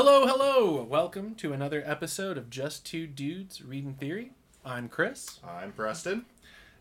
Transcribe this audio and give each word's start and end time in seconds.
Hello, 0.00 0.28
hello! 0.28 0.80
Welcome 0.84 1.34
to 1.34 1.52
another 1.52 1.82
episode 1.84 2.38
of 2.38 2.50
Just 2.50 2.86
Two 2.86 3.04
Dudes 3.08 3.60
Reading 3.64 3.94
Theory. 3.94 4.30
I'm 4.64 4.88
Chris, 4.88 5.40
I'm 5.44 5.72
Preston. 5.72 6.24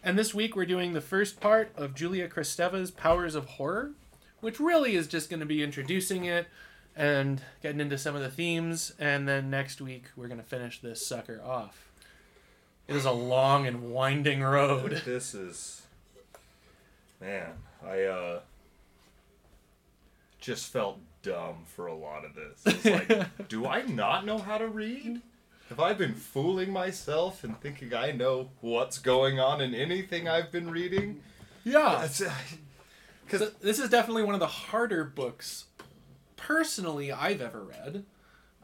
and 0.04 0.20
this 0.20 0.36
week 0.36 0.56
we're 0.56 0.68
doing 0.68 0.94
the 0.94 1.02
first 1.02 1.40
part 1.40 1.72
of 1.76 1.96
Julia 1.96 2.30
Kristeva's 2.30 2.92
Powers 2.92 3.34
of 3.34 3.46
Horror, 3.46 3.94
which 4.40 4.60
really 4.60 4.96
is 4.96 5.08
just 5.08 5.32
going 5.32 5.40
to 5.40 5.48
be 5.48 5.64
introducing 5.64 6.26
it 6.26 6.46
and 6.96 7.42
getting 7.64 7.80
into 7.80 7.98
some 7.98 8.16
of 8.16 8.22
the 8.22 8.30
themes, 8.30 8.94
and 9.00 9.28
then 9.28 9.50
next 9.50 9.82
week 9.82 10.12
we're 10.16 10.28
going 10.28 10.40
to 10.40 10.46
finish 10.46 10.80
this 10.80 11.04
sucker 11.04 11.42
off. 11.44 11.90
It 12.88 12.96
is 12.96 13.06
a 13.06 13.12
long 13.12 13.66
and 13.66 13.92
winding 13.92 14.42
road. 14.44 15.02
This 15.06 15.34
is 15.34 15.82
man, 17.20 17.54
I 17.84 18.04
uh 18.04 18.40
just 20.40 20.72
felt 20.72 21.00
dumb 21.28 21.58
for 21.66 21.88
a 21.88 21.96
lot 21.96 22.24
of 22.26 22.34
this. 22.36 22.62
It's 22.66 23.10
like, 23.10 23.48
do 23.50 23.66
I 23.66 23.84
not 23.84 24.26
know 24.26 24.38
how 24.38 24.58
to 24.58 24.68
read? 24.68 25.22
Have 25.70 25.80
I 25.80 25.94
been 25.94 26.14
fooling 26.14 26.72
myself 26.72 27.44
and 27.44 27.60
thinking 27.60 27.94
I 27.94 28.12
know 28.12 28.50
what's 28.62 29.00
going 29.00 29.40
on 29.40 29.60
in 29.60 29.76
anything 29.76 30.28
I've 30.28 30.52
been 30.52 30.70
reading? 30.70 31.22
Yeah. 31.66 32.08
Because 33.26 33.40
So 33.40 33.52
this 33.62 33.80
is 33.80 33.90
definitely 33.90 34.24
one 34.24 34.34
of 34.34 34.40
the 34.40 34.48
harder 34.48 35.04
books, 35.04 35.66
personally, 36.38 37.12
I've 37.12 37.42
ever 37.42 37.64
read. 37.64 38.06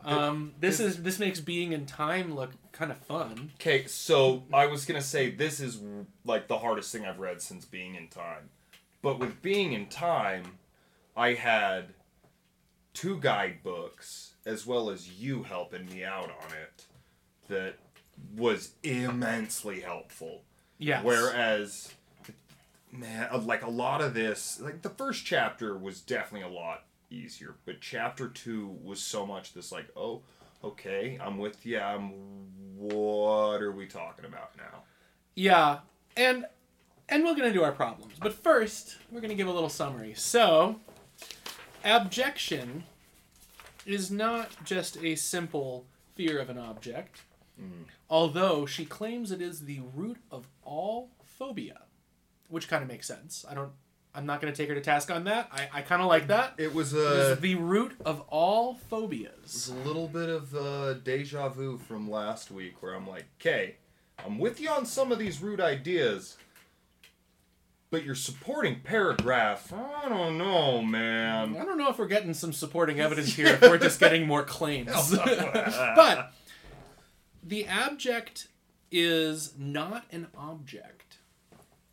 Um, 0.05 0.53
this 0.59 0.79
is 0.79 1.01
this 1.03 1.17
makes 1.19 1.39
Being 1.39 1.73
and 1.73 1.87
Time 1.87 2.35
look 2.35 2.51
kind 2.71 2.91
of 2.91 2.97
fun. 2.97 3.51
Okay, 3.55 3.85
so 3.85 4.43
I 4.51 4.67
was 4.67 4.85
gonna 4.85 5.01
say 5.01 5.29
this 5.29 5.59
is 5.59 5.79
like 6.25 6.47
the 6.47 6.57
hardest 6.57 6.91
thing 6.91 7.05
I've 7.05 7.19
read 7.19 7.41
since 7.41 7.63
Being 7.65 7.95
and 7.95 8.11
Time. 8.11 8.49
But 9.01 9.19
with 9.19 9.41
Being 9.41 9.73
and 9.75 9.89
Time, 9.89 10.57
I 11.15 11.33
had 11.33 11.93
two 12.93 13.19
guidebooks 13.19 14.33
as 14.45 14.65
well 14.65 14.89
as 14.89 15.09
you 15.09 15.43
helping 15.43 15.85
me 15.87 16.03
out 16.03 16.29
on 16.29 16.51
it 16.61 16.85
that 17.47 17.75
was 18.35 18.71
immensely 18.83 19.81
helpful. 19.81 20.43
Yeah. 20.77 21.01
Whereas, 21.01 21.93
man, 22.91 23.27
like 23.45 23.63
a 23.63 23.69
lot 23.69 24.01
of 24.01 24.13
this, 24.13 24.59
like 24.61 24.81
the 24.81 24.89
first 24.89 25.25
chapter 25.25 25.77
was 25.77 26.01
definitely 26.01 26.47
a 26.47 26.53
lot 26.53 26.85
easier, 27.09 27.55
but 27.65 27.81
chapter 27.81 28.27
two 28.27 28.77
was 28.83 28.99
so 28.99 29.25
much 29.25 29.53
this 29.53 29.71
like, 29.71 29.87
oh, 29.95 30.21
okay, 30.63 31.17
I'm 31.21 31.37
with 31.37 31.65
you. 31.65 31.79
I'm. 31.79 32.11
What 32.75 33.61
are 33.61 33.71
we 33.71 33.85
talking 33.85 34.25
about 34.25 34.57
now? 34.57 34.83
Yeah, 35.35 35.79
and 36.17 36.45
and 37.07 37.23
we're 37.23 37.35
gonna 37.35 37.53
do 37.53 37.63
our 37.63 37.71
problems, 37.71 38.13
but 38.19 38.33
first 38.33 38.97
we're 39.11 39.21
gonna 39.21 39.35
give 39.35 39.47
a 39.47 39.53
little 39.53 39.69
summary. 39.69 40.13
So, 40.15 40.79
abjection 41.83 42.83
is 43.85 44.09
not 44.11 44.49
just 44.63 44.97
a 45.03 45.15
simple 45.15 45.85
fear 46.15 46.39
of 46.39 46.49
an 46.49 46.57
object, 46.57 47.21
although 48.09 48.65
she 48.65 48.85
claims 48.85 49.31
it 49.31 49.41
is 49.41 49.61
the 49.65 49.81
root 49.95 50.17
of 50.31 50.47
all 50.63 51.09
phobia, 51.23 51.81
which 52.49 52.67
kind 52.67 52.81
of 52.83 52.89
makes 52.89 53.07
sense. 53.07 53.45
I 53.49 53.53
don't. 53.53 53.71
I'm 54.15 54.27
not 54.27 54.41
gonna 54.41 54.53
take 54.53 54.69
her 54.69 54.75
to 54.75 54.81
task 54.81 55.09
on 55.09 55.23
that. 55.23 55.49
I, 55.51 55.79
I 55.79 55.81
kind 55.81 55.99
of 56.01 56.07
like 56.07 56.27
that. 56.27 56.53
It 56.57 56.73
was 56.75 56.93
It 56.93 56.99
a, 56.99 57.31
is 57.31 57.39
the 57.39 57.55
root 57.55 57.93
of 58.05 58.21
all 58.27 58.73
it 58.73 58.77
phobias. 58.89 59.41
was 59.43 59.69
a 59.69 59.73
little 59.87 60.07
bit 60.07 60.29
of 60.29 60.55
uh, 60.55 60.93
deja 60.93 61.49
vu 61.49 61.79
from 61.79 62.09
last 62.09 62.51
week, 62.51 62.81
where 62.83 62.93
I'm 62.93 63.07
like, 63.07 63.25
okay, 63.41 63.77
I'm 64.23 64.37
with 64.37 64.59
you 64.61 64.69
on 64.69 64.85
some 64.85 65.11
of 65.11 65.17
these 65.17 65.41
root 65.41 65.59
ideas. 65.59 66.37
But 67.93 68.05
your 68.05 68.15
supporting 68.15 68.79
paragraph, 68.79 69.71
I 69.71 70.09
don't 70.09 70.39
know, 70.39 70.81
man. 70.81 71.55
I 71.55 71.63
don't 71.63 71.77
know 71.77 71.91
if 71.91 71.99
we're 71.99 72.07
getting 72.07 72.33
some 72.33 72.51
supporting 72.51 72.99
evidence 72.99 73.35
here 73.35 73.45
if 73.45 73.61
we're 73.69 73.77
just 73.77 73.99
getting 73.99 74.25
more 74.25 74.41
claims. 74.41 75.11
but 75.15 76.33
the 77.43 77.67
abject 77.67 78.47
is 78.91 79.53
not 79.59 80.05
an 80.11 80.25
object. 80.35 81.19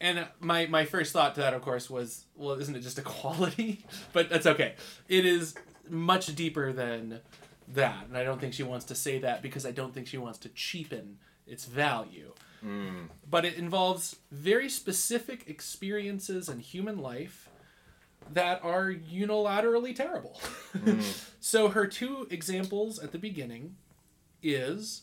And 0.00 0.26
my, 0.40 0.64
my 0.68 0.86
first 0.86 1.12
thought 1.12 1.34
to 1.34 1.42
that, 1.42 1.52
of 1.52 1.60
course, 1.60 1.90
was, 1.90 2.24
well, 2.34 2.58
isn't 2.58 2.74
it 2.74 2.80
just 2.80 2.98
a 2.98 3.02
quality? 3.02 3.84
But 4.14 4.30
that's 4.30 4.46
okay. 4.46 4.76
It 5.06 5.26
is 5.26 5.54
much 5.86 6.34
deeper 6.34 6.72
than 6.72 7.20
that. 7.68 8.06
And 8.08 8.16
I 8.16 8.24
don't 8.24 8.40
think 8.40 8.54
she 8.54 8.62
wants 8.62 8.86
to 8.86 8.94
say 8.94 9.18
that 9.18 9.42
because 9.42 9.66
I 9.66 9.70
don't 9.70 9.92
think 9.92 10.06
she 10.06 10.16
wants 10.16 10.38
to 10.38 10.48
cheapen 10.48 11.18
its 11.46 11.66
value. 11.66 12.32
Mm. 12.64 13.08
But 13.28 13.44
it 13.44 13.54
involves 13.54 14.16
very 14.30 14.68
specific 14.68 15.48
experiences 15.48 16.48
in 16.48 16.58
human 16.58 16.98
life 16.98 17.48
that 18.32 18.62
are 18.62 18.92
unilaterally 18.92 19.94
terrible. 19.94 20.40
Mm. 20.76 21.30
so 21.40 21.68
her 21.68 21.86
two 21.86 22.26
examples 22.30 22.98
at 22.98 23.12
the 23.12 23.18
beginning 23.18 23.76
is 24.42 25.02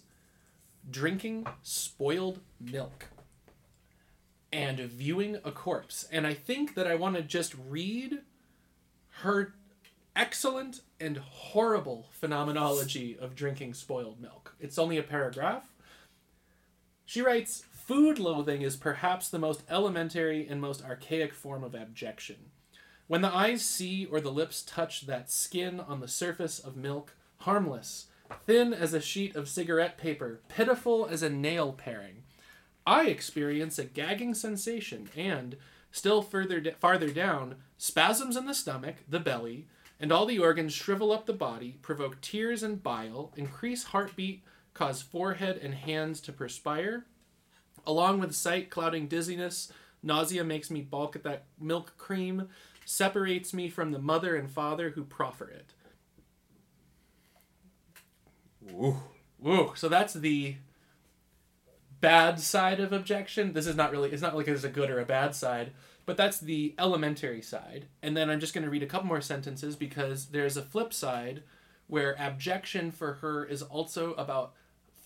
drinking 0.89 1.45
spoiled 1.63 2.39
milk 2.59 3.07
and 4.51 4.79
viewing 4.79 5.37
a 5.43 5.51
corpse. 5.51 6.07
And 6.11 6.25
I 6.25 6.33
think 6.33 6.75
that 6.75 6.87
I 6.87 6.95
want 6.95 7.15
to 7.15 7.21
just 7.21 7.53
read 7.67 8.19
her 9.21 9.53
excellent 10.15 10.81
and 10.99 11.17
horrible 11.17 12.07
phenomenology 12.11 13.17
of 13.19 13.35
drinking 13.35 13.73
spoiled 13.73 14.19
milk. 14.21 14.55
It's 14.59 14.77
only 14.77 14.97
a 14.97 15.03
paragraph. 15.03 15.71
She 17.07 17.21
writes 17.21 17.63
Food 17.71 18.19
loathing 18.19 18.63
is 18.63 18.75
perhaps 18.75 19.29
the 19.29 19.39
most 19.39 19.63
elementary 19.69 20.45
and 20.45 20.59
most 20.59 20.83
archaic 20.83 21.33
form 21.33 21.63
of 21.63 21.73
abjection. 21.73 22.51
When 23.07 23.21
the 23.21 23.33
eyes 23.33 23.63
see 23.63 24.05
or 24.05 24.19
the 24.19 24.29
lips 24.29 24.61
touch 24.61 25.07
that 25.07 25.31
skin 25.31 25.79
on 25.79 26.01
the 26.01 26.09
surface 26.09 26.59
of 26.59 26.75
milk, 26.75 27.15
harmless, 27.37 28.07
thin 28.45 28.73
as 28.73 28.93
a 28.93 28.99
sheet 28.99 29.37
of 29.37 29.47
cigarette 29.47 29.97
paper, 29.97 30.41
pitiful 30.49 31.07
as 31.09 31.23
a 31.23 31.29
nail 31.29 31.71
paring, 31.71 32.23
I 32.85 33.05
experience 33.05 33.79
a 33.79 33.85
gagging 33.85 34.33
sensation 34.33 35.07
and, 35.15 35.55
still 35.93 36.21
further 36.21 36.59
d- 36.59 36.71
farther 36.77 37.09
down, 37.09 37.55
spasms 37.77 38.35
in 38.35 38.47
the 38.47 38.53
stomach, 38.53 38.95
the 39.07 39.21
belly, 39.21 39.65
and 39.97 40.11
all 40.11 40.25
the 40.25 40.39
organs 40.39 40.73
shrivel 40.73 41.13
up 41.13 41.25
the 41.25 41.31
body, 41.31 41.77
provoke 41.81 42.19
tears 42.19 42.63
and 42.63 42.83
bile, 42.83 43.31
increase 43.37 43.85
heartbeat, 43.85 44.43
cause 44.77 45.01
forehead 45.01 45.57
and 45.57 45.73
hands 45.73 46.21
to 46.21 46.31
perspire. 46.31 47.05
Along 47.85 48.19
with 48.19 48.35
sight 48.35 48.69
clouding 48.69 49.07
dizziness, 49.07 49.71
nausea 50.03 50.43
makes 50.43 50.69
me 50.69 50.81
balk 50.81 51.15
at 51.15 51.23
that 51.23 51.45
milk 51.59 51.97
cream, 51.97 52.49
separates 52.85 53.53
me 53.53 53.69
from 53.69 53.91
the 53.91 53.99
mother 53.99 54.35
and 54.35 54.51
father 54.51 54.91
who 54.91 55.03
proffer 55.03 55.49
it. 55.49 55.73
Ooh. 58.71 58.97
Woo! 59.39 59.71
So 59.75 59.89
that's 59.89 60.13
the 60.13 60.57
bad 61.99 62.39
side 62.39 62.79
of 62.79 62.91
abjection. 62.93 63.53
This 63.53 63.67
is 63.67 63.75
not 63.75 63.91
really. 63.91 64.11
It's 64.11 64.21
not 64.21 64.35
like 64.35 64.45
there's 64.45 64.63
a 64.63 64.69
good 64.69 64.89
or 64.89 64.99
a 64.99 65.05
bad 65.05 65.33
side, 65.33 65.71
but 66.05 66.17
that's 66.17 66.39
the 66.39 66.75
elementary 66.77 67.41
side. 67.41 67.87
And 68.03 68.15
then 68.15 68.29
I'm 68.29 68.39
just 68.39 68.53
going 68.53 68.63
to 68.63 68.69
read 68.69 68.83
a 68.83 68.87
couple 68.87 69.07
more 69.07 69.21
sentences 69.21 69.75
because 69.75 70.27
there's 70.27 70.57
a 70.57 70.61
flip 70.61 70.93
side 70.93 71.43
where 71.87 72.15
abjection 72.19 72.91
for 72.91 73.15
her 73.15 73.45
is 73.45 73.61
also 73.61 74.13
about 74.13 74.53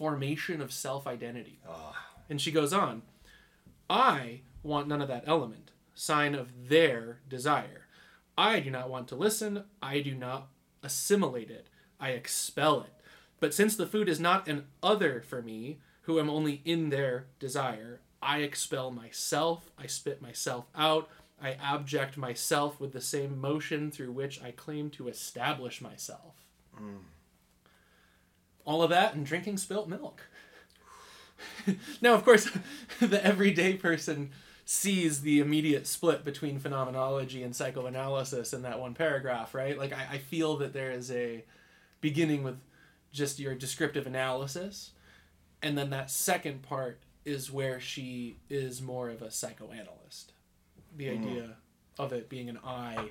formation 0.02 0.62
of 0.62 0.74
self 0.74 1.06
identity. 1.06 1.60
Ah. 1.70 2.08
And 2.28 2.42
she 2.42 2.52
goes 2.52 2.74
on, 2.74 3.04
I 3.88 4.42
want 4.64 4.88
none 4.88 5.00
of 5.00 5.08
that 5.10 5.26
element, 5.28 5.70
sign 5.94 6.34
of 6.34 6.70
their 6.70 7.20
desire. 7.30 7.86
I 8.36 8.62
do 8.62 8.72
not 8.72 8.90
want 8.90 9.08
to 9.10 9.16
listen. 9.16 9.66
I 9.80 10.00
do 10.00 10.16
not 10.16 10.48
assimilate 10.82 11.52
it. 11.52 11.68
I 12.00 12.12
expel 12.12 12.82
it. 12.82 12.94
But 13.40 13.54
since 13.54 13.76
the 13.76 13.86
food 13.86 14.10
is 14.10 14.20
not 14.20 14.48
an 14.48 14.66
other 14.82 15.22
for 15.22 15.44
me, 15.44 15.78
who 16.04 16.20
am 16.20 16.32
only 16.32 16.64
in 16.66 16.90
their 16.90 17.28
desire, 17.38 18.02
I 18.24 18.40
expel 18.40 18.90
myself. 18.90 19.70
I 19.78 19.86
spit 19.86 20.20
myself 20.20 20.66
out. 20.76 21.10
I 21.40 21.58
abject 21.62 22.18
myself 22.18 22.80
with 22.80 22.92
the 22.92 23.02
same 23.02 23.40
motion 23.40 23.92
through 23.92 24.14
which 24.14 24.42
I 24.42 24.50
claim 24.50 24.90
to 24.92 25.10
establish 25.10 25.80
myself. 25.80 26.34
Mm. 26.76 27.02
All 28.66 28.84
of 28.84 28.90
that 28.90 29.14
and 29.14 29.26
drinking 29.26 29.58
spilt 29.58 29.88
milk. 29.88 30.22
now, 32.02 32.14
of 32.14 32.24
course, 32.24 32.50
the 33.00 33.24
everyday 33.26 33.74
person 33.74 34.32
sees 34.66 35.22
the 35.22 35.40
immediate 35.40 35.88
split 35.88 36.24
between 36.24 36.60
phenomenology 36.60 37.44
and 37.44 37.56
psychoanalysis 37.56 38.54
in 38.54 38.62
that 38.62 38.80
one 38.80 38.94
paragraph, 38.94 39.54
right? 39.54 39.78
Like, 39.78 39.92
I, 39.92 40.08
I 40.14 40.18
feel 40.18 40.58
that 40.58 40.74
there 40.74 40.92
is 40.92 41.12
a 41.12 41.44
beginning 42.00 42.44
with 42.44 42.58
just 43.12 43.40
your 43.40 43.56
descriptive 43.56 44.08
analysis, 44.08 44.92
and 45.62 45.78
then 45.78 45.90
that 45.90 46.10
second 46.10 46.62
part 46.62 47.02
is 47.26 47.52
where 47.52 47.80
she 47.80 48.38
is 48.50 48.82
more 48.82 49.10
of 49.10 49.22
a 49.22 49.30
psychoanalyst. 49.30 50.34
The 50.96 51.16
hmm. 51.16 51.24
idea 51.24 51.58
of 52.00 52.14
it 52.14 52.30
being 52.30 52.50
an 52.50 52.60
I 52.66 53.10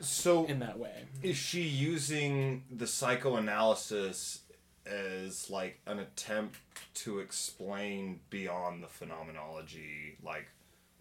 So 0.00 0.46
in 0.46 0.58
that 0.60 0.78
way. 0.78 1.04
is 1.22 1.36
she 1.36 1.62
using 1.62 2.64
the 2.70 2.86
psychoanalysis 2.86 4.40
as 4.86 5.48
like 5.50 5.80
an 5.86 5.98
attempt 5.98 6.58
to 6.94 7.20
explain 7.20 8.20
beyond 8.30 8.82
the 8.82 8.88
phenomenology, 8.88 10.16
like 10.22 10.48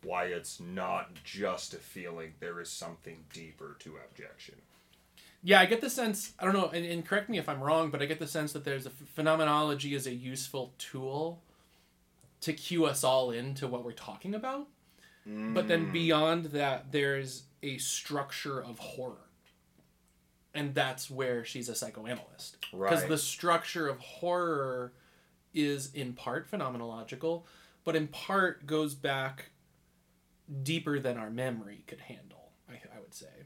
why 0.04 0.25
it's 0.25 0.60
not 0.60 1.13
just 1.24 1.74
a 1.74 1.78
feeling, 1.78 2.33
there 2.39 2.60
is 2.60 2.69
something 2.69 3.24
deeper 3.33 3.75
to 3.80 3.98
abjection. 3.98 4.56
Yeah, 5.44 5.60
I 5.60 5.66
get 5.66 5.81
the 5.81 5.89
sense. 5.89 6.33
I 6.39 6.45
don't 6.45 6.54
know, 6.54 6.69
and, 6.69 6.86
and 6.86 7.06
correct 7.06 7.30
me 7.30 7.39
if 7.39 7.50
I'm 7.50 7.62
wrong, 7.62 7.89
but 7.89 8.01
I 8.01 8.06
get 8.06 8.19
the 8.19 8.28
sense 8.28 8.54
that 8.54 8.63
there's 8.63 8.86
a 8.86 8.92
phenomenology 8.92 9.95
is 9.95 10.06
a 10.06 10.13
useful 10.13 10.74
tool 10.77 11.42
to 12.42 12.54
cue 12.54 12.86
us 12.86 13.04
all 13.04 13.31
into 13.31 13.68
what 13.68 13.84
we're 13.84 13.92
talking 13.92 14.36
about. 14.36 14.68
But 15.54 15.68
then 15.68 15.88
mm. 15.88 15.94
beyond 15.94 16.45
that, 16.45 16.92
there's 16.92 17.44
a 17.62 17.77
structure 17.77 18.63
of 18.63 18.80
horror. 18.80 19.27
And 20.53 20.75
that's 20.75 21.09
where 21.09 21.45
she's 21.45 21.69
a 21.69 21.75
psychoanalyst. 21.75 22.57
Because 22.71 23.01
Right. 23.01 23.09
the 23.09 23.18
structure 23.18 23.88
of 23.88 24.00
horror 24.00 24.94
is 25.53 25.94
in 25.94 26.13
part 26.13 26.50
phenomenological, 26.50 27.44
but 27.83 27.95
in 27.95 28.07
part 28.07 28.65
goes 28.65 28.94
back 28.94 29.51
deeper 30.63 31.00
than 31.00 31.18
our 31.18 31.30
memory 31.30 31.83
could 31.88 32.01
handle, 32.01 32.51
I, 32.69 32.74
I 32.95 33.00
would 33.00 33.13
say. 33.13 33.45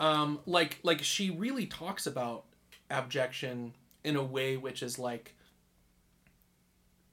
Um, 0.00 0.40
like 0.46 0.80
like 0.82 1.02
she 1.02 1.30
really 1.30 1.66
talks 1.66 2.06
about 2.06 2.44
abjection 2.90 3.74
in 4.02 4.16
a 4.16 4.22
way 4.22 4.56
which 4.56 4.82
is 4.82 4.98
like 4.98 5.36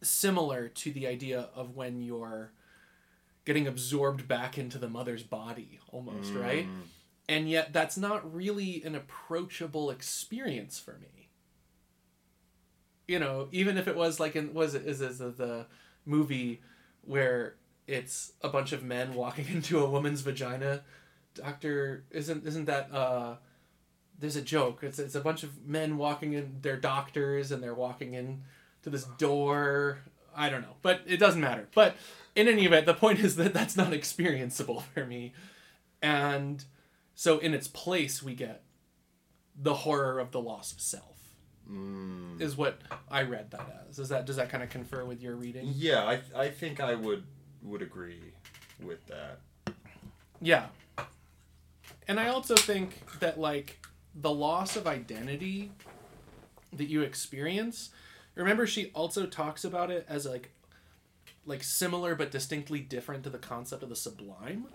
similar 0.01 0.67
to 0.69 0.91
the 0.91 1.05
idea 1.05 1.49
of 1.53 1.75
when 1.75 2.01
you're 2.01 2.51
getting 3.45 3.67
absorbed 3.67 4.27
back 4.27 4.57
into 4.57 4.77
the 4.77 4.89
mother's 4.89 5.23
body 5.23 5.79
almost 5.91 6.33
right 6.33 6.67
and 7.29 7.47
yet 7.47 7.71
that's 7.71 7.95
not 7.95 8.33
really 8.33 8.81
an 8.83 8.95
approachable 8.95 9.91
experience 9.91 10.79
for 10.79 10.97
me. 10.99 11.29
You 13.07 13.19
know 13.19 13.47
even 13.51 13.77
if 13.77 13.87
it 13.87 13.95
was 13.95 14.19
like 14.19 14.35
in 14.35 14.53
was 14.53 14.73
it 14.73 14.85
is 14.85 14.99
is 14.99 15.19
the, 15.19 15.29
the 15.29 15.65
movie 16.05 16.61
where 17.03 17.55
it's 17.87 18.33
a 18.41 18.49
bunch 18.49 18.71
of 18.71 18.83
men 18.83 19.13
walking 19.13 19.47
into 19.53 19.79
a 19.79 19.89
woman's 19.89 20.21
vagina? 20.21 20.81
Doctor 21.35 22.03
isn't 22.09 22.45
isn't 22.45 22.65
that 22.65 22.91
uh 22.91 23.35
there's 24.17 24.35
a 24.35 24.41
joke. 24.41 24.79
It's, 24.83 24.99
it's 24.99 25.15
a 25.15 25.21
bunch 25.21 25.43
of 25.43 25.65
men 25.65 25.95
walking 25.97 26.33
in 26.33 26.57
they're 26.61 26.77
doctors 26.77 27.51
and 27.51 27.63
they're 27.63 27.75
walking 27.75 28.15
in 28.15 28.41
to 28.81 28.89
this 28.89 29.03
door. 29.03 29.99
I 30.35 30.49
don't 30.49 30.61
know 30.61 30.77
but 30.81 31.01
it 31.05 31.17
doesn't 31.17 31.41
matter. 31.41 31.67
But 31.75 31.95
in 32.35 32.47
any 32.47 32.65
event 32.65 32.87
the 32.87 32.95
point 32.95 33.19
is 33.19 33.35
that 33.35 33.53
that's 33.53 33.77
not 33.77 33.91
experienceable 34.01 34.81
for 34.81 35.05
me. 35.05 35.33
And 36.01 36.63
so 37.21 37.37
in 37.39 37.53
its 37.53 37.67
place 37.67 38.23
we 38.23 38.33
get 38.33 38.63
the 39.53 39.73
horror 39.73 40.19
of 40.19 40.31
the 40.31 40.39
loss 40.39 40.71
of 40.71 40.79
self 40.79 41.15
Mm. 41.69 42.41
is 42.41 42.57
what 42.57 42.79
i 43.11 43.21
read 43.21 43.51
that 43.51 43.85
as 43.89 43.99
is 43.99 44.09
that 44.09 44.25
does 44.25 44.37
that 44.37 44.49
kind 44.49 44.63
of 44.63 44.69
confer 44.71 45.05
with 45.05 45.21
your 45.21 45.35
reading 45.35 45.71
Yeah, 45.75 46.03
I, 46.03 46.21
I 46.35 46.49
think 46.49 46.79
I 46.79 46.95
would 46.95 47.23
would 47.61 47.81
agree 47.83 48.21
with 48.81 49.05
that. 49.07 49.39
Yeah. 50.41 50.67
And 52.07 52.19
I 52.19 52.29
also 52.29 52.55
think 52.55 52.89
that 53.19 53.39
like 53.39 53.85
the 54.15 54.31
loss 54.31 54.75
of 54.77 54.87
identity 54.87 55.71
that 56.73 56.87
you 56.89 57.01
experience, 57.03 57.89
remember 58.33 58.65
she 58.65 58.87
also 58.95 59.25
talks 59.27 59.63
about 59.63 59.91
it 59.91 60.05
as 60.09 60.25
like 60.25 60.49
like 61.45 61.61
similar 61.63 62.15
but 62.15 62.31
distinctly 62.31 62.79
different 62.79 63.23
to 63.25 63.29
the 63.29 63.37
concept 63.37 63.83
of 63.83 63.89
the 63.89 63.95
sublime. 63.95 64.65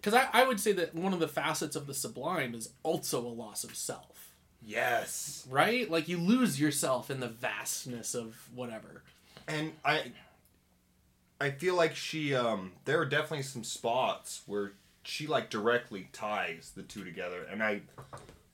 Because 0.00 0.14
I, 0.14 0.28
I 0.32 0.44
would 0.46 0.58
say 0.60 0.72
that 0.72 0.94
one 0.94 1.12
of 1.12 1.20
the 1.20 1.28
facets 1.28 1.76
of 1.76 1.86
the 1.86 1.92
sublime 1.94 2.54
is 2.54 2.70
also 2.82 3.20
a 3.20 3.28
loss 3.28 3.64
of 3.64 3.74
self, 3.76 4.32
Yes. 4.64 5.46
right? 5.50 5.90
Like 5.90 6.08
you 6.08 6.16
lose 6.18 6.58
yourself 6.60 7.10
in 7.10 7.20
the 7.20 7.28
vastness 7.28 8.14
of 8.14 8.48
whatever. 8.54 9.02
And 9.46 9.72
I 9.84 10.12
I 11.40 11.50
feel 11.50 11.74
like 11.74 11.96
she 11.96 12.34
um 12.34 12.72
there 12.84 12.98
are 13.00 13.06
definitely 13.06 13.42
some 13.42 13.64
spots 13.64 14.42
where 14.46 14.72
she 15.02 15.26
like 15.26 15.50
directly 15.50 16.08
ties 16.12 16.72
the 16.76 16.82
two 16.82 17.04
together 17.04 17.46
and 17.50 17.62
I 17.62 17.80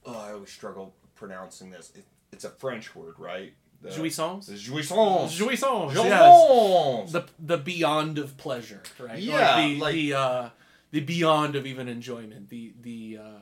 oh, 0.04 0.16
I 0.18 0.32
always 0.32 0.50
struggle 0.50 0.94
pronouncing 1.14 1.70
this. 1.70 1.92
It, 1.94 2.04
it's 2.32 2.44
a 2.44 2.50
French 2.50 2.94
word, 2.94 3.14
right? 3.18 3.52
The, 3.82 3.90
Jouissance? 3.90 4.48
Jouissance. 4.50 5.36
Jouissance, 5.36 5.94
yes. 5.94 6.12
Jouissance. 6.14 7.12
the 7.12 7.24
the 7.38 7.58
beyond 7.58 8.18
of 8.18 8.36
pleasure, 8.36 8.82
right? 8.98 9.18
Yeah, 9.18 9.56
like 9.56 9.56
the 9.68 9.80
like- 9.80 9.94
the 9.94 10.14
uh, 10.14 10.48
the 10.96 11.02
beyond 11.02 11.56
of 11.56 11.66
even 11.66 11.88
enjoyment, 11.88 12.48
the 12.48 12.72
the 12.80 13.18
uh, 13.22 13.40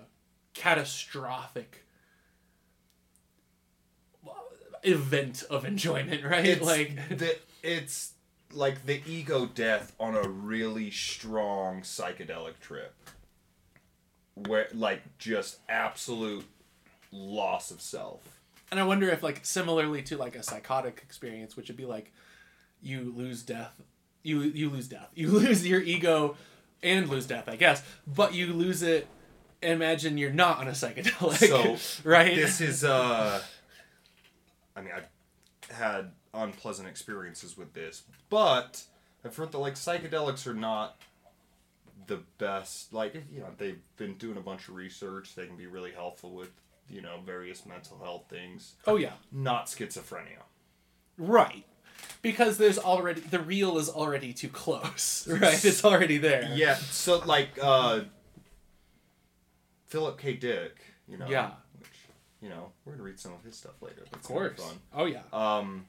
catastrophic 0.55 1.85
event 4.83 5.45
of 5.49 5.65
enjoyment, 5.65 6.25
right? 6.29 6.45
it's 6.45 6.67
like 6.67 7.17
the 7.17 7.37
it's 7.63 8.15
like 8.53 8.87
the 8.87 9.01
ego 9.07 9.47
death 9.47 9.93
on 10.01 10.17
a 10.17 10.29
really 10.29 10.91
strong 10.91 11.83
psychedelic 11.83 12.59
trip. 12.61 12.93
Where 14.35 14.67
like 14.75 15.17
just 15.19 15.59
absolute 15.69 16.47
loss 17.13 17.71
of 17.71 17.81
self. 17.81 18.41
And 18.73 18.81
I 18.81 18.83
wonder 18.83 19.09
if 19.11 19.23
like 19.23 19.47
similarly 19.47 20.03
to 20.03 20.17
like 20.17 20.35
a 20.35 20.43
psychotic 20.43 21.03
experience, 21.05 21.57
which 21.57 21.69
would 21.69 21.77
be 21.77 21.87
like 21.87 22.13
you 22.83 23.15
lose 23.17 23.45
death, 23.45 23.81
you 24.25 24.41
you 24.41 24.71
lose 24.71 24.89
death, 24.89 25.11
you 25.15 25.31
lose 25.31 25.65
your 25.65 25.81
ego, 25.81 26.35
and 26.85 27.09
lose 27.09 27.27
death, 27.27 27.49
I 27.49 27.57
guess, 27.57 27.83
but 28.07 28.35
you 28.35 28.53
lose 28.53 28.83
it. 28.83 29.09
Imagine 29.63 30.19
you're 30.19 30.33
not 30.33 30.59
on 30.59 30.69
a 30.69 30.73
psychedelic, 30.73 31.49
So, 31.49 32.03
right? 32.09 32.35
this 32.37 32.61
is 32.61 32.85
uh 32.85 33.41
i 34.77 34.81
mean 34.81 34.91
i've 34.95 35.09
had 35.75 36.11
unpleasant 36.35 36.89
experiences 36.89 37.57
with 37.57 37.73
this 37.75 38.03
but 38.29 38.83
i've 39.25 39.35
heard 39.37 39.53
that 39.53 39.59
like 39.59 39.75
psychedelics 39.75 40.47
are 40.47 40.53
not 40.55 41.01
the 42.09 42.19
best 42.39 42.93
like 42.93 43.15
you 43.33 43.41
know 43.41 43.47
they've 43.57 43.81
been 43.97 44.15
doing 44.15 44.37
a 44.37 44.41
bunch 44.41 44.69
of 44.69 44.75
research 44.75 45.35
they 45.35 45.47
can 45.47 45.57
be 45.57 45.67
really 45.67 45.93
helpful 45.93 46.33
with 46.35 46.51
you 46.91 47.01
know 47.01 47.19
various 47.25 47.65
mental 47.65 47.99
health 48.03 48.25
things 48.29 48.75
oh 48.87 48.97
yeah, 48.97 49.13
not 49.33 49.67
schizophrenia 49.67 50.43
Right. 51.17 51.65
Because 52.23 52.57
there's 52.59 52.79
already 52.79 53.21
the 53.21 53.39
real 53.41 53.79
is 53.79 53.89
already 53.89 54.33
too 54.33 54.49
close, 54.49 55.27
right? 55.31 55.63
It's 55.65 55.85
already 55.85 56.19
there. 56.19 56.51
yeah 56.55 56.75
so 56.77 57.19
like 57.27 57.59
uh 57.63 58.01
philip 59.87 60.19
k 60.19 60.35
dick 60.35 60.77
you 61.07 61.17
know 61.19 61.27
Yeah. 61.29 61.51
which 61.79 61.89
you 62.41 62.49
know 62.49 62.73
we're 62.85 62.93
gonna 62.93 63.05
read 63.05 63.21
some 63.21 63.33
of 63.33 63.43
his 63.45 63.57
stuff 63.57 63.81
later 63.81 64.03
Of 64.03 64.11
That's 64.11 64.27
be 64.27 64.33
course. 64.35 64.61
fun. 64.63 64.77
Oh 64.95 65.05
yeah. 65.07 65.23
um, 65.33 65.87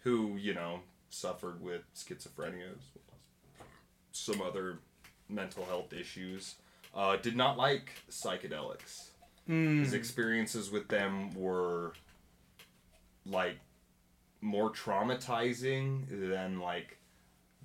who 0.00 0.36
you 0.36 0.54
know 0.54 0.80
suffered 1.10 1.60
with 1.62 1.82
schizophrenia, 1.94 2.70
as 2.70 2.84
well 2.94 3.18
as 3.60 3.66
some 4.18 4.40
other 4.40 4.78
mental 5.28 5.64
health 5.66 5.92
issues, 5.92 6.54
uh, 6.94 7.16
did 7.16 7.36
not 7.36 7.56
like 7.58 7.90
psychedelics. 8.10 9.08
Mm. 9.48 9.80
His 9.80 9.92
experiences 9.92 10.70
with 10.70 10.88
them 10.88 11.34
were 11.34 11.92
like 13.26 13.58
more 14.42 14.70
traumatizing 14.70 16.02
than 16.28 16.60
like 16.60 16.98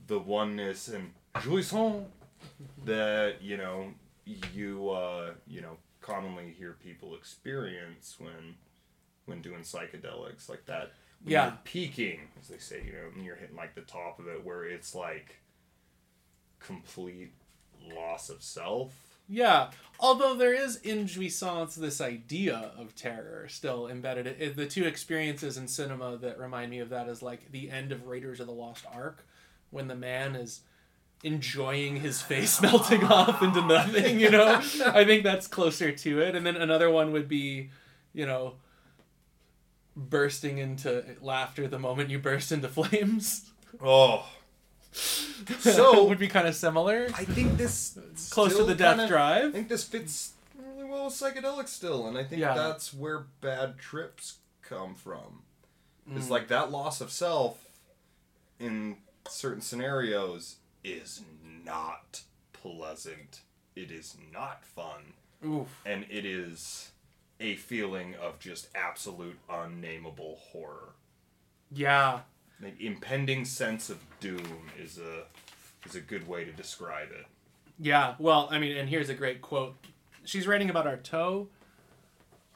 the 0.08 0.20
oneness 0.20 0.88
and 0.88 1.12
jouissance 1.36 2.06
that 2.86 3.42
you 3.42 3.58
know 3.58 3.88
you 4.54 4.90
uh, 4.90 5.32
you 5.48 5.60
know 5.62 5.76
commonly 6.02 6.54
hear 6.58 6.74
people 6.82 7.16
experience 7.16 8.16
when 8.20 8.56
when 9.26 9.42
doing 9.42 9.62
psychedelics 9.62 10.48
like 10.48 10.66
that 10.68 10.92
when 11.24 11.34
Yeah. 11.34 11.46
you're 11.48 11.58
peaking 11.66 12.20
as 12.40 12.48
they 12.48 12.60
say 12.60 12.84
you 12.86 12.94
know 12.94 13.10
when 13.14 13.26
you're 13.26 13.36
hitting 13.36 13.56
like 13.58 13.76
the 13.76 13.82
top 13.82 14.20
of 14.20 14.28
it 14.28 14.46
where 14.46 14.64
it's 14.64 14.94
like 14.96 15.38
complete 16.60 17.34
loss 17.96 18.30
of 18.30 18.42
self 18.42 18.94
Yeah. 19.28 19.72
Although 20.00 20.36
there 20.36 20.54
is 20.54 20.78
in 20.78 21.06
Jouissance 21.06 21.76
this 21.76 22.00
idea 22.00 22.72
of 22.78 22.96
terror 22.96 23.48
still 23.50 23.88
embedded. 23.88 24.28
It, 24.28 24.56
the 24.56 24.68
two 24.68 24.86
experiences 24.86 25.58
in 25.58 25.68
cinema 25.68 26.18
that 26.18 26.40
remind 26.40 26.70
me 26.70 26.80
of 26.80 26.90
that 26.90 27.08
is 27.08 27.22
like 27.22 27.52
the 27.52 27.72
end 27.72 27.92
of 27.92 28.06
Raiders 28.06 28.40
of 28.40 28.48
the 28.48 28.54
Lost 28.54 28.86
Ark, 28.94 29.26
when 29.72 29.88
the 29.88 29.96
man 29.96 30.36
is 30.36 30.62
enjoying 31.24 31.98
his 31.98 32.22
face 32.22 32.62
melting 32.62 33.04
off 33.06 33.42
into 33.42 33.62
nothing. 33.62 34.20
You 34.20 34.30
know, 34.30 34.62
I 34.86 35.04
think 35.04 35.24
that's 35.24 35.48
closer 35.48 35.92
to 35.92 36.22
it. 36.22 36.36
And 36.36 36.46
then 36.46 36.56
another 36.56 36.92
one 36.92 37.12
would 37.12 37.28
be, 37.28 37.72
you 38.14 38.28
know, 38.28 38.54
bursting 39.96 40.60
into 40.60 41.04
laughter 41.22 41.68
the 41.68 41.80
moment 41.80 42.12
you 42.12 42.20
burst 42.20 42.52
into 42.52 42.68
flames. 42.68 43.50
oh 43.82 44.28
So- 44.98 46.06
would 46.10 46.18
be 46.20 46.28
kind 46.28 46.48
of 46.48 46.56
similar, 46.56 47.08
i 47.16 47.24
think 47.24 47.58
this 47.58 47.98
close 48.32 48.56
to 48.58 48.64
the 48.64 48.76
death 48.76 48.98
kinda- 48.98 49.18
i 49.48 49.52
think 49.52 49.70
this 49.70 49.84
fits 49.84 50.34
really 50.58 50.90
well 50.90 51.06
with 51.06 51.14
psychedelics 51.14 51.70
still 51.70 52.08
and 52.08 52.18
i 52.18 52.24
think 52.24 52.42
Yeah. 52.42 52.54
that's 52.56 52.94
where 52.94 53.26
bad 53.42 53.78
trips 53.78 54.38
come 54.62 54.96
from 54.96 55.44
Mm. 56.10 56.16
It's 56.16 56.30
like 56.30 56.48
that 56.48 56.72
loss 56.72 57.02
of 57.02 57.12
self 57.12 57.66
in 58.62 58.96
certain 59.28 59.60
scenarios 59.60 60.56
is 60.82 61.22
not 61.66 62.22
pleasant. 62.54 63.42
It 63.76 63.92
is 63.92 64.16
not 64.32 64.64
fun. 64.64 65.16
Oof. 65.46 65.68
And 65.86 66.06
it 66.10 66.26
is 66.26 66.92
a 67.42 67.56
feeling 67.58 68.16
of 68.16 68.40
just 68.40 68.70
absolute 68.74 69.38
unnameable 69.50 70.38
horror. 70.54 70.94
Yeah. 71.74 72.22
The 72.60 72.74
impending 72.80 73.46
sense 73.46 73.90
of 73.90 74.00
doom 74.20 74.70
is 74.80 74.98
a 74.98 75.24
is 75.86 75.96
a 75.96 76.02
good 76.02 76.28
way 76.28 76.44
to 76.44 76.52
describe 76.52 77.10
it. 77.12 77.26
Yeah, 77.80 78.16
well, 78.18 78.48
I 78.52 78.58
mean, 78.60 78.76
and 78.76 78.90
here's 78.90 79.10
a 79.10 79.14
great 79.14 79.42
quote. 79.42 79.76
she's 80.26 80.48
writing 80.48 80.70
about 80.70 80.86
Artaud. 80.88 81.48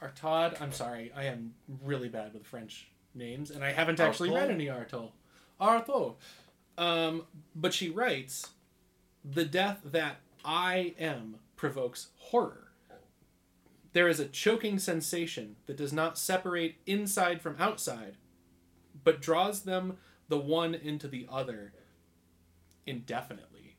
Artaud. 0.02 0.60
I'm 0.60 0.72
sorry, 0.72 1.12
I 1.16 1.24
am 1.24 1.54
really 1.84 2.08
bad 2.08 2.34
with 2.34 2.44
French 2.44 2.88
names, 3.14 3.50
and 3.50 3.62
I 3.62 3.70
haven't 3.72 4.00
actually 4.00 4.30
Artaud? 4.30 4.34
read 4.34 4.50
any 4.50 4.66
Artaud. 4.66 5.10
Artaud. 5.60 6.14
Um, 6.76 7.26
but 7.54 7.72
she 7.72 7.88
writes, 7.88 8.50
"The 9.24 9.44
death 9.44 9.80
that 9.84 10.16
I 10.44 10.94
am 10.98 11.36
provokes 11.54 12.08
horror. 12.16 12.72
There 13.92 14.08
is 14.08 14.18
a 14.18 14.26
choking 14.26 14.78
sensation 14.80 15.54
that 15.66 15.76
does 15.76 15.92
not 15.92 16.18
separate 16.18 16.76
inside 16.86 17.40
from 17.40 17.54
outside, 17.60 18.16
but 19.04 19.20
draws 19.20 19.62
them 19.62 19.98
the 20.28 20.38
one 20.38 20.74
into 20.74 21.08
the 21.08 21.26
other 21.30 21.72
indefinitely." 22.86 23.76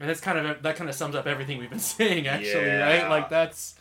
And 0.00 0.08
that's 0.08 0.20
kind 0.20 0.38
of 0.38 0.62
that 0.62 0.76
kind 0.76 0.88
of 0.88 0.94
sums 0.94 1.14
up 1.14 1.26
everything 1.26 1.58
we've 1.58 1.70
been 1.70 1.78
saying, 1.78 2.26
actually, 2.26 2.68
right? 2.68 3.08
Like 3.08 3.28
that's. 3.28 3.74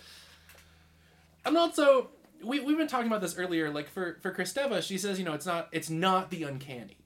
And 1.45 1.57
also, 1.57 2.09
we 2.43 2.59
we've 2.59 2.77
been 2.77 2.87
talking 2.87 3.07
about 3.07 3.21
this 3.21 3.37
earlier. 3.37 3.69
Like 3.69 3.87
for 3.87 4.17
for 4.21 4.33
Kristeva, 4.33 4.81
she 4.81 4.97
says, 4.97 5.19
you 5.19 5.25
know, 5.25 5.33
it's 5.33 5.45
not 5.45 5.69
it's 5.71 5.89
not 5.89 6.29
the 6.29 6.43
uncanny, 6.43 6.97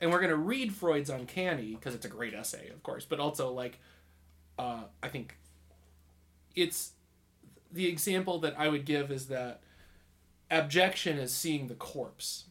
and 0.00 0.10
we're 0.10 0.20
gonna 0.20 0.36
read 0.36 0.74
Freud's 0.74 1.10
Uncanny 1.10 1.74
because 1.74 1.94
it's 1.94 2.04
a 2.04 2.08
great 2.08 2.34
essay, 2.34 2.68
of 2.70 2.82
course, 2.82 3.04
but 3.04 3.20
also 3.20 3.52
like, 3.52 3.78
uh, 4.58 4.82
I 5.02 5.08
think. 5.08 5.36
It's, 6.56 6.90
the 7.70 7.86
example 7.86 8.40
that 8.40 8.58
I 8.58 8.66
would 8.66 8.84
give 8.84 9.12
is 9.12 9.28
that, 9.28 9.60
abjection 10.50 11.18
is 11.18 11.32
seeing 11.34 11.66
the 11.68 11.74
corpse. 11.74 12.44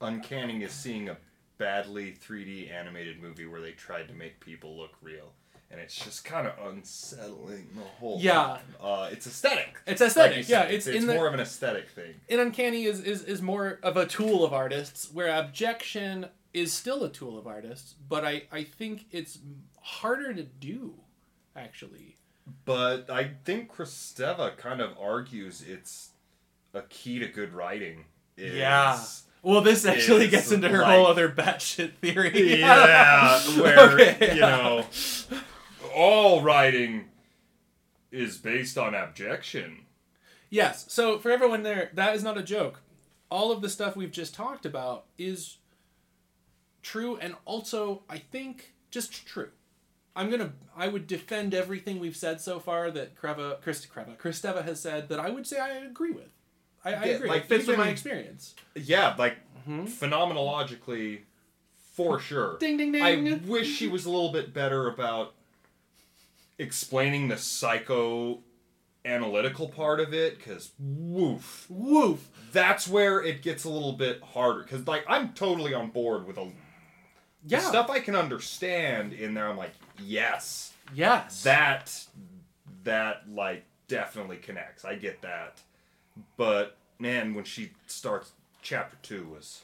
Uncanny 0.00 0.62
is 0.62 0.72
seeing 0.72 1.08
a 1.08 1.16
badly 1.58 2.12
3D 2.12 2.72
animated 2.72 3.22
movie 3.22 3.46
where 3.46 3.60
they 3.60 3.72
tried 3.72 4.08
to 4.08 4.14
make 4.14 4.40
people 4.40 4.76
look 4.76 4.90
real. 5.00 5.32
And 5.70 5.80
it's 5.80 5.94
just 5.96 6.24
kind 6.24 6.46
of 6.46 6.52
unsettling 6.70 7.68
the 7.74 7.82
whole 7.82 8.18
Yeah. 8.20 8.58
Uh, 8.80 9.08
it's 9.10 9.26
aesthetic. 9.26 9.80
It's 9.86 10.02
aesthetic, 10.02 10.36
you 10.38 10.44
yeah. 10.54 10.62
said, 10.62 10.74
It's, 10.74 10.86
it's, 10.86 10.96
in 10.98 11.06
the 11.06 11.14
more 11.14 11.28
of 11.28 11.34
an 11.34 11.40
aesthetic 11.40 11.88
thing. 11.90 12.14
and 12.28 12.40
uncanny 12.40 12.84
is, 12.84 13.00
is 13.00 13.22
is 13.24 13.40
more 13.40 13.78
of 13.82 13.96
a 13.96 14.04
tool 14.06 14.44
of 14.44 14.52
artists 14.52 15.10
where 15.12 15.28
abjection 15.28 16.26
is 16.52 16.72
still 16.74 17.02
a 17.04 17.08
tool 17.08 17.38
of 17.38 17.46
artists 17.46 17.94
but 18.06 18.22
i 18.22 18.42
i 18.52 18.62
think 18.62 19.06
it's 19.10 19.38
harder 19.80 20.34
to 20.34 20.42
do 20.42 20.92
actually 21.56 22.18
But 22.66 23.08
I 23.08 23.30
think 23.44 23.72
Kristeva 23.72 24.56
kind 24.58 24.80
of 24.82 24.90
argues 25.00 25.62
it's 25.66 26.10
a 26.74 26.82
key 26.82 27.18
to 27.18 27.26
good 27.28 27.52
writing. 27.52 28.04
Is, 28.36 28.54
Yeah. 28.54 28.98
well 29.42 29.60
this 29.60 29.84
actually 29.84 30.28
gets 30.28 30.50
into 30.52 30.68
her 30.68 30.78
like- 30.82 30.96
whole 30.96 31.06
other 31.06 31.28
batshit 31.28 31.94
theory 31.96 32.60
Yeah, 32.60 33.38
where 33.60 33.78
Okay, 33.90 34.16
you 34.34 34.40
yeah. 34.40 34.56
know, 34.56 34.86
all 35.94 36.40
writing 36.42 37.06
is 38.10 38.38
based 38.38 38.78
on 38.78 38.94
abjection. 38.94 39.84
yes 40.50 40.86
so 40.88 41.18
for 41.18 41.30
everyone 41.30 41.62
there 41.62 41.90
that 41.94 42.14
is 42.14 42.22
not 42.22 42.38
a 42.38 42.42
joke 42.42 42.80
all 43.30 43.50
of 43.52 43.60
the 43.62 43.68
stuff 43.68 43.96
we've 43.96 44.10
just 44.12 44.34
talked 44.34 44.64
about 44.66 45.04
is 45.18 45.58
true 46.82 47.16
and 47.16 47.34
also 47.44 48.02
i 48.10 48.18
think 48.18 48.72
just 48.90 49.26
true 49.26 49.50
i'm 50.16 50.30
gonna 50.30 50.52
i 50.76 50.88
would 50.88 51.06
defend 51.06 51.54
everything 51.54 51.98
we've 52.00 52.16
said 52.16 52.40
so 52.40 52.58
far 52.58 52.90
that 52.90 53.14
kreva 53.16 53.60
Christ, 53.60 53.88
kreva 53.94 54.16
kristeva 54.18 54.64
has 54.64 54.80
said 54.80 55.08
that 55.08 55.20
i 55.20 55.30
would 55.30 55.46
say 55.46 55.58
i 55.60 55.70
agree 55.70 56.10
with 56.12 56.28
i, 56.84 56.92
I 56.94 57.04
agree. 57.04 57.28
like 57.28 57.42
it 57.42 57.48
fits 57.48 57.66
with 57.66 57.78
my 57.78 57.88
experience. 57.88 58.54
Yeah, 58.74 59.14
like 59.18 59.36
Mhm. 59.68 59.88
phenomenologically, 59.88 61.20
for 61.94 62.18
sure. 62.18 62.58
ding 62.58 62.76
ding 62.76 62.92
ding. 62.92 63.02
I 63.02 63.34
wish 63.46 63.68
she 63.76 63.86
was 63.88 64.06
a 64.06 64.10
little 64.10 64.32
bit 64.32 64.52
better 64.52 64.88
about 64.88 65.34
explaining 66.58 67.28
the 67.28 67.38
psycho 67.38 68.40
analytical 69.04 69.68
part 69.68 69.98
of 70.00 70.14
it 70.14 70.38
because 70.38 70.70
woof. 70.78 71.66
Woof. 71.68 72.28
That's 72.52 72.86
where 72.86 73.20
it 73.22 73.42
gets 73.42 73.64
a 73.64 73.68
little 73.68 73.94
bit 73.94 74.22
harder 74.22 74.62
because 74.62 74.86
like 74.86 75.04
i'm 75.08 75.32
totally 75.32 75.74
on 75.74 75.90
board 75.90 76.24
with 76.26 76.36
a 76.38 76.44
the 76.44 76.52
yeah. 77.56 77.58
stuff 77.58 77.90
i 77.90 77.98
can 77.98 78.14
understand 78.14 79.12
in 79.12 79.34
there 79.34 79.48
i'm 79.48 79.56
like 79.56 79.72
yes. 79.98 80.72
Yes. 80.94 81.42
That 81.42 82.04
that 82.84 83.28
like 83.28 83.64
definitely 83.88 84.36
connects. 84.36 84.84
I 84.84 84.94
get 84.94 85.22
that 85.22 85.58
but 86.36 86.76
man 86.98 87.34
when 87.34 87.44
she 87.44 87.70
starts 87.86 88.32
chapter 88.62 88.96
two 89.02 89.26
was 89.26 89.62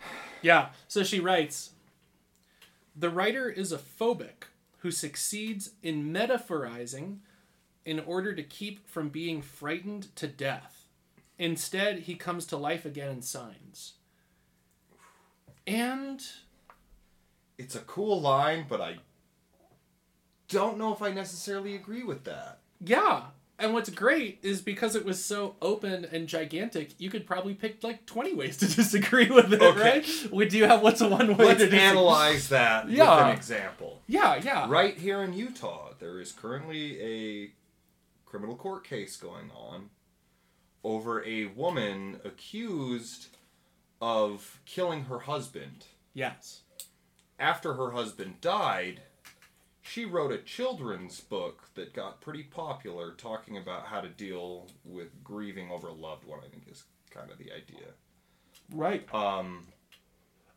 Yeah. 0.42 0.68
So 0.88 1.02
she 1.02 1.20
writes 1.20 1.70
The 2.94 3.10
writer 3.10 3.48
is 3.48 3.72
a 3.72 3.78
phobic 3.78 4.48
who 4.78 4.90
succeeds 4.90 5.70
in 5.82 6.12
metaphorizing 6.12 7.18
in 7.86 8.00
order 8.00 8.34
to 8.34 8.42
keep 8.42 8.86
from 8.86 9.08
being 9.08 9.40
frightened 9.40 10.14
to 10.16 10.26
death. 10.26 10.86
Instead, 11.38 12.00
he 12.00 12.14
comes 12.14 12.44
to 12.46 12.56
life 12.56 12.84
again 12.84 13.10
in 13.10 13.22
signs. 13.22 13.94
And 15.66 16.22
it's 17.56 17.74
a 17.74 17.80
cool 17.80 18.20
line 18.20 18.66
but 18.68 18.80
i 18.80 18.96
don't 20.48 20.76
know 20.76 20.92
if 20.92 21.02
i 21.02 21.10
necessarily 21.10 21.74
agree 21.74 22.02
with 22.02 22.24
that 22.24 22.58
yeah. 22.80 23.22
And 23.58 23.72
what's 23.72 23.88
great 23.90 24.40
is 24.42 24.60
because 24.60 24.96
it 24.96 25.04
was 25.04 25.24
so 25.24 25.54
open 25.62 26.04
and 26.10 26.26
gigantic, 26.26 26.90
you 26.98 27.08
could 27.08 27.24
probably 27.24 27.54
pick 27.54 27.84
like 27.84 28.04
20 28.04 28.34
ways 28.34 28.56
to 28.58 28.66
disagree 28.76 29.30
with 29.30 29.52
it, 29.52 29.62
Okay. 29.62 29.80
right? 29.80 30.32
We 30.32 30.48
do 30.48 30.64
have 30.64 30.82
what's 30.82 31.00
a 31.00 31.08
one 31.08 31.28
way 31.36 31.44
let's 31.46 31.60
to 31.60 31.66
disagree? 31.66 31.78
analyze 31.78 32.48
that 32.48 32.86
with 32.86 32.94
Yeah. 32.96 33.28
an 33.28 33.36
example 33.36 34.00
Yeah, 34.08 34.34
yeah. 34.42 34.66
Right 34.68 34.98
here 34.98 35.22
in 35.22 35.32
Utah, 35.34 35.90
there 36.00 36.18
is 36.20 36.32
currently 36.32 37.00
a 37.00 37.50
criminal 38.26 38.56
court 38.56 38.82
case 38.84 39.16
going 39.16 39.52
on 39.52 39.90
over 40.82 41.24
a 41.24 41.46
woman 41.46 42.20
accused 42.24 43.28
of 44.00 44.58
killing 44.66 45.04
her 45.04 45.20
husband. 45.20 45.86
Yes. 46.12 46.62
After 47.38 47.74
her 47.74 47.92
husband 47.92 48.40
died, 48.40 49.02
she 49.86 50.06
wrote 50.06 50.32
a 50.32 50.38
children's 50.38 51.20
book 51.20 51.68
that 51.74 51.92
got 51.92 52.22
pretty 52.22 52.42
popular 52.42 53.12
talking 53.12 53.58
about 53.58 53.84
how 53.86 54.00
to 54.00 54.08
deal 54.08 54.66
with 54.82 55.22
grieving 55.22 55.70
over 55.70 55.88
a 55.88 55.92
loved 55.92 56.24
one, 56.24 56.40
I 56.44 56.48
think 56.48 56.64
is 56.70 56.84
kind 57.10 57.30
of 57.30 57.36
the 57.36 57.52
idea. 57.52 57.88
Right. 58.72 59.06
Um, 59.14 59.66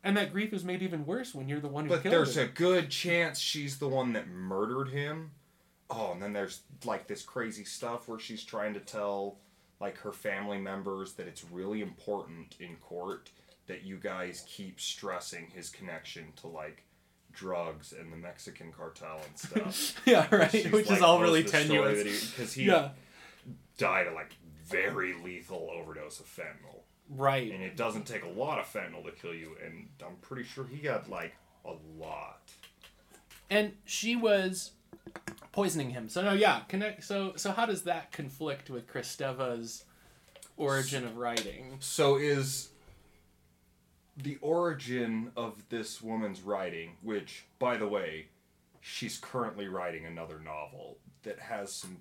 And 0.02 0.16
that 0.16 0.32
grief 0.32 0.54
is 0.54 0.64
made 0.64 0.82
even 0.82 1.04
worse 1.04 1.34
when 1.34 1.46
you're 1.48 1.60
the 1.60 1.68
one 1.68 1.84
who 1.84 1.90
But 1.90 2.02
killed 2.02 2.14
there's 2.14 2.36
a 2.38 2.46
good 2.46 2.88
chance 2.90 3.38
she's 3.38 3.78
the 3.78 3.88
one 3.88 4.14
that 4.14 4.28
murdered 4.28 4.88
him. 4.88 5.32
Oh, 5.90 6.12
and 6.12 6.22
then 6.22 6.32
there's 6.32 6.62
like 6.84 7.06
this 7.06 7.22
crazy 7.22 7.64
stuff 7.64 8.08
where 8.08 8.18
she's 8.18 8.42
trying 8.44 8.72
to 8.74 8.80
tell 8.80 9.38
like 9.80 9.98
her 9.98 10.12
family 10.12 10.58
members 10.58 11.12
that 11.14 11.26
it's 11.28 11.44
really 11.44 11.82
important 11.82 12.56
in 12.60 12.76
court 12.76 13.30
that 13.66 13.84
you 13.84 13.98
guys 13.98 14.44
keep 14.48 14.80
stressing 14.80 15.48
his 15.54 15.68
connection 15.68 16.32
to 16.36 16.46
like 16.46 16.84
drugs 17.38 17.92
and 17.98 18.12
the 18.12 18.16
Mexican 18.16 18.72
cartel 18.72 19.20
and 19.26 19.38
stuff. 19.74 20.00
yeah, 20.06 20.26
right. 20.34 20.72
Which 20.72 20.90
is 20.90 21.00
all 21.02 21.20
really 21.20 21.44
tenuous. 21.44 22.02
he- 22.02 22.26
Because 22.36 22.52
he, 22.52 22.64
yeah. 22.64 22.90
died 23.76 24.06
of 24.08 24.14
like 24.14 24.32
very 24.66 25.14
lethal 25.24 25.70
overdose 25.72 26.20
of 26.20 26.26
fentanyl. 26.26 26.80
Right. 27.10 27.50
And 27.52 27.62
it 27.62 27.76
doesn't 27.76 28.06
take 28.06 28.24
a 28.24 28.28
lot 28.28 28.58
of 28.58 28.66
fentanyl 28.66 29.04
to 29.04 29.12
kill 29.12 29.32
you, 29.34 29.56
and 29.64 29.88
I'm 30.04 30.16
pretty 30.20 30.44
sure 30.44 30.66
he 30.66 30.78
got 30.78 31.08
like 31.08 31.34
a 31.64 31.72
lot. 31.98 32.42
And 33.50 33.72
she 33.86 34.14
was 34.16 34.72
poisoning 35.52 35.90
him. 35.90 36.08
So 36.08 36.22
no, 36.22 36.32
yeah, 36.34 36.60
connect. 36.68 37.04
So 37.04 37.32
so 37.36 37.52
how 37.52 37.64
does 37.66 37.82
that 37.84 38.12
conflict 38.12 38.68
with 38.68 38.86
Kristeva's 38.86 39.84
origin 40.58 41.04
of 41.06 41.16
writing? 41.16 41.76
So 41.80 42.16
is 42.16 42.68
the 44.22 44.36
origin 44.40 45.30
of 45.36 45.68
this 45.68 46.02
woman's 46.02 46.42
writing, 46.42 46.92
which, 47.02 47.44
by 47.58 47.76
the 47.76 47.86
way, 47.88 48.26
she's 48.80 49.18
currently 49.18 49.68
writing 49.68 50.04
another 50.04 50.40
novel 50.40 50.98
that 51.22 51.38
has 51.38 51.72
some 51.72 51.98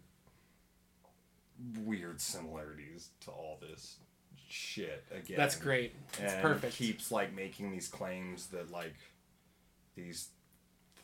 weird 1.84 2.22
similarities 2.22 3.10
to 3.22 3.32
all 3.32 3.60
this 3.62 3.98
shit 4.50 5.04
again. 5.12 5.38
That's 5.38 5.56
great. 5.56 5.94
It's 6.14 6.34
and 6.34 6.42
perfect. 6.42 6.74
keeps 6.74 7.12
like 7.12 7.36
making 7.36 7.72
these 7.72 7.88
claims 7.88 8.48
that 8.48 8.72
like 8.72 8.96
these 9.96 10.30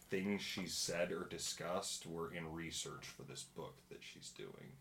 things 0.10 0.42
she 0.42 0.68
said 0.68 1.12
or 1.12 1.28
discussed 1.30 2.06
were 2.06 2.34
in 2.34 2.52
research 2.54 3.06
for 3.06 3.24
this 3.24 3.44
book 3.44 3.76
that 3.90 4.00
she's 4.02 4.30
doing. 4.30 4.74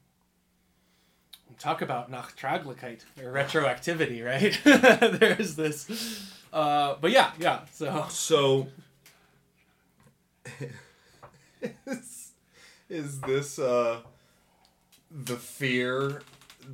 Talk 1.58 1.82
about 1.82 2.10
Nachtraglichkeit 2.10 3.00
or 3.22 3.32
retroactivity, 3.32 4.24
right? 4.24 4.58
There's 5.20 5.56
this. 5.56 6.32
Uh, 6.52 6.96
but 7.00 7.10
yeah, 7.10 7.32
yeah. 7.38 7.60
So 7.72 8.06
So, 8.08 8.68
is, 11.86 12.32
is 12.88 13.20
this 13.20 13.58
uh, 13.58 14.00
the 15.10 15.36
fear 15.36 16.22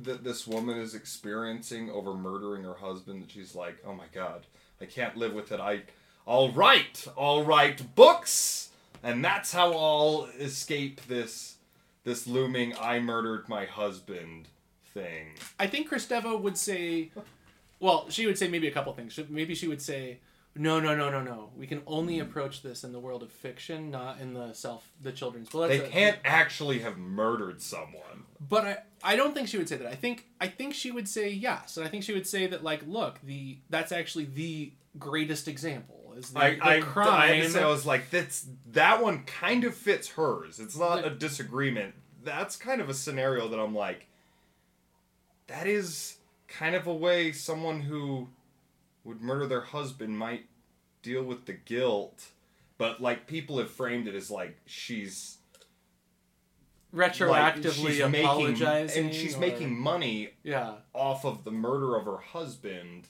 that 0.03 0.23
this 0.23 0.45
woman 0.47 0.77
is 0.77 0.95
experiencing 0.95 1.89
over 1.89 2.13
murdering 2.13 2.63
her 2.63 2.75
husband? 2.75 3.23
That 3.23 3.31
she's 3.31 3.55
like, 3.55 3.77
oh 3.85 3.93
my 3.93 4.05
god, 4.13 4.45
I 4.81 4.85
can't 4.85 5.15
live 5.15 5.33
with 5.33 5.51
it. 5.51 5.59
I, 5.59 5.83
I'll 6.27 6.51
write, 6.51 7.07
I'll 7.17 7.43
write 7.43 7.95
books 7.95 8.69
and 9.03 9.23
that's 9.23 9.53
how 9.53 9.73
I'll 9.73 10.29
escape 10.39 11.01
this 11.07 11.55
this 12.03 12.27
looming 12.27 12.73
"I 12.79 12.99
murdered 12.99 13.47
my 13.47 13.65
husband" 13.65 14.47
thing. 14.93 15.27
I 15.59 15.67
think 15.67 15.89
Kristeva 15.89 16.39
would 16.39 16.57
say, 16.57 17.11
well, 17.79 18.07
she 18.09 18.25
would 18.25 18.37
say 18.37 18.47
maybe 18.47 18.67
a 18.67 18.71
couple 18.71 18.93
things. 18.93 19.13
She- 19.13 19.25
Maybe 19.29 19.55
she 19.55 19.67
would 19.67 19.81
say, 19.81 20.19
no, 20.55 20.79
no, 20.79 20.95
no, 20.95 21.09
no, 21.09 21.21
no. 21.21 21.51
We 21.55 21.67
can 21.67 21.81
only 21.87 22.17
hmm. 22.17 22.23
approach 22.23 22.61
this 22.61 22.83
in 22.83 22.91
the 22.91 22.99
world 22.99 23.23
of 23.23 23.31
fiction, 23.31 23.91
not 23.91 24.19
in 24.19 24.33
the 24.33 24.53
self, 24.53 24.89
the 25.01 25.11
children's. 25.11 25.49
But 25.49 25.69
They 25.69 25.79
can't 25.79 26.17
actually 26.25 26.79
have 26.79 26.97
murdered 26.97 27.61
someone. 27.61 28.25
But 28.39 28.65
I, 28.65 28.77
I 29.03 29.15
don't 29.15 29.33
think 29.33 29.47
she 29.47 29.57
would 29.57 29.69
say 29.69 29.77
that. 29.77 29.87
I 29.87 29.95
think 29.95 30.25
I 30.41 30.47
think 30.47 30.73
she 30.73 30.91
would 30.91 31.07
say 31.07 31.29
yes, 31.29 31.77
and 31.77 31.85
I 31.85 31.89
think 31.89 32.03
she 32.03 32.13
would 32.13 32.27
say 32.27 32.47
that 32.47 32.63
like, 32.63 32.81
look, 32.87 33.19
the 33.21 33.57
that's 33.69 33.91
actually 33.91 34.25
the 34.25 34.73
greatest 34.97 35.47
example 35.47 36.13
is 36.17 36.31
the, 36.31 36.39
I, 36.39 36.55
the 36.55 36.63
I, 36.63 36.77
I 36.77 36.81
crime. 36.81 37.33
had 37.35 37.43
to 37.43 37.49
say, 37.49 37.63
I 37.63 37.67
was 37.67 37.85
like, 37.85 38.09
that's 38.09 38.47
that 38.71 39.03
one 39.03 39.23
kind 39.23 39.63
of 39.63 39.75
fits 39.75 40.09
hers. 40.09 40.59
It's 40.59 40.77
not 40.77 41.05
a 41.05 41.09
disagreement. 41.09 41.95
That's 42.23 42.55
kind 42.55 42.81
of 42.81 42.89
a 42.89 42.93
scenario 42.93 43.47
that 43.49 43.59
I'm 43.59 43.75
like, 43.75 44.07
that 45.49 45.67
is 45.67 46.17
kind 46.47 46.75
of 46.75 46.87
a 46.87 46.93
way 46.93 47.31
someone 47.31 47.81
who 47.81 48.29
would 49.03 49.21
murder 49.21 49.47
their 49.47 49.61
husband 49.61 50.17
might 50.17 50.45
deal 51.01 51.23
with 51.23 51.45
the 51.45 51.53
guilt. 51.53 52.27
But 52.77 53.01
like 53.01 53.27
people 53.27 53.57
have 53.57 53.69
framed 53.69 54.07
it 54.07 54.15
as 54.15 54.31
like 54.31 54.57
she's 54.65 55.37
like, 56.93 57.13
retroactively 57.13 57.89
she's 57.89 57.99
apologizing, 57.99 58.85
making 58.85 59.05
and 59.05 59.13
she's 59.13 59.35
or- 59.35 59.39
making 59.39 59.77
money 59.77 60.29
yeah. 60.43 60.75
off 60.93 61.25
of 61.25 61.43
the 61.43 61.51
murder 61.51 61.95
of 61.95 62.05
her 62.05 62.17
husband 62.17 63.07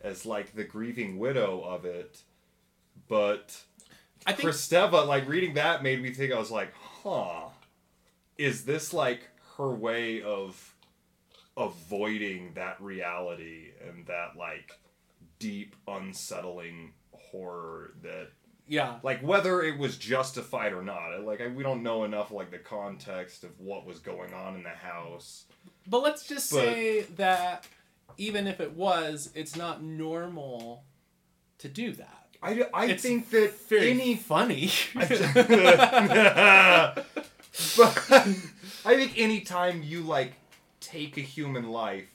as 0.00 0.24
like 0.24 0.54
the 0.54 0.64
grieving 0.64 1.18
widow 1.18 1.60
of 1.60 1.84
it. 1.84 2.22
But 3.08 3.60
I 4.26 4.32
think 4.32 4.50
Kristeva, 4.50 5.06
like 5.06 5.26
reading 5.28 5.54
that 5.54 5.82
made 5.82 6.00
me 6.02 6.12
think 6.12 6.32
I 6.32 6.38
was 6.38 6.50
like, 6.50 6.72
huh. 7.02 7.46
Is 8.36 8.64
this 8.64 8.92
like 8.92 9.28
her 9.56 9.70
way 9.70 10.22
of 10.22 10.76
avoiding 11.58 12.52
that 12.54 12.80
reality 12.80 13.72
and 13.86 14.06
that 14.06 14.36
like 14.36 14.72
deep 15.38 15.74
unsettling 15.86 16.92
horror 17.12 17.92
that 18.02 18.28
yeah. 18.66 18.96
like 19.02 19.20
whether 19.22 19.62
it 19.62 19.78
was 19.78 19.96
justified 19.96 20.72
or 20.72 20.82
not 20.82 21.22
like 21.24 21.40
I, 21.40 21.48
we 21.48 21.62
don't 21.62 21.82
know 21.82 22.04
enough 22.04 22.30
like 22.30 22.50
the 22.50 22.58
context 22.58 23.44
of 23.44 23.58
what 23.60 23.86
was 23.86 23.98
going 23.98 24.32
on 24.34 24.54
in 24.56 24.62
the 24.62 24.68
house 24.70 25.44
But 25.86 26.02
let's 26.02 26.26
just 26.26 26.50
But- 26.52 26.64
say 26.64 27.02
that 27.16 27.66
even 28.16 28.46
if 28.48 28.60
it 28.60 28.72
was, 28.74 29.30
it's 29.34 29.54
not 29.54 29.80
normal 29.82 30.82
to 31.58 31.68
do 31.68 31.92
that. 31.92 32.26
I, 32.42 32.66
I 32.74 32.86
It's 32.86 33.02
think 33.02 33.30
that 33.30 33.52
any 33.70 34.16
funny. 34.16 34.70
but 34.94 35.06
I 38.84 38.96
think 38.96 39.18
anytime 39.18 39.82
you 39.82 40.00
like 40.02 40.34
take 40.90 41.16
a 41.16 41.20
human 41.22 41.68
life, 41.70 42.08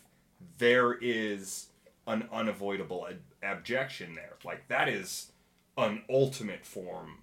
there 0.57 0.93
is 0.93 1.67
an 2.07 2.27
unavoidable 2.31 3.07
ab- 3.09 3.21
abjection 3.41 4.13
there. 4.15 4.33
Like 4.43 4.67
that 4.67 4.89
is 4.89 5.31
an 5.77 6.03
ultimate 6.09 6.65
form 6.65 7.19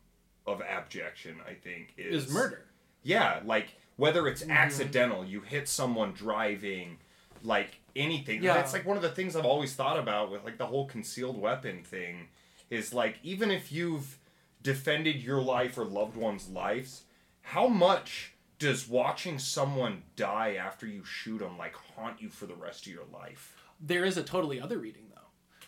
of 0.47 0.61
abjection. 0.63 1.37
I 1.47 1.55
think 1.55 1.95
is, 1.97 2.27
is 2.27 2.33
murder. 2.33 2.65
Yeah, 3.03 3.41
like 3.45 3.75
whether 3.97 4.27
it's 4.29 4.43
Mm-hmm. 4.43 4.51
accidental, 4.53 5.25
you 5.25 5.41
hit 5.43 5.69
someone 5.69 6.13
driving, 6.13 6.99
like 7.43 7.81
anything. 7.95 8.43
Yeah. 8.43 8.55
That's 8.55 8.73
like 8.73 8.87
one 8.87 8.97
of 8.97 9.03
the 9.03 9.11
things 9.11 9.37
I've 9.37 9.45
always 9.45 9.75
thought 9.75 9.99
about 9.99 10.31
with 10.31 10.45
like 10.45 10.59
the 10.59 10.67
whole 10.67 10.87
concealed 10.87 11.39
weapon 11.41 11.83
thing 11.83 12.29
is 12.71 12.95
like 12.95 13.19
even 13.23 13.51
if 13.51 13.71
you've 13.73 14.19
defended 14.63 15.17
your 15.23 15.41
life 15.43 15.77
or 15.79 15.85
loved 15.85 16.17
ones' 16.17 16.49
lives, 16.49 17.03
how 17.43 17.67
much 17.67 18.33
does 18.61 18.87
watching 18.87 19.39
someone 19.39 20.03
die 20.17 20.55
after 20.55 20.87
you 20.87 21.03
shoot 21.03 21.39
them 21.39 21.59
like 21.59 21.75
haunt 21.75 22.21
you 22.21 22.29
for 22.29 22.47
the 22.47 22.55
rest 22.55 22.87
of 22.87 22.93
your 22.93 23.07
life? 23.13 23.57
There 23.81 24.05
is 24.05 24.17
a 24.17 24.23
totally 24.23 24.61
other 24.61 24.79
reading 24.79 25.07
though. 25.13 25.21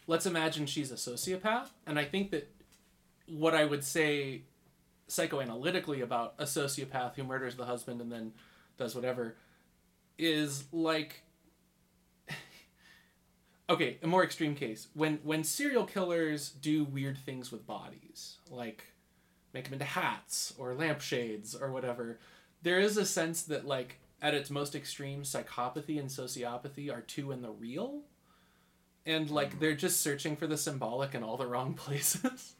Let's 0.06 0.26
imagine 0.26 0.66
she's 0.66 0.92
a 0.92 0.96
sociopath, 0.96 1.68
and 1.86 1.98
I 1.98 2.04
think 2.04 2.30
that 2.30 2.52
what 3.26 3.54
I 3.54 3.64
would 3.64 3.82
say 3.82 4.42
psychoanalytically 5.08 6.02
about 6.02 6.34
a 6.38 6.44
sociopath 6.44 7.14
who 7.16 7.24
murders 7.24 7.56
the 7.56 7.64
husband 7.64 8.00
and 8.00 8.12
then 8.12 8.32
does 8.76 8.94
whatever 8.94 9.36
is 10.18 10.64
like 10.72 11.22
okay 13.70 13.98
a 14.02 14.06
more 14.06 14.24
extreme 14.24 14.54
case 14.54 14.88
when 14.94 15.18
when 15.22 15.44
serial 15.44 15.84
killers 15.84 16.50
do 16.50 16.84
weird 16.84 17.18
things 17.18 17.52
with 17.52 17.66
bodies 17.66 18.38
like 18.50 18.86
make 19.52 19.64
them 19.64 19.74
into 19.74 19.84
hats 19.84 20.54
or 20.56 20.74
lampshades 20.74 21.54
or 21.54 21.70
whatever 21.70 22.18
there 22.62 22.80
is 22.80 22.96
a 22.96 23.04
sense 23.06 23.42
that 23.42 23.66
like 23.66 23.98
at 24.20 24.34
its 24.34 24.50
most 24.50 24.74
extreme 24.74 25.22
psychopathy 25.22 25.98
and 25.98 26.08
sociopathy 26.08 26.92
are 26.92 27.00
two 27.00 27.32
in 27.32 27.42
the 27.42 27.50
real 27.50 28.02
and 29.04 29.30
like 29.30 29.58
they're 29.58 29.74
just 29.74 30.00
searching 30.00 30.36
for 30.36 30.46
the 30.46 30.56
symbolic 30.56 31.14
in 31.14 31.22
all 31.22 31.36
the 31.36 31.46
wrong 31.46 31.74
places 31.84 32.54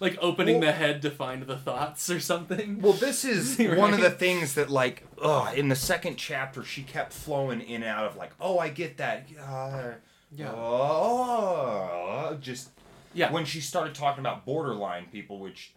like 0.00 0.16
opening 0.20 0.58
Well- 0.60 0.66
the 0.68 0.72
head 0.72 1.02
to 1.02 1.10
find 1.10 1.42
the 1.44 1.56
thoughts 1.56 2.10
or 2.10 2.18
something 2.20 2.80
Well, 2.80 2.92
this 2.92 3.24
is 3.24 3.58
Right. 3.58 3.76
one 3.78 3.94
of 3.94 4.00
the 4.00 4.10
things 4.10 4.54
that, 4.54 4.68
like, 4.68 5.04
ugh, 5.22 5.56
in 5.56 5.68
the 5.68 5.76
second 5.76 6.16
chapter, 6.16 6.64
she 6.64 6.82
kept 6.82 7.12
flowing 7.12 7.60
in 7.60 7.76
and 7.82 7.84
out 7.84 8.04
of, 8.04 8.16
like, 8.16 8.32
oh, 8.40 8.58
I 8.58 8.68
get 8.70 8.96
that. 8.96 9.28
Uh, 9.40 9.92
Yeah. 10.32 10.50
Oh, 10.52 12.36
just 12.40 12.70
yeah 13.12 13.30
when 13.30 13.44
she 13.44 13.60
started 13.60 13.94
talking 13.94 14.18
about 14.20 14.44
borderline 14.44 15.06
people, 15.12 15.38
which 15.38 15.72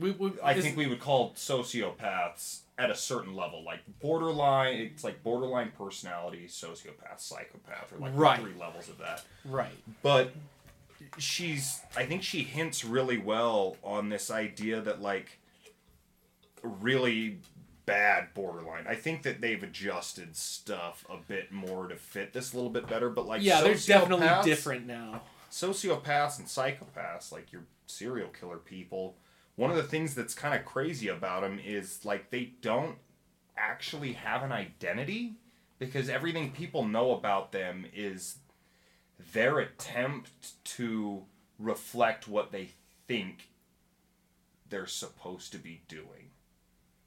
we, 0.00 0.10
we, 0.12 0.32
I 0.42 0.54
is- 0.54 0.64
think 0.64 0.76
we 0.76 0.86
would 0.86 1.00
call 1.00 1.32
sociopaths 1.32 2.60
at 2.78 2.90
a 2.90 2.94
certain 2.94 3.34
level, 3.36 3.62
like 3.64 3.80
borderline. 4.00 4.76
It's 4.76 5.04
like 5.04 5.22
borderline 5.22 5.72
personality, 5.76 6.46
sociopath, 6.48 7.18
psychopath, 7.20 7.92
or 7.92 7.98
like 7.98 8.12
Right. 8.14 8.40
three 8.40 8.54
levels 8.58 8.88
of 8.88 8.98
that. 8.98 9.22
right 9.44 9.72
But 10.02 10.32
she's, 11.18 11.80
I 11.96 12.06
think 12.06 12.22
she 12.22 12.42
hints 12.42 12.84
really 12.84 13.18
well 13.18 13.76
on 13.84 14.08
this 14.08 14.30
idea 14.30 14.80
that 14.80 15.02
like 15.02 15.38
really 16.62 17.38
bad 17.86 18.32
borderline. 18.34 18.86
I 18.86 18.94
think 18.94 19.22
that 19.24 19.40
they've 19.40 19.62
adjusted 19.62 20.36
stuff 20.36 21.04
a 21.10 21.16
bit 21.16 21.50
more 21.52 21.88
to 21.88 21.96
fit 21.96 22.32
this 22.32 22.52
a 22.52 22.56
little 22.56 22.70
bit 22.70 22.86
better. 22.86 23.10
But 23.10 23.26
like 23.26 23.42
yeah 23.42 23.62
they're 23.62 23.74
definitely 23.74 24.28
different 24.44 24.86
now 24.86 25.22
sociopaths 25.50 26.38
and 26.38 26.46
psychopaths, 26.46 27.32
like 27.32 27.50
your 27.52 27.62
serial 27.86 28.28
killer 28.28 28.58
people, 28.58 29.16
one 29.56 29.70
of 29.70 29.76
the 29.76 29.82
things 29.82 30.14
that's 30.14 30.34
kind 30.34 30.54
of 30.58 30.64
crazy 30.64 31.08
about 31.08 31.42
them 31.42 31.58
is 31.64 32.04
like 32.04 32.30
they 32.30 32.52
don't 32.62 32.96
actually 33.56 34.14
have 34.14 34.42
an 34.42 34.52
identity 34.52 35.34
because 35.78 36.08
everything 36.08 36.50
people 36.52 36.84
know 36.84 37.12
about 37.12 37.52
them 37.52 37.84
is 37.94 38.36
their 39.32 39.58
attempt 39.58 40.64
to 40.64 41.22
reflect 41.58 42.26
what 42.26 42.52
they 42.52 42.70
think 43.06 43.48
they're 44.70 44.86
supposed 44.86 45.52
to 45.52 45.58
be 45.58 45.82
doing. 45.88 46.30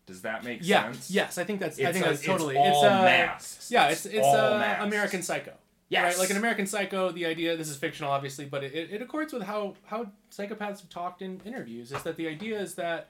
Does 0.05 0.21
that 0.23 0.43
make 0.43 0.59
yeah 0.63 0.83
sense? 0.91 1.09
yes 1.09 1.37
i 1.37 1.45
think 1.45 1.61
that's 1.61 1.79
i 1.79 1.83
It's 1.83 1.93
think 1.93 2.05
a- 2.05 2.09
that's 2.09 2.19
it's 2.19 2.27
totally 2.27 2.57
all 2.57 2.65
it's 2.67 2.83
uh, 2.83 3.01
masks. 3.03 3.71
yeah 3.71 3.87
It's 3.87 4.05
it's 4.05 4.15
it's 4.15 4.25
masks. 4.27 4.83
american 4.83 5.21
psycho 5.23 5.53
Yes. 5.93 6.03
right 6.13 6.19
like 6.19 6.29
in 6.29 6.37
american 6.37 6.65
psycho 6.65 7.11
the 7.11 7.25
idea 7.25 7.55
this 7.55 7.69
is 7.69 7.77
fictional 7.77 8.11
obviously 8.11 8.45
but 8.45 8.63
it, 8.63 8.73
it 8.91 9.01
accords 9.01 9.31
with 9.33 9.43
how 9.43 9.75
how 9.85 10.07
psychopaths 10.31 10.79
have 10.81 10.89
talked 10.89 11.21
in 11.21 11.39
interviews 11.45 11.91
is 11.91 12.03
that 12.03 12.15
the 12.17 12.27
idea 12.27 12.59
is 12.59 12.75
that 12.75 13.09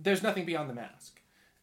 there's 0.00 0.22
nothing 0.22 0.44
beyond 0.44 0.68
the 0.70 0.74
mask 0.74 1.20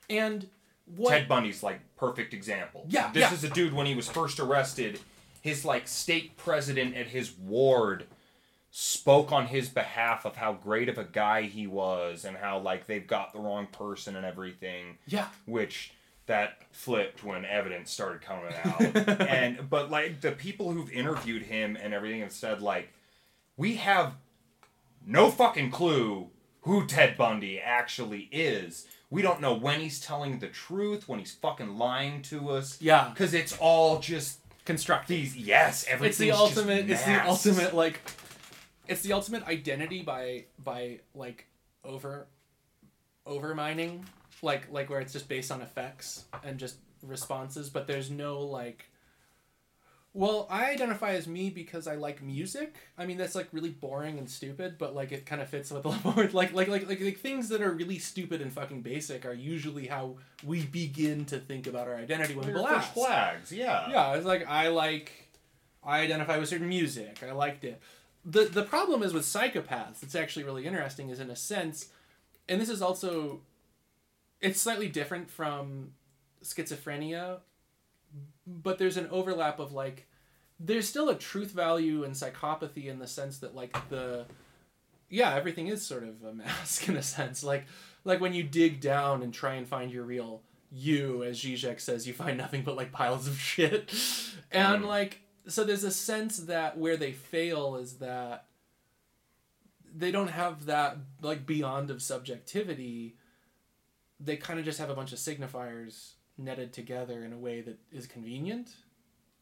and 0.09 0.47
what 0.95 1.09
Ted 1.09 1.27
Bundy's 1.27 1.63
like 1.63 1.79
perfect 1.95 2.33
example. 2.33 2.85
Yeah, 2.87 3.11
This 3.11 3.21
yeah. 3.21 3.33
is 3.33 3.43
a 3.43 3.49
dude 3.49 3.73
when 3.73 3.87
he 3.87 3.95
was 3.95 4.07
first 4.07 4.39
arrested, 4.39 4.99
his 5.41 5.65
like 5.65 5.87
state 5.87 6.37
president 6.37 6.95
at 6.95 7.07
his 7.07 7.31
ward 7.39 8.05
spoke 8.69 9.31
on 9.31 9.47
his 9.47 9.67
behalf 9.69 10.25
of 10.25 10.35
how 10.35 10.53
great 10.53 10.87
of 10.89 10.97
a 10.99 11.03
guy 11.03 11.43
he 11.43 11.65
was 11.65 12.23
and 12.25 12.37
how 12.37 12.59
like 12.59 12.85
they've 12.87 13.07
got 13.07 13.33
the 13.33 13.39
wrong 13.39 13.65
person 13.67 14.15
and 14.15 14.25
everything, 14.25 14.97
yeah 15.07 15.27
which 15.45 15.91
that 16.27 16.57
flipped 16.71 17.23
when 17.23 17.45
evidence 17.45 17.91
started 17.91 18.21
coming 18.21 18.53
out. 18.65 19.21
and 19.21 19.69
but 19.69 19.91
like 19.91 20.21
the 20.21 20.31
people 20.31 20.71
who've 20.71 20.91
interviewed 20.91 21.43
him 21.43 21.77
and 21.81 21.93
everything 21.93 22.21
have 22.21 22.31
said 22.31 22.61
like 22.61 22.89
we 23.57 23.75
have 23.75 24.13
no 25.05 25.29
fucking 25.29 25.71
clue 25.71 26.29
who 26.61 26.85
Ted 26.85 27.15
Bundy 27.15 27.59
actually 27.59 28.27
is. 28.31 28.87
We 29.11 29.21
don't 29.21 29.39
know 29.39 29.53
when 29.53 29.79
he's 29.79 29.99
telling 29.99 30.39
the 30.39 30.47
truth, 30.47 31.07
when 31.07 31.19
he's 31.19 31.31
fucking 31.31 31.77
lying 31.77 32.23
to 32.23 32.49
us. 32.49 32.81
Yeah. 32.81 33.09
Because 33.09 33.35
it's 33.35 33.55
all 33.59 33.99
just 33.99 34.39
constructed. 34.65 35.13
these, 35.13 35.37
yes, 35.37 35.85
it's 35.87 36.17
the 36.17 36.31
ultimate 36.31 36.89
it's 36.89 37.05
the 37.05 37.23
ultimate 37.25 37.75
like 37.75 38.01
it's 38.87 39.01
the 39.01 39.13
ultimate 39.13 39.47
identity 39.47 40.01
by 40.01 40.45
by 40.63 40.99
like 41.13 41.45
over 41.83 42.25
over 43.25 43.53
mining 43.55 44.05
like 44.41 44.71
like 44.71 44.89
where 44.89 44.99
it's 44.99 45.13
just 45.13 45.27
based 45.27 45.51
on 45.51 45.61
effects 45.61 46.25
and 46.43 46.57
just 46.59 46.77
responses 47.03 47.69
but 47.69 47.87
there's 47.87 48.09
no 48.09 48.39
like 48.41 48.85
Well, 50.13 50.47
I 50.49 50.71
identify 50.71 51.11
as 51.15 51.27
me 51.27 51.49
because 51.49 51.87
I 51.87 51.95
like 51.95 52.21
music. 52.23 52.75
I 52.97 53.05
mean, 53.05 53.17
that's 53.17 53.35
like 53.35 53.49
really 53.51 53.71
boring 53.71 54.17
and 54.17 54.29
stupid, 54.29 54.77
but 54.77 54.95
like 54.95 55.11
it 55.11 55.25
kind 55.25 55.41
of 55.41 55.49
fits 55.49 55.71
with 55.71 55.83
the 55.83 55.89
like 56.33 56.53
like 56.53 56.69
like 56.69 56.87
like 56.87 57.01
like 57.01 57.19
things 57.19 57.49
that 57.49 57.61
are 57.61 57.71
really 57.71 57.99
stupid 57.99 58.41
and 58.41 58.51
fucking 58.53 58.81
basic 58.81 59.25
are 59.25 59.33
usually 59.33 59.87
how 59.87 60.15
we 60.41 60.65
begin 60.65 61.25
to 61.25 61.37
think 61.39 61.67
about 61.67 61.87
our 61.89 61.95
identity 61.97 62.33
when 62.33 62.45
people 62.45 62.65
ask. 62.65 62.93
flags, 62.93 63.51
yeah. 63.51 63.89
Yeah, 63.89 64.13
it's 64.15 64.25
like 64.25 64.47
I 64.47 64.69
like, 64.69 65.11
I 65.83 65.99
identify 65.99 66.37
with 66.37 66.47
certain 66.47 66.69
music. 66.69 67.21
I 67.21 67.33
liked 67.33 67.65
it. 67.65 67.81
the 68.23 68.45
The 68.45 68.63
problem 68.63 69.03
is 69.03 69.13
with 69.13 69.23
psychopaths. 69.25 70.01
It's 70.01 70.15
actually 70.15 70.45
really 70.45 70.65
interesting. 70.65 71.09
Is 71.09 71.19
in 71.19 71.29
a 71.29 71.35
sense, 71.35 71.89
and 72.47 72.61
this 72.61 72.69
is 72.69 72.81
also, 72.81 73.41
it's 74.45 74.61
slightly 74.61 74.87
different 74.87 75.29
from 75.29 75.91
schizophrenia, 76.43 77.39
but 78.45 78.77
there's 78.77 78.97
an 78.97 79.07
overlap 79.09 79.59
of 79.59 79.73
like, 79.73 80.07
there's 80.59 80.87
still 80.87 81.09
a 81.09 81.15
truth 81.15 81.51
value 81.51 82.03
in 82.03 82.11
psychopathy 82.11 82.85
in 82.85 82.99
the 82.99 83.07
sense 83.07 83.39
that 83.39 83.55
like 83.55 83.89
the, 83.89 84.25
yeah, 85.09 85.33
everything 85.35 85.67
is 85.67 85.85
sort 85.85 86.03
of 86.03 86.23
a 86.23 86.33
mask 86.33 86.87
in 86.89 86.95
a 86.95 87.01
sense. 87.03 87.43
Like, 87.43 87.65
like 88.03 88.21
when 88.21 88.33
you 88.33 88.43
dig 88.43 88.79
down 88.81 89.23
and 89.23 89.33
try 89.33 89.55
and 89.55 89.67
find 89.67 89.91
your 89.91 90.03
real 90.03 90.41
you, 90.71 91.23
as 91.23 91.39
Zizek 91.41 91.79
says, 91.79 92.07
you 92.07 92.13
find 92.13 92.37
nothing 92.37 92.61
but 92.63 92.75
like 92.75 92.91
piles 92.91 93.27
of 93.27 93.39
shit. 93.51 93.91
And 94.51 94.83
Mm. 94.83 94.87
like, 94.87 95.21
so 95.47 95.63
there's 95.63 95.83
a 95.83 95.91
sense 95.91 96.37
that 96.39 96.77
where 96.77 96.97
they 96.97 97.11
fail 97.11 97.75
is 97.77 97.93
that 97.99 98.45
they 99.93 100.11
don't 100.11 100.29
have 100.31 100.65
that 100.65 100.97
like 101.21 101.45
beyond 101.45 101.89
of 101.89 102.01
subjectivity. 102.01 103.15
They 104.25 104.37
kind 104.37 104.59
of 104.59 104.65
just 104.65 104.79
have 104.79 104.89
a 104.89 104.95
bunch 104.95 105.13
of 105.13 105.19
signifiers 105.19 106.13
netted 106.37 106.73
together 106.73 107.23
in 107.23 107.31
a 107.31 107.37
way 107.37 107.61
that 107.61 107.77
is 107.91 108.07
convenient 108.07 108.71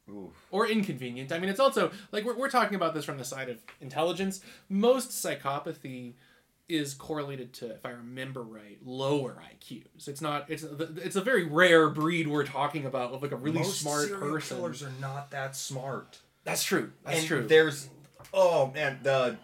Oof. 0.09 0.31
or 0.51 0.67
inconvenient. 0.67 1.31
I 1.31 1.39
mean, 1.39 1.49
it's 1.49 1.59
also 1.59 1.91
like 2.11 2.23
we're, 2.23 2.37
we're 2.37 2.49
talking 2.49 2.75
about 2.75 2.93
this 2.93 3.05
from 3.05 3.17
the 3.17 3.25
side 3.25 3.49
of 3.49 3.59
intelligence. 3.81 4.41
Most 4.69 5.09
psychopathy 5.09 6.13
is 6.69 6.93
correlated 6.93 7.53
to, 7.53 7.71
if 7.71 7.85
I 7.85 7.91
remember 7.91 8.41
right, 8.41 8.77
lower 8.83 9.41
IQs. 9.53 10.07
It's 10.07 10.21
not. 10.21 10.49
It's 10.49 10.63
it's 10.63 11.15
a 11.15 11.21
very 11.21 11.43
rare 11.45 11.89
breed 11.89 12.27
we're 12.27 12.45
talking 12.45 12.85
about 12.85 13.11
of 13.11 13.21
like 13.21 13.31
a 13.31 13.37
really 13.37 13.59
Most 13.59 13.81
smart 13.81 14.07
serial 14.07 14.31
person. 14.31 14.57
killers 14.57 14.83
are 14.83 14.91
not 15.01 15.31
that 15.31 15.55
smart. 15.55 16.19
That's 16.43 16.63
true. 16.63 16.91
That's 17.05 17.19
and 17.19 17.27
true. 17.27 17.47
There's, 17.47 17.89
oh 18.33 18.71
man, 18.73 18.99
the 19.03 19.37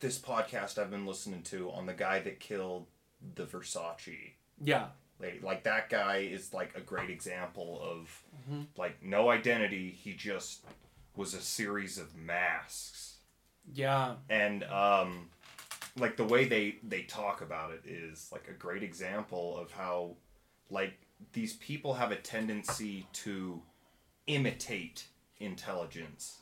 this 0.00 0.18
podcast 0.18 0.78
I've 0.78 0.90
been 0.90 1.06
listening 1.06 1.42
to 1.44 1.70
on 1.70 1.86
the 1.86 1.94
guy 1.94 2.18
that 2.20 2.40
killed 2.40 2.86
the 3.34 3.44
Versace 3.46 4.32
Yeah. 4.60 4.88
lady. 5.18 5.40
Like 5.40 5.64
that 5.64 5.88
guy 5.90 6.18
is 6.18 6.52
like 6.52 6.74
a 6.76 6.80
great 6.80 7.10
example 7.10 7.80
of 7.82 8.22
Mhm. 8.48 8.66
like 8.76 9.02
no 9.02 9.30
identity. 9.30 9.90
He 9.90 10.12
just 10.14 10.64
was 11.16 11.34
a 11.34 11.40
series 11.40 11.96
of 11.98 12.14
masks, 12.16 13.18
Yeah. 13.72 14.16
and 14.28 14.64
um, 14.64 15.30
like 15.96 16.16
the 16.16 16.24
way 16.24 16.44
they 16.46 16.78
they 16.82 17.04
talk 17.04 17.40
about 17.40 17.72
it 17.72 17.82
is 17.86 18.30
like 18.32 18.48
a 18.48 18.52
great 18.52 18.82
example 18.82 19.56
of 19.56 19.70
how 19.72 20.16
like 20.70 20.98
these 21.32 21.54
people 21.56 21.94
have 21.94 22.10
a 22.10 22.16
tendency 22.16 23.06
to 23.12 23.62
imitate 24.26 25.06
intelligence. 25.38 26.40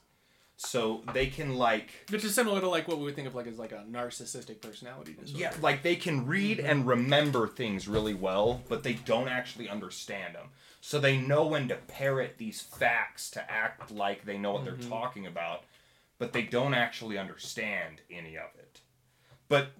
So 0.64 1.02
they 1.12 1.26
can 1.26 1.56
like 1.56 1.90
Which 2.08 2.24
is 2.24 2.34
similar 2.34 2.60
to 2.60 2.68
like 2.68 2.86
what 2.86 2.98
we 2.98 3.04
would 3.04 3.16
think 3.16 3.26
of 3.26 3.34
like 3.34 3.46
as 3.46 3.58
like 3.58 3.72
a 3.72 3.84
narcissistic 3.90 4.60
personality 4.60 5.14
disorder. 5.18 5.40
Yeah, 5.40 5.52
like 5.60 5.82
they 5.82 5.96
can 5.96 6.26
read 6.26 6.58
mm-hmm. 6.58 6.68
and 6.68 6.86
remember 6.86 7.48
things 7.48 7.88
really 7.88 8.14
well, 8.14 8.62
but 8.68 8.82
they 8.82 8.94
don't 8.94 9.28
actually 9.28 9.68
understand 9.68 10.36
them. 10.36 10.48
So 10.80 10.98
they 10.98 11.18
know 11.18 11.46
when 11.46 11.68
to 11.68 11.76
parrot 11.76 12.38
these 12.38 12.60
facts 12.60 13.30
to 13.32 13.50
act 13.50 13.90
like 13.90 14.24
they 14.24 14.38
know 14.38 14.52
what 14.52 14.64
they're 14.64 14.74
mm-hmm. 14.74 14.88
talking 14.88 15.26
about, 15.26 15.64
but 16.18 16.32
they 16.32 16.42
don't 16.42 16.74
actually 16.74 17.18
understand 17.18 18.00
any 18.10 18.36
of 18.36 18.50
it. 18.58 18.80
But 19.48 19.70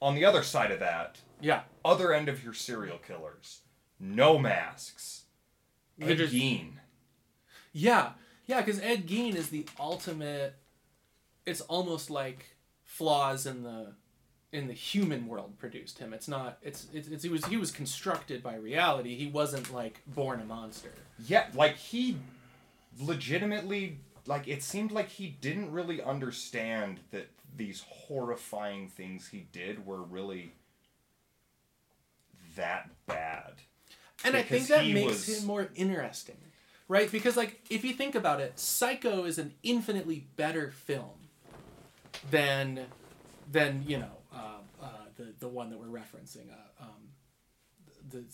on 0.00 0.14
the 0.14 0.24
other 0.24 0.42
side 0.42 0.70
of 0.70 0.80
that, 0.80 1.20
Yeah. 1.40 1.62
other 1.84 2.12
end 2.12 2.28
of 2.28 2.42
your 2.42 2.54
serial 2.54 2.98
killers, 2.98 3.60
no 4.00 4.38
masks. 4.38 5.24
They're 5.98 6.16
just- 6.16 6.32
Yeah, 7.72 8.12
yeah, 8.46 8.60
because 8.60 8.80
Ed 8.80 9.06
Gein 9.06 9.34
is 9.34 9.50
the 9.50 9.66
ultimate. 9.78 10.54
It's 11.44 11.60
almost 11.62 12.10
like 12.10 12.56
flaws 12.84 13.46
in 13.46 13.62
the 13.62 13.92
in 14.52 14.68
the 14.68 14.72
human 14.72 15.26
world 15.26 15.58
produced 15.58 15.98
him. 15.98 16.12
It's 16.14 16.28
not. 16.28 16.58
It's 16.62 16.86
it's, 16.92 17.08
it's 17.08 17.22
he 17.24 17.28
was 17.30 17.44
he 17.46 17.56
was 17.56 17.70
constructed 17.70 18.42
by 18.42 18.56
reality. 18.56 19.16
He 19.16 19.26
wasn't 19.26 19.72
like 19.72 20.00
born 20.06 20.40
a 20.40 20.44
monster. 20.44 20.92
Yeah, 21.26 21.46
like 21.54 21.76
he 21.76 22.16
legitimately 23.00 23.98
like 24.26 24.48
it 24.48 24.62
seemed 24.62 24.90
like 24.92 25.08
he 25.08 25.28
didn't 25.28 25.70
really 25.72 26.02
understand 26.02 27.00
that 27.10 27.28
these 27.56 27.84
horrifying 27.88 28.88
things 28.88 29.28
he 29.28 29.46
did 29.52 29.86
were 29.86 30.02
really 30.02 30.52
that 32.56 32.90
bad. 33.06 33.52
And 34.24 34.36
I 34.36 34.42
think 34.42 34.66
that 34.68 34.86
makes 34.86 35.26
was- 35.28 35.40
him 35.42 35.46
more 35.46 35.68
interesting, 35.74 36.36
right? 36.88 37.10
Because 37.10 37.36
like 37.36 37.60
if 37.70 37.84
you 37.84 37.92
think 37.92 38.14
about 38.14 38.40
it, 38.40 38.58
Psycho 38.58 39.24
is 39.24 39.38
an 39.38 39.54
infinitely 39.62 40.26
better 40.36 40.70
film 40.70 41.28
than 42.30 42.86
than 43.50 43.84
you 43.86 43.98
know 43.98 44.12
uh, 44.34 44.58
uh, 44.82 44.88
the 45.16 45.34
the 45.38 45.48
one 45.48 45.70
that 45.70 45.78
we're 45.78 45.86
referencing. 45.86 46.50
Uh, 46.50 46.84
um, 46.84 46.90
the, 48.10 48.24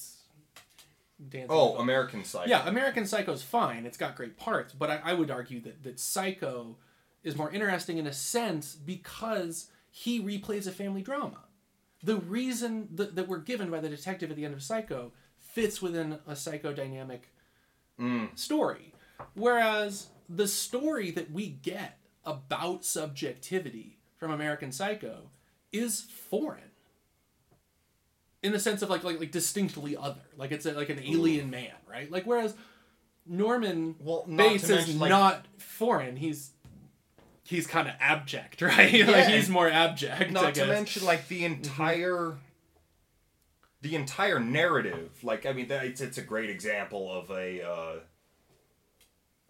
the 1.31 1.47
Oh, 1.49 1.77
American 1.77 2.25
Psycho. 2.25 2.49
Yeah, 2.49 2.69
American 2.69 3.07
Psycho's 3.07 3.43
fine. 3.43 3.87
It's 3.87 3.97
got 3.97 4.17
great 4.17 4.37
parts, 4.37 4.73
but 4.73 4.91
I, 4.91 5.01
I 5.05 5.15
would 5.15 5.31
argue 5.31 5.61
that, 5.61 5.83
that 5.85 6.01
Psycho 6.01 6.77
is 7.23 7.37
more 7.37 7.51
interesting 7.53 7.99
in 7.99 8.07
a 8.09 8.13
sense 8.13 8.75
because 8.75 9.69
he 9.91 10.21
replays 10.21 10.67
a 10.67 10.73
family 10.73 11.03
drama. 11.03 11.45
The 12.03 12.17
reason 12.17 12.89
that, 12.97 13.15
that 13.15 13.29
we're 13.29 13.39
given 13.39 13.71
by 13.71 13.79
the 13.79 13.89
detective 13.89 14.31
at 14.31 14.37
the 14.37 14.45
end 14.45 14.55
of 14.55 14.63
Psycho 14.63 15.13
fits 15.39 15.81
within 15.81 16.19
a 16.27 16.33
psychodynamic 16.33 17.21
Mm. 18.03 18.39
story. 18.39 18.93
Whereas 19.35 20.09
the 20.29 20.49
story 20.49 21.11
that 21.13 21.31
we 21.31 21.49
get 21.49 21.99
about 22.25 22.85
subjectivity 22.85 23.99
from 24.17 24.31
American 24.31 24.73
Psycho 24.73 25.31
is 25.73 26.01
foreign. 26.03 26.71
In 28.43 28.51
the 28.53 28.59
sense 28.59 28.83
of 28.83 28.91
like 28.91 29.05
like, 29.05 29.21
like 29.21 29.31
distinctly 29.31 29.97
other. 29.97 30.21
Like 30.37 30.51
it's 30.51 30.67
a, 30.67 30.73
like 30.73 30.89
an 30.89 31.01
alien 31.05 31.49
man, 31.51 31.71
right? 31.89 32.11
Like 32.11 32.25
whereas 32.25 32.55
Norman 33.25 33.95
Well, 34.01 34.25
Bates 34.29 34.65
is 34.65 34.71
mention, 34.71 34.99
like- 34.99 35.11
not 35.11 35.47
foreign. 35.59 36.17
He's 36.17 36.51
he's 37.45 37.67
kind 37.69 37.87
of 37.89 37.95
abject, 38.01 38.61
right? 38.63 39.07
like 39.07 39.29
he's 39.29 39.49
more 39.49 39.69
abject. 39.69 40.33
Not 40.33 40.55
to 40.57 40.67
mention 40.67 41.05
like 41.05 41.29
the 41.29 41.45
entire 41.45 42.35
the 43.83 43.97
entire 43.97 44.41
narrative. 44.41 45.11
Like 45.23 45.45
I 45.45 45.53
mean, 45.53 45.69
that, 45.69 45.85
it's 45.85 46.01
it's 46.01 46.19
a 46.19 46.23
great 46.23 46.49
example 46.49 47.13
of 47.13 47.31
a 47.31 47.63
uh, 47.63 47.95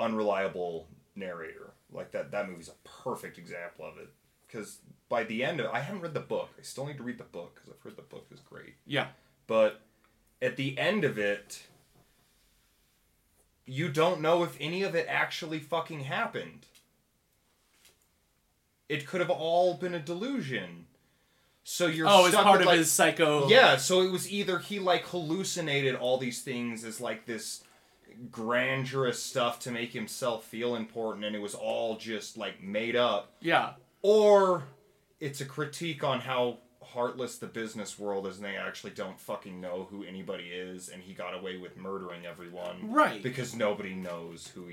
unreliable 0.01 0.89
narrator. 1.15 1.75
Like 1.93 2.11
that 2.13 2.31
that 2.33 2.49
movie's 2.49 2.69
a 2.69 2.89
perfect 2.89 3.39
example 3.39 3.85
of 3.85 3.99
it. 3.99 4.09
Because 4.47 4.79
by 5.09 5.25
the 5.25 5.45
end 5.45 5.61
of 5.61 5.71
I 5.71 5.81
haven't 5.81 6.01
read 6.01 6.15
the 6.15 6.21
book. 6.21 6.49
I 6.59 6.63
still 6.63 6.87
need 6.87 6.97
to 6.97 7.03
read 7.03 7.19
the 7.19 7.25
book 7.25 7.55
because 7.55 7.71
I've 7.71 7.81
heard 7.83 7.97
the 7.97 8.03
book 8.03 8.27
is 8.33 8.41
great. 8.41 8.75
yeah. 8.87 9.09
But 9.47 9.81
at 10.41 10.57
the 10.57 10.79
end 10.79 11.05
of 11.05 11.19
it, 11.19 11.65
you 13.67 13.89
don't 13.89 14.21
know 14.21 14.43
if 14.45 14.57
any 14.61 14.83
of 14.83 14.95
it 14.95 15.07
actually 15.09 15.59
fucking 15.59 16.01
happened. 16.01 16.67
It 18.89 19.07
could 19.07 19.21
have 19.21 19.31
all 19.31 19.75
been 19.75 19.95
a 19.95 19.99
delusion. 19.99 20.87
So 21.65 21.87
you're 21.87 22.09
Oh, 22.09 22.27
it's 22.27 22.35
part 22.35 22.61
of 22.61 22.67
like, 22.67 22.79
his 22.79 22.91
psycho. 22.91 23.49
yeah, 23.49 23.77
so 23.77 24.01
it 24.03 24.11
was 24.11 24.31
either 24.31 24.59
he 24.59 24.79
like 24.81 25.05
hallucinated 25.07 25.95
all 25.95 26.19
these 26.19 26.43
things 26.43 26.85
as 26.85 27.01
like 27.01 27.25
this 27.27 27.63
grandiose 28.31 29.23
stuff 29.23 29.59
to 29.61 29.71
make 29.71 29.93
himself 29.93 30.45
feel 30.45 30.75
important 30.77 31.25
and 31.25 31.35
it 31.35 31.41
was 31.41 31.55
all 31.55 31.97
just 31.97 32.37
like 32.37 32.63
made 32.63 32.95
up 32.97 33.33
Yeah. 33.41 33.73
or 34.03 34.65
it's 35.21 35.41
a 35.41 35.45
critique 35.45 36.05
on 36.05 36.21
how 36.21 36.59
heartless 36.83 37.39
the 37.39 37.47
business 37.47 37.99
world 37.99 38.27
is 38.27 38.37
and 38.37 38.45
they 38.45 38.57
actually 38.57 38.91
don't 38.93 39.19
fucking 39.19 39.61
know 39.61 39.87
who 39.91 40.05
anybody 40.05 40.45
is 40.45 40.89
and 40.89 41.03
he 41.03 41.15
got 41.15 41.33
away 41.35 41.57
with 41.57 41.77
murdering 41.77 42.27
everyone 42.27 42.91
Right. 42.91 43.23
because 43.23 43.55
nobody 43.55 43.95
knows 43.95 44.49
who 44.55 44.67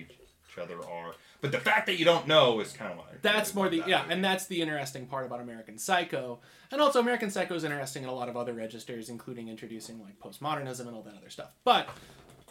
each 0.49 0.57
other 0.57 0.77
are 0.85 1.13
but 1.41 1.51
the 1.51 1.59
fact 1.59 1.85
that 1.85 1.97
you 1.97 2.05
don't 2.05 2.27
know 2.27 2.59
is 2.59 2.73
kind 2.73 2.91
of 2.91 2.97
like 2.97 3.21
That's 3.21 3.55
more 3.55 3.69
the 3.69 3.79
that 3.79 3.88
yeah, 3.88 4.01
movie. 4.01 4.13
and 4.13 4.25
that's 4.25 4.47
the 4.47 4.62
interesting 4.62 5.05
part 5.05 5.25
about 5.25 5.39
American 5.39 5.77
Psycho, 5.77 6.39
and 6.71 6.81
also 6.81 6.99
American 6.99 7.29
Psycho 7.31 7.55
is 7.55 7.63
interesting 7.63 8.03
in 8.03 8.09
a 8.09 8.13
lot 8.13 8.27
of 8.27 8.35
other 8.35 8.53
registers, 8.53 9.09
including 9.09 9.47
introducing 9.47 10.01
like 10.01 10.19
postmodernism 10.19 10.81
and 10.81 10.95
all 10.95 11.01
that 11.03 11.15
other 11.15 11.29
stuff. 11.29 11.51
But 11.63 11.88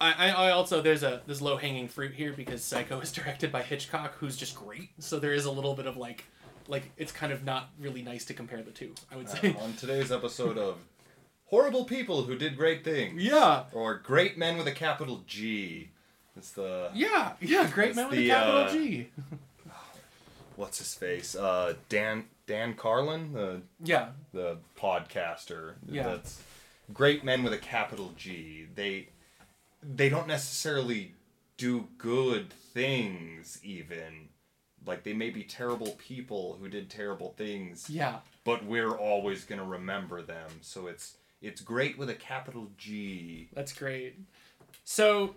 I, 0.01 0.31
I, 0.31 0.51
also 0.51 0.81
there's 0.81 1.03
a 1.03 1.21
there's 1.27 1.43
low 1.43 1.57
hanging 1.57 1.89
fruit 1.89 2.15
here 2.15 2.33
because 2.33 2.65
Psycho 2.65 3.01
is 3.01 3.13
directed 3.13 3.53
by 3.53 3.63
Hitchcock, 3.63 4.15
who's 4.15 4.37
just 4.37 4.55
great. 4.55 4.91
So 4.99 5.19
there 5.19 5.35
is 5.35 5.45
a 5.45 5.51
little 5.51 5.75
bit 5.75 5.87
of 5.87 5.99
like, 5.99 6.25
like 6.67 6.91
it's 6.97 7.13
kind 7.13 7.33
of 7.33 7.45
not 7.45 7.71
really 7.79 8.03
nice 8.03 8.25
to 8.27 8.35
compare 8.35 8.63
the 8.63 8.71
two. 8.71 8.95
I 9.13 9.17
would 9.17 9.29
say. 9.29 9.55
Uh, 9.55 9.65
on 9.65 9.73
today's 9.79 10.11
episode 10.11 10.57
of 10.57 10.79
horrible 11.45 11.85
people 11.85 12.23
who 12.23 12.37
did 12.39 12.57
great 12.57 12.85
things 12.85 13.23
yeah. 13.23 13.65
or 13.73 13.97
great 13.97 14.39
men 14.39 14.57
with 14.57 14.67
a 14.67 14.73
capital 14.73 15.25
G 15.27 15.91
It's 16.39 16.53
the 16.53 16.91
Yeah, 16.95 17.33
yeah, 17.41 17.69
great 17.69 17.95
man 17.95 18.09
with 18.09 18.19
a 18.19 18.29
capital 18.29 18.61
uh, 18.61 18.73
G. 18.73 19.09
what's 20.57 20.79
his 20.79 20.95
face? 20.95 21.35
Uh, 21.35 21.75
Dan 21.89 22.25
Dan 22.47 22.75
Carlin, 22.75 23.33
the 23.33 23.63
Yeah, 23.83 24.11
the 24.33 24.59
podcaster. 24.81 25.75
Yeah. 25.89 26.05
That's 26.05 26.43
great 26.95 27.25
men 27.25 27.43
with 27.43 27.53
a 27.53 27.59
capital 27.59 28.15
G. 28.17 28.67
They 28.75 29.09
they 29.83 30.09
don't 30.09 30.29
necessarily 30.29 31.15
do 31.57 31.89
good 31.99 32.53
things 32.53 33.59
even. 33.63 34.29
Like 34.87 35.03
they 35.03 35.13
may 35.13 35.31
be 35.31 35.43
terrible 35.43 35.91
people 35.99 36.57
who 36.61 36.69
did 36.69 36.89
terrible 36.89 37.35
things, 37.37 37.91
yeah. 37.91 38.19
but 38.45 38.65
we're 38.65 38.97
always 38.97 39.45
going 39.45 39.61
to 39.61 39.67
remember 39.67 40.23
them. 40.23 40.49
So 40.63 40.87
it's 40.87 41.17
it's 41.43 41.61
great 41.61 41.99
with 41.99 42.09
a 42.09 42.15
capital 42.15 42.69
G. 42.79 43.49
That's 43.53 43.73
great. 43.73 44.19
So, 44.85 45.35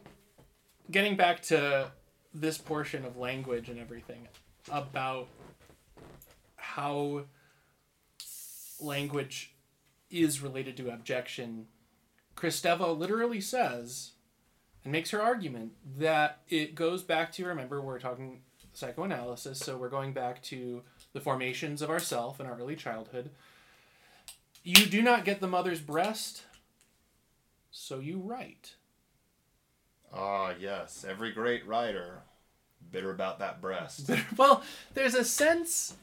getting 0.91 1.15
back 1.15 1.41
to 1.43 1.91
this 2.33 2.57
portion 2.57 3.05
of 3.05 3.17
language 3.17 3.69
and 3.69 3.79
everything 3.79 4.27
about 4.69 5.27
how 6.55 7.23
language 8.79 9.55
is 10.09 10.41
related 10.41 10.77
to 10.77 10.91
abjection, 10.91 11.67
Kristeva 12.35 12.97
literally 12.97 13.41
says 13.41 14.11
and 14.83 14.91
makes 14.91 15.11
her 15.11 15.21
argument 15.21 15.73
that 15.97 16.41
it 16.49 16.75
goes 16.75 17.03
back 17.03 17.31
to 17.33 17.45
remember 17.45 17.81
we're 17.81 17.99
talking 17.99 18.41
psychoanalysis, 18.73 19.59
so 19.59 19.77
we're 19.77 19.89
going 19.89 20.13
back 20.13 20.41
to 20.43 20.81
the 21.13 21.19
formations 21.19 21.81
of 21.81 21.89
ourself 21.89 22.39
in 22.39 22.45
our 22.45 22.57
early 22.57 22.75
childhood. 22.75 23.29
You 24.63 24.85
do 24.85 25.01
not 25.01 25.25
get 25.25 25.41
the 25.41 25.47
mother's 25.47 25.81
breast, 25.81 26.43
so 27.69 27.99
you 27.99 28.19
write. 28.19 28.75
Ah, 30.13 30.53
yes. 30.59 31.05
Every 31.07 31.31
great 31.31 31.65
writer 31.65 32.21
bitter 32.91 33.11
about 33.11 33.39
that 33.39 33.61
breast. 33.61 34.09
well, 34.37 34.63
there's 34.93 35.15
a 35.15 35.23
sense 35.23 35.95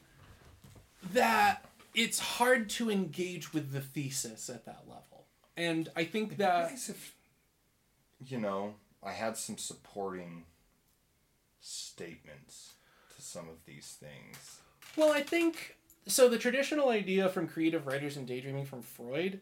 that 1.12 1.64
it's 1.94 2.18
hard 2.18 2.68
to 2.70 2.90
engage 2.90 3.52
with 3.52 3.72
the 3.72 3.80
thesis 3.80 4.48
at 4.48 4.64
that 4.66 4.84
level. 4.86 5.26
And 5.56 5.90
I 5.96 6.04
think 6.04 6.36
that 6.36 6.70
nice 6.70 6.88
if 6.88 7.14
you 8.24 8.38
know 8.38 8.74
I 9.02 9.12
had 9.12 9.36
some 9.36 9.58
supporting 9.58 10.44
statements 11.60 12.74
to 13.16 13.22
some 13.22 13.48
of 13.48 13.64
these 13.66 13.96
things. 14.00 14.60
well, 14.96 15.12
I 15.12 15.22
think 15.22 15.76
so 16.06 16.28
the 16.28 16.38
traditional 16.38 16.88
idea 16.88 17.28
from 17.28 17.48
creative 17.48 17.86
writers 17.86 18.16
and 18.16 18.26
daydreaming 18.26 18.64
from 18.64 18.82
Freud 18.82 19.40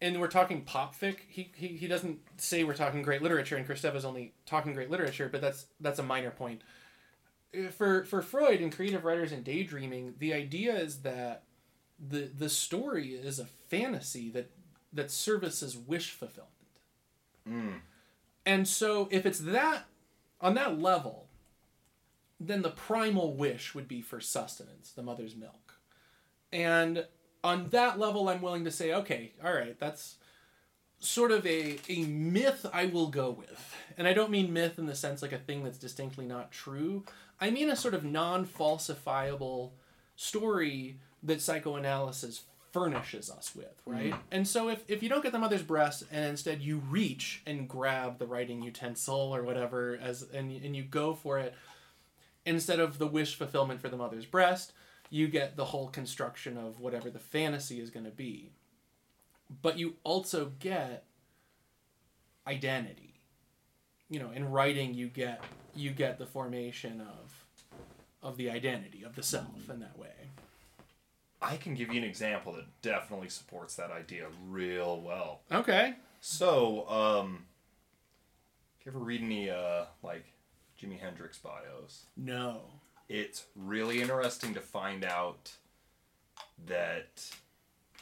and 0.00 0.20
we're 0.20 0.28
talking 0.28 0.62
pop 0.62 0.94
fic. 0.94 1.18
He, 1.28 1.50
he, 1.54 1.68
he 1.68 1.88
doesn't 1.88 2.20
say 2.36 2.64
we're 2.64 2.74
talking 2.74 3.02
great 3.02 3.22
literature, 3.22 3.56
and 3.56 3.66
Kristeva's 3.66 4.04
only 4.04 4.34
talking 4.46 4.74
great 4.74 4.90
literature, 4.90 5.28
but 5.30 5.40
that's 5.40 5.66
that's 5.80 5.98
a 5.98 6.02
minor 6.02 6.30
point. 6.30 6.62
Uh, 7.56 7.68
For 7.70 8.04
for 8.04 8.22
Freud 8.22 8.60
and 8.60 8.74
creative 8.74 9.04
writers 9.04 9.32
and 9.32 9.44
daydreaming, 9.44 10.14
the 10.18 10.34
idea 10.34 10.74
is 10.74 11.02
that 11.02 11.44
the 11.98 12.30
the 12.36 12.48
story 12.48 13.14
is 13.14 13.38
a 13.38 13.46
fantasy 13.46 14.30
that 14.30 14.50
that 14.92 15.10
services 15.10 15.76
wish 15.76 16.10
fulfillment. 16.10 16.52
Mm. 17.48 17.80
And 18.46 18.68
so 18.68 19.08
if 19.10 19.26
it's 19.26 19.40
that 19.40 19.84
on 20.40 20.54
that 20.54 20.78
level, 20.78 21.28
then 22.38 22.62
the 22.62 22.70
primal 22.70 23.34
wish 23.34 23.74
would 23.74 23.88
be 23.88 24.02
for 24.02 24.20
sustenance, 24.20 24.92
the 24.92 25.02
mother's 25.02 25.34
milk. 25.34 25.78
And 26.52 27.06
on 27.44 27.68
that 27.68 27.98
level 27.98 28.28
I'm 28.28 28.42
willing 28.42 28.64
to 28.64 28.70
say, 28.70 28.92
okay, 28.94 29.32
all 29.44 29.52
right, 29.52 29.78
that's 29.78 30.16
sort 30.98 31.30
of 31.30 31.46
a, 31.46 31.78
a 31.88 32.04
myth 32.04 32.66
I 32.72 32.86
will 32.86 33.08
go 33.08 33.30
with. 33.30 33.76
And 33.98 34.08
I 34.08 34.14
don't 34.14 34.30
mean 34.30 34.52
myth 34.52 34.78
in 34.78 34.86
the 34.86 34.94
sense 34.94 35.22
like 35.22 35.32
a 35.32 35.38
thing 35.38 35.62
that's 35.62 35.78
distinctly 35.78 36.24
not 36.24 36.50
true. 36.50 37.04
I 37.40 37.50
mean 37.50 37.68
a 37.68 37.76
sort 37.76 37.94
of 37.94 38.04
non-falsifiable 38.04 39.72
story 40.16 40.96
that 41.22 41.42
psychoanalysis 41.42 42.42
furnishes 42.72 43.30
us 43.30 43.54
with, 43.54 43.80
mm. 43.86 43.92
right? 43.92 44.14
And 44.32 44.48
so 44.48 44.68
if, 44.68 44.82
if 44.88 45.02
you 45.02 45.08
don't 45.08 45.22
get 45.22 45.32
the 45.32 45.38
mother's 45.38 45.62
breast 45.62 46.04
and 46.10 46.24
instead 46.24 46.62
you 46.62 46.78
reach 46.78 47.42
and 47.46 47.68
grab 47.68 48.18
the 48.18 48.26
writing 48.26 48.62
utensil 48.62 49.34
or 49.34 49.42
whatever 49.42 49.98
as 50.02 50.22
and, 50.32 50.50
and 50.50 50.74
you 50.74 50.82
go 50.82 51.14
for 51.14 51.38
it 51.38 51.54
instead 52.46 52.80
of 52.80 52.98
the 52.98 53.06
wish 53.06 53.34
fulfillment 53.36 53.80
for 53.80 53.88
the 53.88 53.96
mother's 53.96 54.26
breast, 54.26 54.72
you 55.10 55.28
get 55.28 55.56
the 55.56 55.66
whole 55.66 55.88
construction 55.88 56.56
of 56.56 56.80
whatever 56.80 57.10
the 57.10 57.18
fantasy 57.18 57.80
is 57.80 57.90
going 57.90 58.04
to 58.04 58.10
be. 58.10 58.52
But 59.62 59.78
you 59.78 59.94
also 60.04 60.52
get 60.58 61.04
identity. 62.46 63.20
You 64.08 64.20
know, 64.20 64.30
in 64.30 64.50
writing 64.50 64.94
you 64.94 65.08
get 65.08 65.42
you 65.74 65.90
get 65.90 66.18
the 66.18 66.26
formation 66.26 67.00
of 67.00 67.44
of 68.22 68.36
the 68.36 68.50
identity 68.50 69.02
of 69.02 69.14
the 69.16 69.22
self 69.22 69.68
in 69.68 69.80
that 69.80 69.98
way. 69.98 70.30
I 71.42 71.56
can 71.58 71.74
give 71.74 71.92
you 71.92 72.00
an 72.00 72.08
example 72.08 72.54
that 72.54 72.64
definitely 72.80 73.28
supports 73.28 73.76
that 73.76 73.90
idea 73.90 74.28
real 74.48 75.00
well. 75.00 75.40
Okay. 75.52 75.94
So, 76.22 76.88
um, 76.88 77.44
you 78.84 78.92
ever 78.92 78.98
read 78.98 79.22
any 79.22 79.50
uh, 79.50 79.84
like 80.02 80.24
Jimi 80.80 80.98
Hendrix 80.98 81.38
bios, 81.38 82.06
No. 82.16 82.62
It's 83.08 83.44
really 83.56 84.00
interesting 84.00 84.54
to 84.54 84.60
find 84.60 85.04
out 85.04 85.52
that 86.66 87.24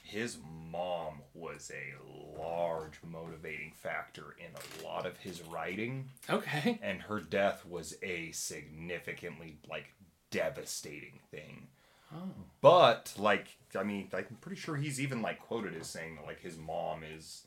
his 0.03 0.39
mom 0.71 1.15
was 1.35 1.71
a 1.75 2.39
large 2.41 2.99
motivating 3.03 3.73
factor 3.75 4.35
in 4.39 4.47
a 4.55 4.87
lot 4.87 5.07
of 5.07 5.17
his 5.19 5.43
writing 5.43 6.09
Okay. 6.29 6.79
and 6.83 7.01
her 7.03 7.21
death 7.21 7.65
was 7.67 7.97
a 8.03 8.31
significantly 8.33 9.59
like 9.69 9.87
devastating 10.31 11.19
thing 11.31 11.67
Oh. 12.15 12.29
but 12.61 13.15
like 13.19 13.47
i 13.75 13.83
mean 13.83 14.09
i'm 14.13 14.37
pretty 14.43 14.61
sure 14.61 14.77
he's 14.77 15.01
even 15.01 15.23
like 15.23 15.41
quoted 15.41 15.75
as 15.81 15.87
saying 15.87 16.17
that 16.17 16.27
like 16.27 16.41
his 16.43 16.59
mom 16.59 17.01
is 17.03 17.47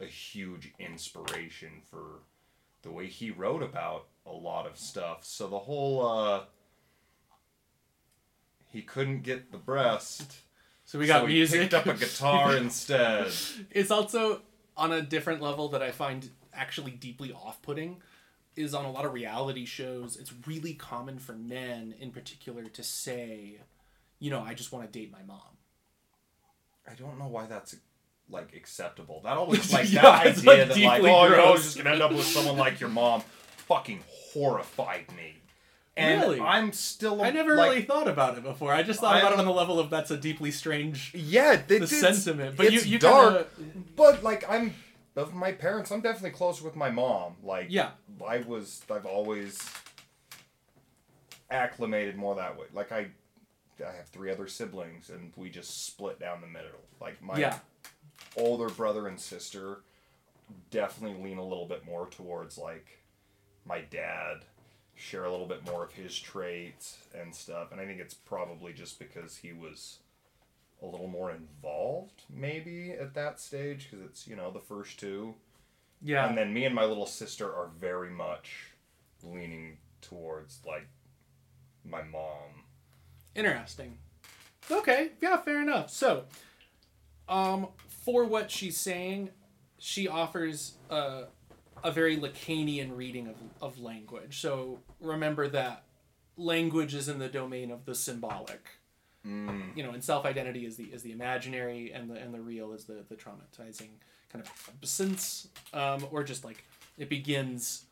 a 0.00 0.04
huge 0.06 0.72
inspiration 0.78 1.82
for 1.90 2.20
the 2.82 2.92
way 2.92 3.08
he 3.08 3.32
wrote 3.32 3.62
about 3.62 4.06
a 4.24 4.30
lot 4.32 4.66
of 4.68 4.78
stuff 4.78 5.24
so 5.24 5.48
the 5.48 5.58
whole 5.58 6.06
uh 6.06 6.42
he 8.74 8.82
couldn't 8.82 9.22
get 9.22 9.50
the 9.50 9.58
breast 9.58 10.36
So 10.84 10.98
we 10.98 11.06
got 11.06 11.22
so 11.22 11.26
he 11.26 11.46
picked 11.46 11.72
up 11.72 11.86
a 11.86 11.94
guitar 11.94 12.56
instead 12.56 13.32
it's 13.70 13.90
also 13.90 14.42
on 14.76 14.92
a 14.92 15.00
different 15.00 15.40
level 15.40 15.68
that 15.70 15.82
I 15.82 15.90
find 15.90 16.28
actually 16.52 16.92
deeply 16.92 17.32
off-putting 17.32 18.02
is 18.56 18.74
on 18.74 18.84
a 18.84 18.90
lot 18.90 19.04
of 19.04 19.12
reality 19.12 19.64
shows. 19.64 20.16
It's 20.16 20.32
really 20.46 20.74
common 20.74 21.18
for 21.18 21.32
men 21.32 21.94
in 21.98 22.10
particular 22.10 22.64
to 22.64 22.82
say, 22.82 23.58
you 24.18 24.30
know, 24.30 24.40
I 24.40 24.54
just 24.54 24.72
want 24.72 24.90
to 24.90 24.98
date 24.98 25.10
my 25.10 25.22
mom. 25.26 25.40
I 26.88 26.94
don't 26.94 27.18
know 27.18 27.26
why 27.26 27.46
that's 27.46 27.74
like 28.28 28.54
acceptable. 28.54 29.20
That 29.22 29.36
always 29.36 29.72
like 29.72 29.92
Yeah, 29.92 30.02
that 30.02 30.26
idea 30.26 30.44
like, 30.44 30.68
that 30.68 30.78
like 30.78 31.02
oh 31.02 31.26
you're 31.26 31.40
always 31.40 31.64
just 31.64 31.76
gonna 31.76 31.90
end 31.90 32.02
up 32.02 32.12
with 32.12 32.24
someone 32.24 32.56
like 32.56 32.80
your 32.80 32.90
mom, 32.90 33.22
fucking 33.56 34.00
horrified 34.32 35.06
me. 35.16 35.36
And 35.96 36.20
Really? 36.22 36.40
I'm 36.40 36.72
still. 36.72 37.22
I 37.22 37.30
never 37.30 37.54
like, 37.54 37.70
really 37.70 37.82
thought 37.82 38.08
about 38.08 38.36
it 38.36 38.42
before. 38.42 38.72
I 38.74 38.82
just 38.82 38.98
thought 39.00 39.16
about 39.16 39.30
I'm- 39.30 39.38
it 39.38 39.42
on 39.42 39.44
the 39.44 39.52
level 39.52 39.78
of 39.78 39.90
that's 39.90 40.10
a 40.10 40.16
deeply 40.16 40.50
strange 40.50 41.12
Yeah, 41.14 41.52
it, 41.52 41.68
the 41.68 41.76
it's, 41.82 41.96
sentiment. 41.96 42.56
But 42.56 42.72
you 42.72 42.78
it's 42.78 42.86
you 42.86 42.98
dark, 42.98 43.56
kinda, 43.56 43.72
but 43.94 44.22
like 44.24 44.44
I'm 44.50 44.74
of 45.14 45.32
my 45.34 45.52
parents. 45.52 45.92
I'm 45.92 46.00
definitely 46.00 46.30
closer 46.32 46.64
with 46.64 46.74
my 46.74 46.90
mom. 46.90 47.36
Like 47.44 47.66
yeah. 47.70 47.90
I 48.26 48.38
was. 48.38 48.82
I've 48.90 49.06
always 49.06 49.62
acclimated 51.50 52.16
more 52.16 52.34
that 52.34 52.58
way. 52.58 52.66
Like 52.72 52.92
I, 52.92 53.06
I 53.86 53.92
have 53.96 54.08
three 54.08 54.30
other 54.30 54.46
siblings, 54.48 55.10
and 55.10 55.32
we 55.36 55.50
just 55.50 55.86
split 55.86 56.18
down 56.18 56.40
the 56.40 56.46
middle. 56.46 56.70
Like 57.00 57.22
my 57.22 57.38
Yeah. 57.38 57.58
older 58.36 58.68
brother 58.68 59.06
and 59.06 59.20
sister 59.20 59.78
definitely 60.70 61.22
lean 61.22 61.38
a 61.38 61.44
little 61.44 61.66
bit 61.66 61.84
more 61.86 62.06
towards 62.08 62.58
like 62.58 62.98
my 63.64 63.80
dad 63.80 64.44
share 64.96 65.24
a 65.24 65.30
little 65.30 65.46
bit 65.46 65.64
more 65.66 65.82
of 65.84 65.92
his 65.92 66.18
traits 66.18 66.98
and 67.18 67.34
stuff 67.34 67.72
and 67.72 67.80
i 67.80 67.84
think 67.86 68.00
it's 68.00 68.14
probably 68.14 68.72
just 68.72 68.98
because 68.98 69.36
he 69.36 69.52
was 69.52 69.98
a 70.82 70.86
little 70.86 71.08
more 71.08 71.30
involved 71.32 72.22
maybe 72.30 72.92
at 72.92 73.14
that 73.14 73.40
stage 73.40 73.88
because 73.90 74.04
it's 74.04 74.26
you 74.26 74.36
know 74.36 74.50
the 74.50 74.60
first 74.60 74.98
two 75.00 75.34
Yeah. 76.02 76.28
and 76.28 76.36
then 76.38 76.52
me 76.52 76.64
and 76.64 76.74
my 76.74 76.84
little 76.84 77.06
sister 77.06 77.46
are 77.52 77.70
very 77.78 78.10
much 78.10 78.68
leaning 79.22 79.78
towards 80.00 80.60
like 80.66 80.86
my 81.84 82.02
mom 82.02 82.64
Interesting. 83.34 83.98
Okay, 84.70 85.10
yeah, 85.20 85.36
fair 85.38 85.60
enough. 85.60 85.90
So, 85.90 86.26
um, 87.28 87.66
for 88.04 88.24
what 88.24 88.48
she's 88.48 88.76
saying, 88.76 89.30
she 89.76 90.06
offers 90.06 90.74
a, 90.88 91.24
a 91.84 91.92
very 91.92 92.16
Lacanian 92.16 92.96
reading 92.96 93.28
of, 93.28 93.36
of 93.60 93.78
language. 93.78 94.40
So 94.40 94.80
remember 95.00 95.46
that 95.48 95.84
language 96.36 96.94
is 96.94 97.08
in 97.08 97.18
the 97.20 97.28
domain 97.28 97.70
of 97.70 97.84
the 97.84 97.94
symbolic. 97.94 98.66
mm. 99.24 99.76
You 99.76 99.84
know, 99.84 99.90
and 99.90 100.02
self 100.02 100.24
identity 100.24 100.66
is 100.66 100.76
the 100.76 100.84
is 100.84 101.02
the 101.02 101.12
imaginary, 101.12 101.92
and 101.92 102.10
the 102.10 102.14
and 102.14 102.34
the 102.34 102.40
real 102.40 102.72
is 102.72 102.84
the 102.86 103.04
the 103.08 103.14
traumatizing 103.14 103.90
kind 104.32 104.44
of 104.44 104.50
absence, 104.68 105.48
um, 105.72 106.06
or 106.10 106.24
just 106.24 106.44
like 106.44 106.64
it 106.98 107.08
begins 107.08 107.84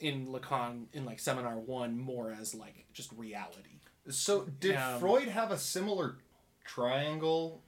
in 0.00 0.26
Lacan 0.26 0.86
in 0.92 1.04
like 1.04 1.20
Seminar 1.20 1.56
One 1.58 1.98
more 1.98 2.32
as 2.32 2.54
like 2.54 2.86
just 2.92 3.12
reality. 3.12 3.78
So 4.08 4.46
did 4.60 4.76
Um, 4.76 5.00
Freud 5.00 5.28
have 5.28 5.50
a 5.50 5.58
similar 5.58 6.16
triangle 6.64 7.62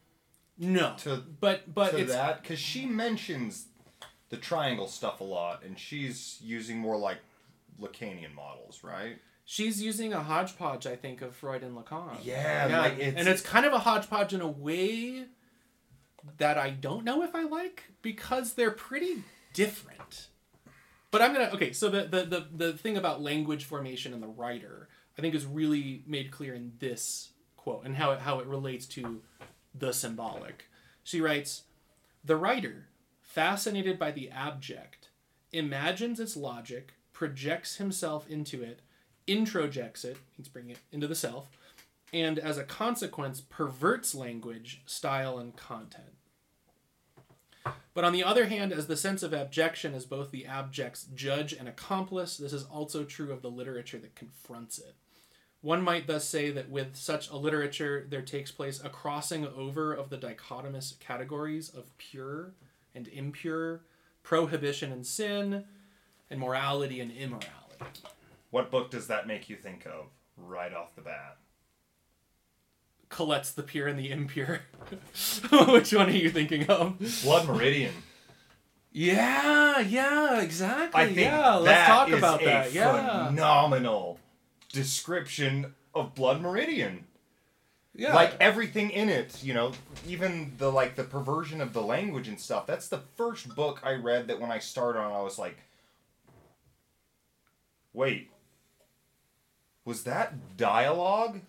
No, 0.59 0.95
to 0.99 1.23
but 1.41 1.73
but 1.73 1.91
to 1.97 2.05
that? 2.07 2.43
Because 2.43 2.59
she 2.59 2.87
mentions 2.87 3.67
the 4.31 4.37
triangle 4.37 4.89
stuff 4.89 5.21
a 5.21 5.25
lot, 5.25 5.63
and 5.65 5.79
she's 5.79 6.39
using 6.43 6.79
more 6.79 6.97
like 6.97 7.19
Lacanian 7.81 8.35
models, 8.35 8.83
right? 8.83 9.19
she's 9.49 9.81
using 9.81 10.13
a 10.13 10.21
hodgepodge, 10.21 10.89
I 10.89 10.97
think, 10.97 11.23
of 11.23 11.37
Freud 11.37 11.63
and 11.63 11.77
Lacan. 11.77 12.17
Yeah, 12.69 12.81
like, 12.81 12.99
it's- 12.99 13.15
and 13.17 13.29
it's 13.29 13.41
kind 13.41 13.65
of 13.65 13.73
a 13.73 13.79
hodgepodge 13.79 14.35
in 14.35 14.41
a 14.41 14.49
way 14.49 15.27
that 16.39 16.59
I 16.59 16.71
don't 16.71 17.05
know 17.05 17.23
if 17.23 17.33
I 17.35 17.45
like 17.45 17.85
because 18.03 18.55
they're 18.55 18.73
pretty 18.73 19.23
different. 19.55 20.29
But 21.13 21.23
I'm 21.23 21.33
gonna 21.33 21.51
okay. 21.55 21.73
So 21.73 21.89
the 21.89 22.03
the 22.07 22.25
the, 22.25 22.47
the 22.71 22.73
thing 22.73 22.97
about 22.97 23.23
language 23.23 23.65
formation 23.65 24.13
and 24.13 24.21
the 24.23 24.27
writer, 24.27 24.89
I 25.17 25.21
think, 25.23 25.35
is 25.37 25.47
really 25.47 26.03
made 26.07 26.33
clear 26.33 26.53
in 26.55 26.73
this 26.81 27.31
quote 27.57 27.85
and 27.87 27.95
how 27.97 28.11
it 28.11 28.21
how 28.21 28.41
it 28.41 28.47
relates 28.47 28.87
to 28.87 29.23
the 29.75 29.93
symbolic. 29.93 30.65
She 31.05 31.21
writes, 31.21 31.63
"The 32.25 32.35
writer, 32.37 32.89
fascinated 33.37 33.99
by 33.99 34.11
the 34.11 34.31
abject, 34.31 35.11
imagines 35.53 36.19
its 36.19 36.39
logic, 36.39 36.95
projects 37.13 37.77
himself 37.77 38.27
into 38.31 38.63
it, 38.63 38.81
introjects 39.29 40.07
it, 40.07 40.17
means 40.39 40.49
bring 40.49 40.71
it 40.71 40.79
into 40.91 41.07
the 41.07 41.15
self, 41.15 41.51
and 42.15 42.39
as 42.39 42.57
a 42.57 42.65
consequence 42.65 43.43
perverts 43.43 44.15
language, 44.15 44.81
style, 44.87 45.39
and 45.39 45.55
content. 45.55 46.15
But 47.93 48.05
on 48.05 48.15
the 48.15 48.25
other 48.25 48.47
hand, 48.47 48.73
as 48.73 48.87
the 48.87 48.97
sense 48.97 49.23
of 49.23 49.35
abjection 49.35 49.93
is 49.93 50.07
both 50.07 50.31
the 50.31 50.47
abject's 50.47 51.05
judge 51.15 51.53
and 51.53 51.69
accomplice, 51.69 52.39
this 52.39 52.55
is 52.55 52.65
also 52.65 53.05
true 53.05 53.33
of 53.33 53.43
the 53.43 53.51
literature 53.51 53.99
that 53.99 54.15
confronts 54.15 54.79
it. 54.79 54.95
One 55.61 55.83
might 55.83 56.07
thus 56.07 56.27
say 56.27 56.51
that 56.53 56.71
with 56.71 56.97
such 56.97 57.29
a 57.29 57.37
literature, 57.37 58.07
there 58.09 58.23
takes 58.23 58.51
place 58.51 58.83
a 58.83 58.89
crossing 58.89 59.47
over 59.47 59.93
of 59.93 60.09
the 60.09 60.17
dichotomous 60.17 60.99
categories 60.99 61.69
of 61.69 61.95
pure 61.99 62.55
and 62.97 63.07
impure, 63.09 63.83
prohibition 64.23 64.91
and 64.91 65.07
sin, 65.07 65.65
and 66.31 66.41
morality 66.41 67.01
and 67.01 67.13
immorality. 67.13 67.53
What 68.51 68.71
book 68.71 68.91
does 68.91 69.07
that 69.09 69.27
make 69.27 69.49
you 69.49 69.57
think 69.57 69.87
of 69.87 70.07
right 70.37 70.73
off 70.73 70.97
the 70.97 71.03
bat? 71.03 71.37
Colette's 73.09 73.53
the 73.53 73.63
pure 73.63 73.87
and 73.87 73.99
the 73.99 74.11
impure. 74.11 74.61
Which 75.69 75.93
one 75.93 76.09
are 76.09 76.11
you 76.11 76.31
thinking 76.31 76.67
of? 76.67 76.99
Blood 77.23 77.47
Meridian. 77.47 77.93
Yeah, 78.91 79.81
yeah, 79.81 80.41
exactly. 80.41 81.03
I 81.03 81.07
think 81.07 81.19
yeah, 81.19 81.55
let's 81.57 81.87
talk 81.87 82.11
about 82.11 82.43
that. 82.43 82.73
Yeah. 82.73 83.27
phenomenal 83.29 84.19
description 84.73 85.75
of 85.95 86.15
Blood 86.15 86.41
Meridian. 86.41 87.05
Yeah. 87.97 88.15
Like 88.15 88.37
everything 88.41 88.91
in 88.91 89.09
it, 89.09 89.43
you 89.43 89.55
know, 89.55 89.73
even 90.07 90.53
the 90.59 90.71
like 90.71 90.97
the 90.97 91.05
perversion 91.05 91.61
of 91.61 91.73
the 91.73 91.81
language 91.81 92.29
and 92.29 92.39
stuff. 92.39 92.67
That's 92.67 92.89
the 92.89 93.01
first 93.17 93.55
book 93.55 93.81
I 93.83 93.95
read 93.95 94.29
that 94.29 94.41
when 94.41 94.51
I 94.51 94.59
started 94.59 95.01
on, 95.01 95.13
I 95.13 95.23
was 95.23 95.39
like, 95.39 95.57
wait, 97.95 98.31
was 99.85 100.05
that 100.05 100.57
dialogue? 100.57 101.41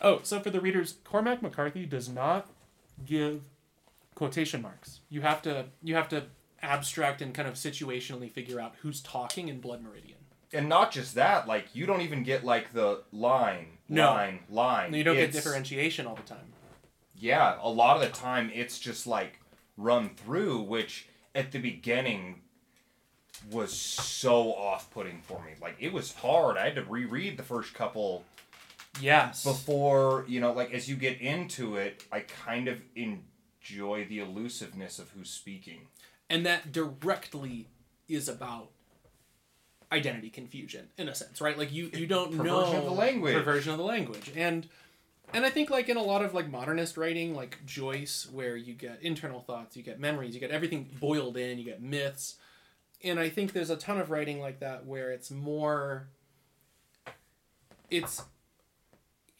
Oh, 0.00 0.20
so 0.22 0.40
for 0.40 0.48
the 0.48 0.60
readers, 0.60 0.96
Cormac 1.04 1.42
McCarthy 1.42 1.84
does 1.84 2.08
not 2.08 2.48
give 3.04 3.42
quotation 4.14 4.62
marks. 4.62 5.00
You 5.10 5.20
have 5.20 5.42
to 5.42 5.66
you 5.82 5.94
have 5.96 6.08
to 6.10 6.24
abstract 6.62 7.20
and 7.20 7.34
kind 7.34 7.48
of 7.48 7.54
situationally 7.54 8.30
figure 8.30 8.60
out 8.60 8.74
who's 8.80 9.02
talking 9.02 9.48
in 9.48 9.60
Blood 9.60 9.82
Meridian. 9.82 10.19
And 10.52 10.68
not 10.68 10.90
just 10.90 11.14
that, 11.14 11.46
like 11.46 11.66
you 11.74 11.86
don't 11.86 12.00
even 12.00 12.22
get 12.24 12.44
like 12.44 12.72
the 12.72 13.02
line, 13.12 13.78
No. 13.88 14.12
line, 14.12 14.40
line. 14.50 14.92
You 14.94 15.04
don't 15.04 15.16
get 15.16 15.32
differentiation 15.32 16.06
all 16.06 16.16
the 16.16 16.22
time. 16.22 16.52
Yeah, 17.14 17.58
a 17.60 17.68
lot 17.68 17.96
of 17.96 18.02
the 18.02 18.08
time 18.18 18.50
it's 18.54 18.78
just 18.78 19.06
like 19.06 19.38
run 19.76 20.10
through, 20.16 20.62
which 20.62 21.06
at 21.34 21.52
the 21.52 21.58
beginning 21.58 22.40
was 23.50 23.72
so 23.72 24.52
off 24.54 24.90
putting 24.90 25.20
for 25.22 25.42
me. 25.44 25.52
Like 25.60 25.76
it 25.78 25.92
was 25.92 26.14
hard. 26.14 26.56
I 26.58 26.64
had 26.64 26.74
to 26.76 26.82
reread 26.84 27.36
the 27.36 27.42
first 27.42 27.72
couple 27.74 28.24
Yes. 29.00 29.44
before, 29.44 30.24
you 30.28 30.40
know, 30.40 30.52
like 30.52 30.72
as 30.72 30.88
you 30.88 30.96
get 30.96 31.20
into 31.20 31.76
it, 31.76 32.02
I 32.10 32.20
kind 32.20 32.66
of 32.68 32.82
enjoy 32.96 34.04
the 34.08 34.18
elusiveness 34.18 34.98
of 34.98 35.10
who's 35.10 35.30
speaking. 35.30 35.86
and 36.28 36.44
that 36.46 36.70
directly 36.72 37.66
is 38.08 38.28
about 38.28 38.70
identity 39.92 40.30
confusion 40.30 40.88
in 40.98 41.08
a 41.08 41.14
sense 41.14 41.40
right? 41.40 41.58
Like 41.58 41.72
you 41.72 41.90
you 41.94 42.06
don't 42.16 42.30
Perversion 42.36 42.46
know 42.46 42.78
of 42.78 42.84
the 42.84 42.90
language. 42.92 43.34
perversion 43.34 43.72
of 43.72 43.78
the 43.78 43.84
language. 43.84 44.30
And 44.36 44.68
and 45.32 45.44
i 45.46 45.50
think 45.50 45.70
like 45.70 45.88
in 45.88 45.96
a 45.96 46.02
lot 46.02 46.24
of 46.24 46.34
like 46.34 46.50
modernist 46.50 46.96
writing 46.96 47.34
like 47.36 47.58
joyce 47.64 48.26
where 48.32 48.56
you 48.56 48.74
get 48.74 48.98
internal 49.00 49.40
thoughts 49.40 49.76
you 49.76 49.82
get 49.82 50.00
memories 50.00 50.34
you 50.34 50.40
get 50.40 50.50
everything 50.50 50.88
boiled 50.98 51.36
in 51.36 51.56
you 51.58 51.64
get 51.64 51.80
myths. 51.82 52.36
And 53.04 53.18
i 53.20 53.28
think 53.28 53.52
there's 53.52 53.70
a 53.70 53.76
ton 53.76 53.98
of 53.98 54.10
writing 54.10 54.40
like 54.40 54.58
that 54.60 54.86
where 54.86 55.10
it's 55.12 55.30
more 55.30 56.08
it's 57.90 58.22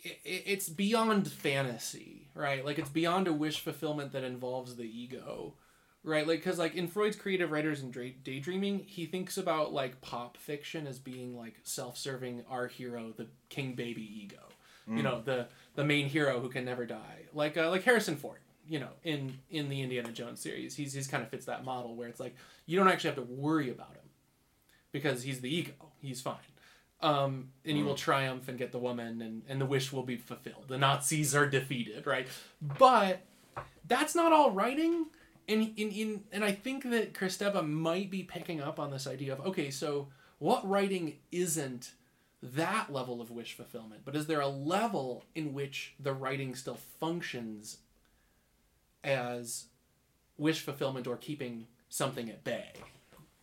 it's 0.03 0.69
beyond 0.69 1.31
fantasy 1.31 2.29
right? 2.35 2.65
Like 2.65 2.79
it's 2.79 2.89
beyond 2.89 3.27
a 3.29 3.33
wish 3.33 3.61
fulfillment 3.61 4.13
that 4.13 4.25
involves 4.25 4.77
the 4.77 4.85
ego 4.85 5.55
right? 6.03 6.27
Like 6.27 6.41
because 6.41 6.59
like 6.59 6.75
in 6.75 6.89
freud's 6.89 7.17
creative 7.17 7.51
writers 7.51 7.83
and 7.83 7.93
daydreaming 8.25 8.85
he 8.87 9.07
thinks 9.07 9.37
about 9.37 9.73
like 9.73 10.01
pop 10.01 10.37
fiction 10.37 10.87
as 10.87 10.99
being 10.99 11.37
like 11.37 11.57
self-serving 11.63 12.45
our 12.49 12.67
hero 12.67 13.13
the 13.17 13.27
king 13.49 13.75
baby 13.75 14.03
ego. 14.23 14.39
You 14.93 15.05
know 15.05 15.23
the 15.25 15.47
the 15.77 15.85
main 15.85 16.09
hero 16.09 16.41
who 16.41 16.49
can 16.49 16.65
never 16.65 16.85
die. 16.85 17.27
Like 17.33 17.57
uh, 17.57 17.71
like 17.71 17.85
harrison 17.85 18.17
ford 18.17 18.41
you 18.67 18.81
know 18.81 18.89
in 19.05 19.39
in 19.49 19.69
the 19.69 19.83
indiana 19.83 20.11
jones 20.11 20.41
series. 20.41 20.75
He's 20.75 20.93
he's 20.93 21.07
kind 21.07 21.23
of 21.23 21.29
fits 21.29 21.47
that 21.47 21.65
model 21.65 21.95
where 21.95 22.09
it's 22.09 22.19
like 22.19 22.35
you 22.67 22.77
don't 22.77 22.89
actually 22.89 23.11
have 23.11 23.17
to 23.17 23.33
worry 23.33 23.71
about 23.71 23.93
him 23.93 24.11
because 24.91 25.23
he's 25.23 25.41
the 25.41 25.55
ego. 25.55 25.73
He's 26.01 26.21
fine. 26.21 26.37
Um, 27.03 27.51
and 27.65 27.77
he 27.77 27.83
will 27.83 27.95
triumph 27.95 28.49
and 28.49 28.59
get 28.59 28.73
the 28.73 28.79
woman 28.79 29.23
and, 29.23 29.43
and 29.49 29.59
the 29.59 29.65
wish 29.65 29.91
will 29.91 30.03
be 30.03 30.17
fulfilled. 30.17 30.65
The 30.69 30.77
nazis 30.77 31.35
are 31.35 31.47
defeated 31.47 32.07
right? 32.07 32.27
But 32.61 33.21
that's 33.87 34.15
not 34.15 34.33
all 34.33 34.51
writing 34.51 35.07
and 35.51 35.73
in, 35.77 35.91
in 35.91 36.25
and 36.33 36.45
i 36.45 36.53
think 36.53 36.89
that 36.91 37.13
kristeva 37.13 37.67
might 37.67 38.11
be 38.11 38.23
picking 38.23 38.61
up 38.61 38.79
on 38.79 38.91
this 38.91 39.07
idea 39.07 39.33
of 39.33 39.41
okay 39.41 39.71
so 39.71 40.09
what 40.39 40.67
writing 40.69 41.19
isn't 41.31 41.93
that 42.43 42.91
level 42.91 43.21
of 43.21 43.31
wish 43.31 43.55
fulfillment 43.55 44.03
but 44.05 44.17
is 44.17 44.27
there 44.27 44.41
a 44.41 44.49
level 44.49 45.25
in 45.35 45.53
which 45.53 45.95
the 46.01 46.15
writing 46.15 46.55
still 46.55 46.79
functions 46.99 47.79
as 49.05 49.67
wish 50.41 50.61
fulfillment 50.61 51.07
or 51.07 51.17
keeping 51.17 51.67
something 51.89 52.29
at 52.31 52.43
bay? 52.43 52.73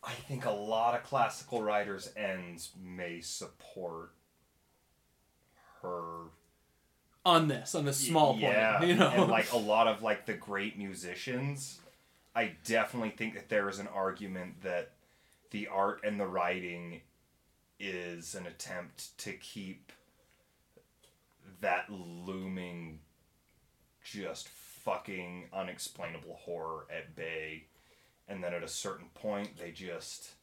I 0.04 0.12
think 0.12 0.46
a 0.46 0.52
lot 0.52 0.96
of 0.96 1.04
classical 1.04 1.62
writers' 1.62 2.12
ends 2.16 2.72
may 2.82 3.22
support 3.22 4.12
her. 5.82 6.30
On 7.26 7.50
this 7.50 7.76
on 7.76 7.84
this 7.84 7.98
small 7.98 8.32
point 8.32 8.44
yeah, 8.44 8.82
you 8.86 8.96
know? 8.96 9.10
and 9.10 9.30
like 9.30 9.52
a 9.52 9.58
lot 9.58 9.88
of 9.88 10.02
like 10.02 10.26
the 10.26 10.34
great 10.34 10.78
musicians, 10.78 11.80
I 12.38 12.52
definitely 12.66 13.10
think 13.10 13.34
that 13.34 13.50
there 13.50 13.68
is 13.68 13.80
an 13.80 13.88
argument 13.88 14.62
that 14.62 14.92
the 15.50 15.68
art 15.70 16.02
and 16.04 16.20
the 16.20 16.28
writing 16.28 17.02
is 17.80 18.36
an 18.36 18.46
attempt 18.46 19.18
to 19.18 19.34
keep 19.34 19.92
that 21.62 21.90
looming, 21.90 23.00
just 24.04 24.50
fucking 24.50 25.46
unexplainable 25.52 26.36
horror 26.36 26.86
at 26.96 27.16
bay, 27.16 27.66
and 28.28 28.44
then 28.44 28.54
at 28.54 28.62
a 28.62 28.68
certain 28.68 29.08
point 29.16 29.58
they 29.58 29.72
just 29.72 30.34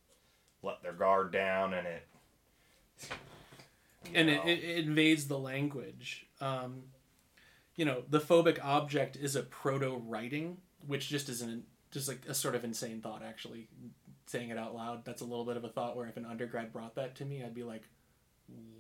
let 0.64 0.83
their 0.83 0.94
guard 0.94 1.30
down 1.30 1.74
and 1.74 1.87
it. 1.87 2.09
and 4.12 4.28
it, 4.28 4.44
it, 4.48 4.85
invades 4.85 5.28
the 5.28 5.38
language. 5.38 6.26
Um, 6.40 6.83
you 7.76 7.85
know, 7.85 8.02
the 8.09 8.18
phobic 8.18 8.59
object 8.64 9.14
is 9.14 9.36
a 9.36 9.45
proto 9.45 10.03
writing, 10.05 10.57
which 10.84 11.09
just 11.09 11.28
isn't 11.28 11.66
just 11.95 12.09
like 12.09 12.26
a 12.28 12.34
sort 12.34 12.55
of 12.55 12.64
insane 12.64 13.01
thought. 13.01 13.22
Actually, 13.26 13.68
saying 14.26 14.51
it 14.51 14.59
out 14.59 14.74
loud, 14.74 15.05
that's 15.05 15.22
a 15.22 15.24
little 15.24 15.45
bit 15.47 15.57
of 15.57 15.64
a 15.64 15.68
thought. 15.68 15.97
Where 15.97 16.07
if 16.07 16.16
an 16.18 16.26
undergrad 16.26 16.72
brought 16.72 16.97
that 16.97 17.14
to 17.16 17.24
me, 17.24 17.42
I'd 17.42 17.55
be 17.55 17.62
like, 17.62 17.84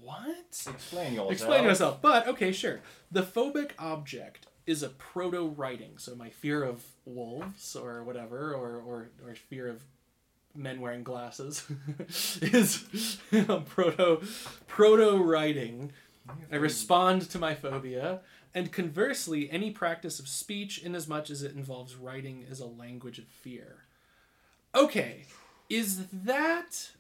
"What? 0.00 0.66
Explain 0.68 1.12
yourself. 1.12 1.32
Explain 1.32 1.64
yourself." 1.64 2.02
But 2.02 2.26
okay, 2.28 2.52
sure. 2.52 2.80
The 3.10 3.22
phobic 3.22 3.70
object 3.78 4.48
is 4.66 4.82
a 4.82 4.88
proto 4.88 5.46
writing. 5.46 5.96
So 5.96 6.14
my 6.14 6.28
fear 6.28 6.64
of 6.64 6.84
wolves 7.06 7.76
or 7.76 8.02
whatever, 8.02 8.52
or 8.52 8.82
or, 8.82 9.10
or 9.24 9.34
fear 9.34 9.68
of 9.68 9.84
men 10.56 10.80
wearing 10.80 11.02
glasses 11.02 11.64
is 12.42 13.18
a 13.32 13.60
proto 13.60 14.20
proto 14.66 15.22
writing. 15.22 15.92
I 16.50 16.56
respond 16.56 17.28
to 17.30 17.38
my 17.38 17.54
phobia, 17.54 18.20
and 18.54 18.70
conversely, 18.72 19.50
any 19.50 19.70
practice 19.70 20.18
of 20.20 20.28
speech, 20.28 20.78
inasmuch 20.82 20.96
as 20.96 21.08
much 21.08 21.30
as 21.30 21.42
it 21.42 21.54
involves 21.56 21.96
writing, 21.96 22.44
is 22.48 22.60
a 22.60 22.66
language 22.66 23.18
of 23.18 23.24
fear. 23.26 23.78
Okay, 24.74 25.24
is 25.68 26.06
that 26.12 26.90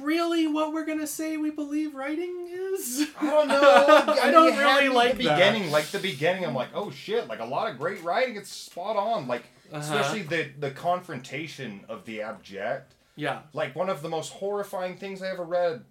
really 0.00 0.46
what 0.46 0.72
we're 0.72 0.84
gonna 0.84 1.06
say 1.06 1.36
we 1.36 1.50
believe 1.50 1.94
writing 1.94 2.48
is? 2.50 3.06
I 3.20 3.26
don't 3.30 3.48
know. 3.48 3.60
I 4.08 4.24
mean, 4.24 4.32
don't 4.32 4.56
really 4.58 4.88
like 4.88 5.16
the 5.16 5.24
that. 5.24 5.36
beginning. 5.36 5.70
Like 5.70 5.86
the 5.86 5.98
beginning, 5.98 6.44
I'm 6.44 6.54
like, 6.54 6.70
oh 6.74 6.90
shit! 6.90 7.28
Like 7.28 7.40
a 7.40 7.44
lot 7.44 7.70
of 7.70 7.78
great 7.78 8.02
writing. 8.02 8.36
It's 8.36 8.50
spot 8.50 8.96
on. 8.96 9.28
Like 9.28 9.44
Uh-huh. 9.72 9.78
especially 9.80 10.22
the 10.22 10.50
the 10.58 10.70
confrontation 10.70 11.80
of 11.88 12.04
the 12.04 12.22
abject. 12.22 12.94
Yeah. 13.16 13.40
Like 13.52 13.74
one 13.76 13.88
of 13.88 14.02
the 14.02 14.08
most 14.08 14.32
horrifying 14.34 14.96
things 14.96 15.22
I 15.22 15.28
ever 15.30 15.44
read 15.44 15.82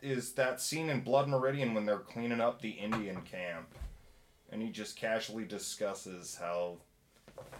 is 0.00 0.32
that 0.32 0.60
scene 0.60 0.88
in 0.90 1.00
Blood 1.00 1.28
Meridian 1.28 1.74
when 1.74 1.84
they're 1.86 1.98
cleaning 1.98 2.40
up 2.40 2.62
the 2.62 2.70
Indian 2.70 3.20
camp, 3.22 3.74
and 4.50 4.62
he 4.62 4.70
just 4.70 4.96
casually 4.96 5.44
discusses 5.44 6.36
how, 6.40 6.76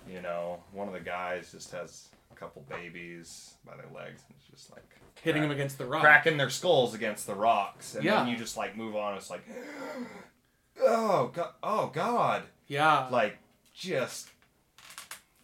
you 0.08 0.20
know, 0.22 0.62
one 0.72 0.86
of 0.88 0.94
the 0.94 1.00
guys 1.00 1.52
just 1.52 1.70
has 1.72 2.08
a 2.30 2.34
couple 2.34 2.64
babies 2.68 3.54
by 3.66 3.76
their 3.76 3.86
legs 3.94 4.22
and 4.28 4.36
it's 4.38 4.46
just 4.50 4.70
like 4.72 4.84
Hitting 5.22 5.42
crack- 5.42 5.50
him 5.50 5.50
against 5.50 5.78
the 5.78 5.86
rock. 5.86 6.00
cracking 6.02 6.36
their 6.36 6.50
skulls 6.50 6.94
against 6.94 7.26
the 7.26 7.34
rocks, 7.34 7.94
and 7.96 8.04
Yeah. 8.04 8.16
then 8.20 8.28
you 8.28 8.36
just 8.36 8.56
like 8.56 8.76
move 8.76 8.94
on. 8.96 9.16
It's 9.16 9.30
like, 9.30 9.42
oh 10.80 11.28
god, 11.34 11.52
oh 11.62 11.86
god, 11.88 12.42
Yeah. 12.66 13.08
like 13.10 13.38
just 13.74 14.28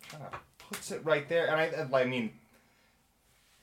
kind 0.08 0.22
of 0.24 0.38
puts 0.58 0.90
it 0.90 1.04
right 1.04 1.28
there. 1.28 1.46
And 1.48 1.92
I, 1.92 2.00
I 2.00 2.04
mean, 2.04 2.32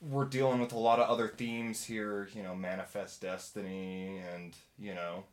we're 0.00 0.24
dealing 0.26 0.60
with 0.60 0.72
a 0.72 0.78
lot 0.78 0.98
of 0.98 1.08
other 1.08 1.28
themes 1.28 1.84
here. 1.84 2.28
You 2.34 2.42
know, 2.42 2.54
manifest 2.54 3.20
destiny, 3.22 4.18
and 4.34 4.54
you 4.78 4.94
know, 4.94 5.24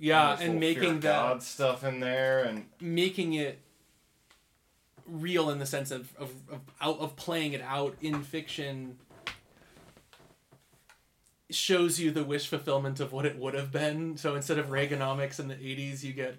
yeah, 0.00 0.34
there's 0.34 0.48
and 0.48 0.58
making 0.58 0.96
of 0.96 1.00
that 1.02 1.22
God 1.22 1.42
stuff 1.42 1.84
in 1.84 2.00
there, 2.00 2.44
and 2.44 2.66
making 2.80 3.34
it 3.34 3.60
real 5.06 5.50
in 5.50 5.58
the 5.58 5.66
sense 5.66 5.90
of 5.90 6.12
of 6.16 6.30
of, 6.50 6.60
out, 6.80 6.98
of 6.98 7.14
playing 7.16 7.52
it 7.52 7.62
out 7.62 7.94
in 8.00 8.22
fiction 8.22 8.96
shows 11.50 12.00
you 12.00 12.10
the 12.10 12.24
wish 12.24 12.46
fulfillment 12.46 13.00
of 13.00 13.12
what 13.12 13.26
it 13.26 13.36
would 13.38 13.54
have 13.54 13.70
been. 13.70 14.16
So 14.16 14.34
instead 14.34 14.58
of 14.58 14.68
Reaganomics 14.68 15.40
in 15.40 15.48
the 15.48 15.56
80s, 15.56 16.02
you 16.02 16.12
get 16.12 16.36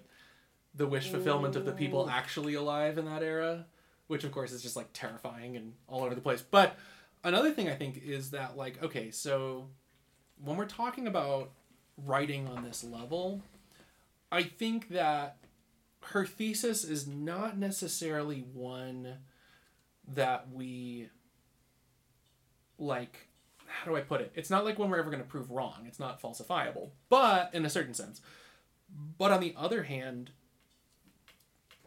the 0.74 0.86
wish 0.86 1.08
fulfillment 1.08 1.54
of 1.54 1.66
the 1.66 1.72
people 1.72 2.06
mm. 2.06 2.10
actually 2.10 2.54
alive 2.54 2.96
in 2.96 3.04
that 3.04 3.22
era, 3.22 3.66
which 4.06 4.24
of 4.24 4.32
course 4.32 4.52
is 4.52 4.62
just 4.62 4.74
like 4.74 4.88
terrifying 4.92 5.56
and 5.56 5.74
all 5.86 6.02
over 6.02 6.14
the 6.14 6.20
place. 6.20 6.42
But 6.42 6.76
another 7.22 7.52
thing 7.52 7.68
I 7.68 7.74
think 7.74 8.02
is 8.02 8.30
that 8.30 8.56
like 8.56 8.82
okay, 8.82 9.10
so 9.10 9.68
when 10.42 10.56
we're 10.56 10.64
talking 10.64 11.06
about 11.06 11.50
writing 11.96 12.48
on 12.48 12.64
this 12.64 12.82
level, 12.82 13.42
I 14.32 14.42
think 14.42 14.88
that 14.88 15.36
her 16.00 16.26
thesis 16.26 16.82
is 16.82 17.06
not 17.06 17.56
necessarily 17.56 18.40
one 18.40 19.18
that 20.08 20.50
we 20.52 21.08
like 22.78 23.28
how 23.66 23.90
do 23.90 23.96
I 23.96 24.00
put 24.00 24.20
it? 24.20 24.32
It's 24.34 24.50
not 24.50 24.64
like 24.64 24.78
one 24.78 24.90
we're 24.90 24.98
ever 24.98 25.10
going 25.10 25.22
to 25.22 25.28
prove 25.28 25.50
wrong. 25.50 25.84
It's 25.86 25.98
not 25.98 26.20
falsifiable, 26.20 26.90
but 27.08 27.54
in 27.54 27.64
a 27.64 27.70
certain 27.70 27.94
sense. 27.94 28.20
But 29.18 29.32
on 29.32 29.40
the 29.40 29.54
other 29.56 29.84
hand, 29.84 30.30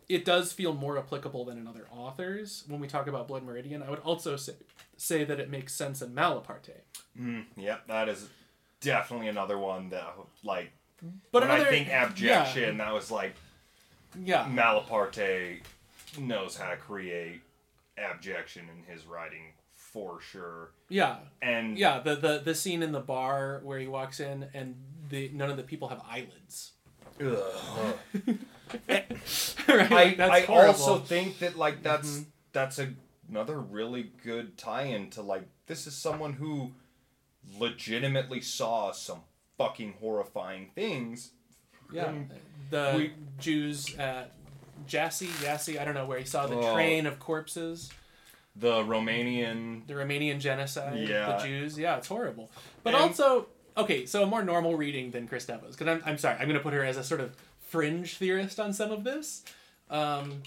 it 0.09 0.25
does 0.25 0.51
feel 0.51 0.73
more 0.73 0.97
applicable 0.97 1.45
than 1.45 1.57
in 1.57 1.67
other 1.67 1.87
authors. 1.91 2.63
When 2.67 2.79
we 2.79 2.87
talk 2.87 3.07
about 3.07 3.27
Blood 3.27 3.43
Meridian, 3.43 3.83
I 3.83 3.89
would 3.89 3.99
also 3.99 4.35
say, 4.35 4.53
say 4.97 5.23
that 5.23 5.39
it 5.39 5.49
makes 5.49 5.73
sense 5.73 6.01
in 6.01 6.11
Malaparte. 6.11 6.81
mm, 7.19 7.45
yep, 7.55 7.87
that 7.87 8.09
is 8.09 8.27
definitely 8.81 9.27
another 9.27 9.57
one 9.57 9.89
that 9.89 10.15
like. 10.43 10.71
But 11.31 11.43
when 11.43 11.51
another 11.51 11.67
I 11.67 11.71
think 11.71 11.89
abjection, 11.89 12.77
that 12.77 12.93
was 12.93 13.11
like 13.11 13.35
yeah, 14.21 14.47
Malaparte 14.49 15.59
knows 16.19 16.55
how 16.55 16.69
to 16.69 16.77
create 16.77 17.41
abjection 17.97 18.67
in 18.69 18.93
his 18.93 19.05
writing 19.05 19.53
for 19.95 20.19
sure. 20.21 20.71
yeah, 20.89 21.17
And 21.41 21.77
yeah. 21.77 21.99
The, 21.99 22.15
the 22.15 22.41
the 22.43 22.55
scene 22.55 22.83
in 22.83 22.91
the 22.91 22.99
bar 22.99 23.61
where 23.63 23.79
he 23.79 23.87
walks 23.87 24.19
in 24.19 24.47
and 24.53 24.75
the 25.09 25.29
none 25.33 25.49
of 25.49 25.57
the 25.57 25.63
people 25.63 25.87
have 25.89 26.01
eyelids. 26.09 26.73
Ugh. 27.21 27.97
right? 28.89 29.91
I, 29.91 30.15
Like, 30.17 30.19
I 30.19 30.41
horrible. 30.41 30.73
Mm-hmm. 30.73 30.81
also 30.81 30.99
think 30.99 31.39
that 31.39 31.57
like 31.57 31.81
that's 31.81 32.23
that's 32.51 32.77
a, 32.79 32.93
another 33.29 33.59
really 33.59 34.11
good 34.23 34.57
tie-in 34.57 35.11
to 35.11 35.21
like 35.21 35.47
this 35.67 35.87
is 35.87 35.95
someone 35.95 36.33
who 36.33 36.71
legitimately 37.57 38.41
saw 38.41 38.91
some 38.91 39.21
fucking 39.57 39.93
horrifying 39.99 40.69
things. 40.75 41.31
Yeah, 41.91 42.05
Um, 42.05 42.29
the 42.69 42.93
we- 42.97 43.13
Jews 43.39 43.95
at 43.97 44.31
Jassy, 44.87 45.29
Jassy, 45.41 45.79
I 45.79 45.85
don't 45.85 45.93
know 45.93 46.05
where 46.05 46.19
he 46.19 46.25
saw 46.25 46.47
the 46.47 46.55
Oh. 46.57 46.73
train 46.73 47.05
of 47.05 47.19
corpses, 47.19 47.91
The 48.57 48.81
Romanian 48.83 49.85
the 49.85 49.95
Romanian 49.95 50.39
genocide, 50.39 51.07
Yeah. 51.09 51.37
the 51.37 51.43
Jews. 51.45 51.77
Yeah, 51.77 51.97
it's 51.97 52.07
horrible. 52.07 52.49
But 52.83 52.93
And- 52.95 53.03
also, 53.03 53.47
okay, 53.75 54.05
so 54.05 54.23
a 54.23 54.25
more 54.25 54.43
normal 54.43 54.75
reading 54.77 55.11
than 55.11 55.27
Kristeva's, 55.27 55.75
because 55.75 55.87
I'm, 55.89 56.01
I'm 56.05 56.17
sorry, 56.17 56.35
I'm 56.39 56.47
going 56.47 56.53
to 56.57 56.63
put 56.63 56.73
her 56.73 56.83
as 56.83 56.95
a 56.97 57.03
sort 57.03 57.19
of 57.19 57.35
fringe 57.59 58.15
theorist 58.15 58.57
on 58.59 58.71
some 58.71 58.91
of 58.91 59.03
this. 59.03 59.43
Um, 59.89 60.41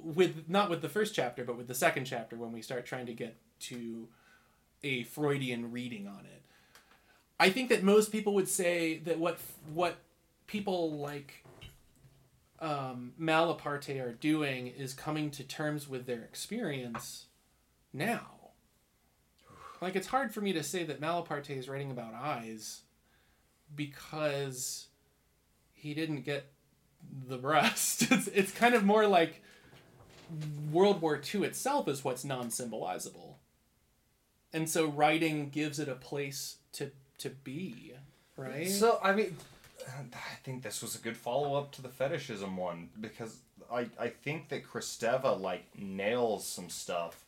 with 0.00 0.48
not 0.48 0.68
with 0.68 0.82
the 0.82 0.88
first 0.88 1.14
chapter, 1.14 1.44
but 1.44 1.56
with 1.56 1.68
the 1.68 1.74
second 1.74 2.04
chapter 2.04 2.36
when 2.36 2.52
we 2.52 2.60
start 2.60 2.84
trying 2.86 3.06
to 3.06 3.14
get 3.14 3.36
to 3.60 4.08
a 4.82 5.04
Freudian 5.04 5.70
reading 5.72 6.06
on 6.08 6.26
it. 6.26 6.42
I 7.38 7.50
think 7.50 7.68
that 7.70 7.82
most 7.82 8.12
people 8.12 8.34
would 8.34 8.48
say 8.48 8.98
that 8.98 9.18
what 9.18 9.38
what 9.72 9.96
people 10.46 10.92
like 10.98 11.44
um, 12.60 13.12
Malaparte 13.20 14.00
are 14.02 14.12
doing 14.12 14.68
is 14.68 14.94
coming 14.94 15.30
to 15.32 15.42
terms 15.42 15.88
with 15.88 16.06
their 16.06 16.22
experience 16.22 17.26
now. 17.92 18.30
Like 19.80 19.96
it's 19.96 20.06
hard 20.06 20.32
for 20.32 20.40
me 20.40 20.52
to 20.52 20.62
say 20.62 20.84
that 20.84 21.00
Malaparte 21.00 21.50
is 21.50 21.68
writing 21.68 21.90
about 21.90 22.14
eyes 22.14 22.82
because 23.74 24.86
he 25.72 25.92
didn't 25.92 26.22
get 26.22 26.46
the 27.28 27.36
breast. 27.36 28.06
It's 28.10 28.28
it's 28.28 28.52
kind 28.52 28.74
of 28.74 28.84
more 28.84 29.06
like 29.06 29.42
World 30.72 31.00
War 31.02 31.20
II 31.34 31.44
itself 31.44 31.88
is 31.88 32.04
what's 32.04 32.24
non-symbolizable. 32.24 33.34
And 34.52 34.70
so 34.70 34.86
writing 34.86 35.50
gives 35.50 35.78
it 35.78 35.88
a 35.88 35.96
place 35.96 36.58
to 36.72 36.92
to 37.24 37.30
be, 37.30 37.92
right? 38.36 38.68
So 38.68 39.00
I 39.02 39.12
mean, 39.12 39.36
I 39.88 40.36
think 40.44 40.62
this 40.62 40.82
was 40.82 40.94
a 40.94 40.98
good 40.98 41.16
follow 41.16 41.56
up 41.56 41.72
to 41.72 41.82
the 41.82 41.88
fetishism 41.88 42.56
one 42.56 42.90
because 43.00 43.38
I 43.72 43.88
I 43.98 44.08
think 44.08 44.48
that 44.50 44.64
Kristeva 44.64 45.40
like 45.40 45.64
nails 45.76 46.46
some 46.46 46.68
stuff, 46.68 47.24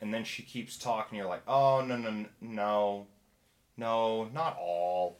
and 0.00 0.12
then 0.12 0.24
she 0.24 0.42
keeps 0.42 0.76
talking. 0.76 1.18
You're 1.18 1.28
like, 1.28 1.42
oh 1.46 1.84
no 1.86 1.96
no 1.96 2.26
no, 2.40 3.06
no, 3.76 4.24
not 4.32 4.58
all. 4.58 5.18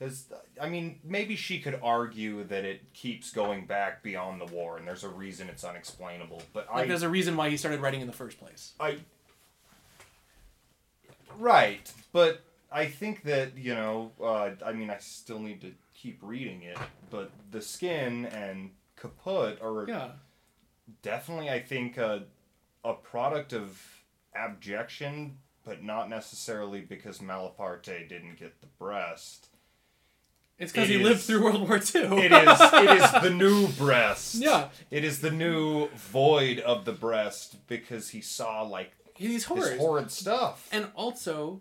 There's, 0.00 0.26
I 0.60 0.68
mean, 0.68 0.98
maybe 1.04 1.36
she 1.36 1.60
could 1.60 1.78
argue 1.80 2.42
that 2.44 2.64
it 2.64 2.92
keeps 2.92 3.30
going 3.30 3.64
back 3.64 4.02
beyond 4.02 4.40
the 4.40 4.46
war, 4.46 4.76
and 4.76 4.86
there's 4.86 5.04
a 5.04 5.08
reason 5.08 5.48
it's 5.48 5.62
unexplainable. 5.62 6.42
But 6.52 6.68
like 6.72 6.84
I, 6.84 6.88
there's 6.88 7.04
a 7.04 7.08
reason 7.08 7.36
why 7.36 7.48
he 7.48 7.56
started 7.56 7.80
writing 7.80 8.00
in 8.00 8.06
the 8.06 8.12
first 8.12 8.38
place. 8.38 8.72
I 8.78 8.98
right, 11.38 11.92
but 12.12 12.42
I 12.74 12.86
think 12.86 13.22
that 13.22 13.56
you 13.56 13.74
know, 13.74 14.12
uh, 14.20 14.50
I 14.66 14.72
mean, 14.72 14.90
I 14.90 14.98
still 14.98 15.38
need 15.38 15.60
to 15.62 15.72
keep 15.94 16.18
reading 16.22 16.62
it, 16.62 16.76
but 17.10 17.30
the 17.50 17.62
skin 17.62 18.26
and 18.26 18.70
Kaputt 19.00 19.62
are 19.62 19.86
Yeah. 19.88 20.10
definitely, 21.02 21.48
I 21.50 21.60
think, 21.60 21.96
a 21.96 22.24
a 22.84 22.92
product 22.94 23.52
of 23.54 23.80
abjection, 24.36 25.38
but 25.64 25.82
not 25.82 26.08
necessarily 26.10 26.80
because 26.82 27.18
Malaparte 27.18 28.08
didn't 28.08 28.36
get 28.38 28.60
the 28.60 28.66
breast. 28.78 29.48
It's 30.58 30.70
because 30.70 30.88
It 30.90 30.98
he 30.98 31.02
lived 31.02 31.20
through 31.22 31.42
World 31.44 31.68
War 31.68 31.78
II. 31.78 32.02
It 32.24 32.32
is 32.32 32.60
it 32.60 32.90
is 33.02 33.22
the 33.22 33.30
new 33.44 33.68
breast. 33.68 34.34
Yeah. 34.36 34.68
It 34.90 35.02
is 35.04 35.20
the 35.20 35.30
new 35.30 35.88
void 35.96 36.58
of 36.60 36.84
the 36.84 36.92
breast 36.92 37.66
because 37.66 38.10
he 38.10 38.20
saw 38.20 38.62
like 38.62 38.92
These 39.18 39.44
horrid 39.44 40.10
stuff. 40.10 40.68
and 40.70 40.88
also, 40.94 41.60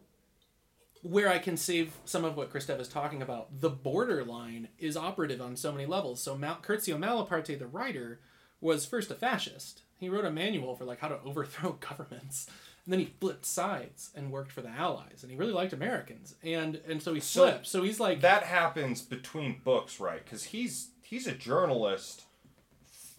where 1.04 1.30
I 1.30 1.38
can 1.38 1.58
save 1.58 1.94
some 2.06 2.26
of 2.26 2.36
what 2.36 2.52
Kristeva 2.52 2.80
is 2.80 2.88
talking 2.88 3.22
about, 3.22 3.60
the 3.62 3.70
borderline 3.70 4.70
is 4.80 4.98
operative 4.98 5.42
on 5.42 5.56
so 5.56 5.72
many 5.72 5.86
levels. 5.86 6.22
So 6.22 6.38
Mal- 6.38 6.60
Curzio 6.62 6.98
Malaparte, 6.98 7.60
the 7.60 7.68
writer, 7.68 8.20
was 8.62 8.86
first 8.86 9.12
a 9.12 9.16
fascist. 9.16 9.82
He 10.00 10.10
wrote 10.10 10.26
a 10.26 10.32
manual 10.32 10.76
for 10.76 10.86
like 10.86 11.00
how 11.00 11.10
to 11.10 11.20
overthrow 11.24 11.74
governments. 11.80 12.48
And 12.86 12.92
then 12.92 13.00
he 13.00 13.14
flipped 13.20 13.46
sides 13.46 14.12
and 14.16 14.32
worked 14.32 14.52
for 14.52 14.62
the 14.62 14.70
Allies, 14.70 15.20
and 15.22 15.32
he 15.32 15.38
really 15.38 15.54
liked 15.54 15.72
Americans, 15.72 16.36
and 16.44 16.82
and 16.86 17.02
so 17.02 17.14
he 17.14 17.22
So 17.22 17.44
flipped. 17.44 17.68
So 17.68 17.84
he's 17.84 17.98
like, 17.98 18.20
that 18.20 18.44
happens 18.44 19.02
between 19.02 19.62
books, 19.64 20.02
right? 20.02 20.22
Because 20.24 20.46
he's 20.46 20.90
he's 21.02 21.26
a 21.26 21.32
journalist 21.32 22.24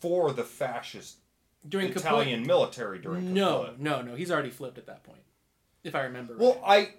for 0.00 0.32
the 0.32 0.44
fascist 0.44 1.16
during 1.66 1.88
Italian 1.88 2.46
military 2.46 2.98
during 2.98 3.32
No, 3.32 3.70
no, 3.78 4.02
no. 4.02 4.14
He's 4.14 4.30
already 4.30 4.50
flipped 4.50 4.76
at 4.76 4.84
that 4.86 5.02
point, 5.02 5.22
if 5.82 5.94
I 5.94 6.02
remember. 6.02 6.36
Well, 6.36 6.60
right. 6.62 6.90
I 6.90 6.94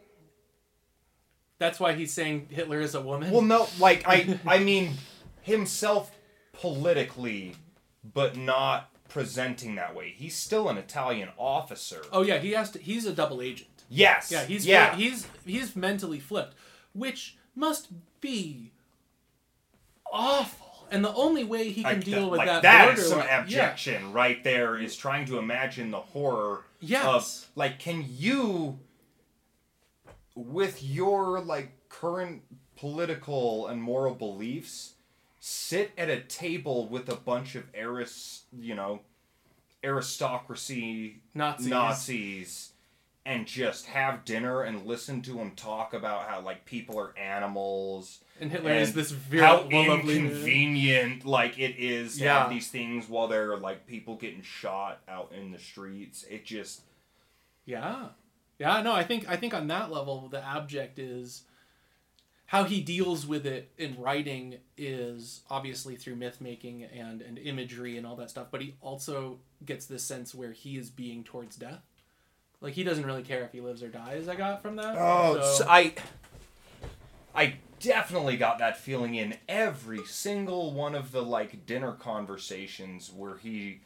that's 1.57 1.79
why 1.79 1.93
he's 1.93 2.11
saying 2.13 2.47
Hitler 2.49 2.79
is 2.81 2.95
a 2.95 3.01
woman. 3.01 3.31
well 3.31 3.41
no, 3.41 3.67
like 3.79 4.07
I 4.07 4.39
I 4.47 4.59
mean 4.59 4.93
himself 5.41 6.11
politically, 6.53 7.55
but 8.13 8.35
not 8.37 8.89
presenting 9.09 9.75
that 9.75 9.95
way. 9.95 10.13
He's 10.17 10.35
still 10.35 10.67
an 10.69 10.77
Italian 10.77 11.29
officer. 11.37 12.01
oh 12.11 12.21
yeah, 12.23 12.37
he 12.39 12.51
has 12.51 12.71
to. 12.71 12.79
He's 12.79 13.05
a 13.05 13.13
double 13.13 13.41
agent. 13.41 13.69
Yes. 13.89 14.31
Yeah, 14.31 14.43
he's 14.45 14.65
yeah. 14.65 14.95
he's 14.95 15.27
he's 15.45 15.75
mentally 15.75 16.19
flipped, 16.19 16.55
which 16.93 17.37
must 17.55 17.89
be 18.21 18.71
awful. 20.11 20.87
And 20.91 21.03
the 21.03 21.13
only 21.13 21.43
way 21.43 21.69
he 21.69 21.81
can 21.83 21.95
Like, 21.95 22.03
deal 22.03 22.21
that- 22.21 22.29
with 22.31 22.37
like, 22.39 22.47
that 22.47 22.61
that 22.61 22.97
is 22.97 23.09
some 23.09 23.19
yeah. 23.19 23.41
abjection 23.41 24.13
right 24.13 24.43
there. 24.43 24.77
Is 24.77 24.95
trying 24.95 25.25
to 25.27 25.37
imagine 25.39 25.91
the 25.91 25.99
horror 25.99 26.63
Yes. 26.79 27.05
of 27.05 27.49
like, 27.55 27.79
can 27.79 28.05
you, 28.07 28.79
with 30.35 30.83
your 30.83 31.39
like 31.39 31.71
current 31.89 32.41
political 32.75 33.67
and 33.67 33.81
moral 33.81 34.13
beliefs, 34.13 34.93
sit 35.39 35.91
at 35.97 36.09
a 36.09 36.19
table 36.21 36.87
with 36.87 37.07
a 37.09 37.15
bunch 37.15 37.55
of 37.55 37.63
aris, 37.79 38.43
you 38.57 38.75
know, 38.75 38.99
aristocracy 39.83 41.21
Nazis. 41.33 41.67
Nazis 41.69 42.71
and 43.27 43.47
just 43.47 43.87
have 43.87 44.23
dinner 44.23 44.61
and 44.61 44.85
listen 44.85 45.21
to 45.23 45.33
them 45.33 45.51
talk 45.55 45.93
about 45.93 46.27
how 46.29 46.41
like 46.41 46.65
people 46.65 46.99
are 46.99 47.17
animals 47.17 48.19
And 48.39 48.51
Hitler 48.51 48.73
is 48.73 48.93
this 48.93 49.09
very 49.11 49.41
man. 49.67 49.71
inconvenient 50.01 51.25
like 51.25 51.57
it 51.57 51.75
is 51.79 52.17
to 52.17 52.25
Yeah. 52.25 52.41
have 52.41 52.49
these 52.49 52.67
things 52.69 53.07
while 53.09 53.27
there 53.27 53.51
are 53.53 53.57
like 53.57 53.87
people 53.87 54.15
getting 54.15 54.41
shot 54.43 55.01
out 55.07 55.31
in 55.35 55.51
the 55.51 55.57
streets. 55.59 56.23
It 56.29 56.45
just 56.45 56.81
Yeah. 57.65 58.09
Yeah, 58.59 58.81
no, 58.81 58.93
I 58.93 59.03
think 59.03 59.27
I 59.29 59.35
think 59.35 59.53
on 59.53 59.67
that 59.67 59.91
level 59.91 60.27
the 60.29 60.43
abject 60.43 60.97
is 60.99 61.43
how 62.47 62.63
he 62.63 62.79
deals 62.81 63.25
with 63.25 63.45
it 63.45 63.71
in 63.77 63.99
writing 63.99 64.57
is 64.77 65.41
obviously 65.49 65.95
through 65.95 66.15
myth 66.15 66.39
making 66.39 66.83
and 66.83 67.21
and 67.21 67.37
imagery 67.37 67.97
and 67.97 68.05
all 68.07 68.15
that 68.17 68.29
stuff, 68.29 68.47
but 68.51 68.61
he 68.61 68.75
also 68.81 69.39
gets 69.65 69.85
this 69.87 70.03
sense 70.03 70.33
where 70.35 70.51
he 70.51 70.77
is 70.77 70.89
being 70.89 71.23
towards 71.23 71.55
death. 71.55 71.81
Like 72.61 72.73
he 72.73 72.83
doesn't 72.83 73.05
really 73.05 73.23
care 73.23 73.43
if 73.43 73.51
he 73.51 73.61
lives 73.61 73.83
or 73.83 73.89
dies. 73.89 74.27
I 74.27 74.35
got 74.35 74.61
from 74.61 74.75
that. 74.77 74.95
Oh, 74.97 75.35
So- 75.41 75.63
so 75.63 75.69
I 75.69 75.93
I 77.33 77.55
definitely 77.81 78.37
got 78.37 78.59
that 78.59 78.77
feeling 78.77 79.15
in 79.15 79.35
every 79.49 80.05
single 80.05 80.71
one 80.71 80.95
of 80.95 81.11
the 81.11 81.21
like 81.23 81.65
dinner 81.65 81.91
conversations 81.91 83.11
where 83.11 83.35
he 83.37 83.81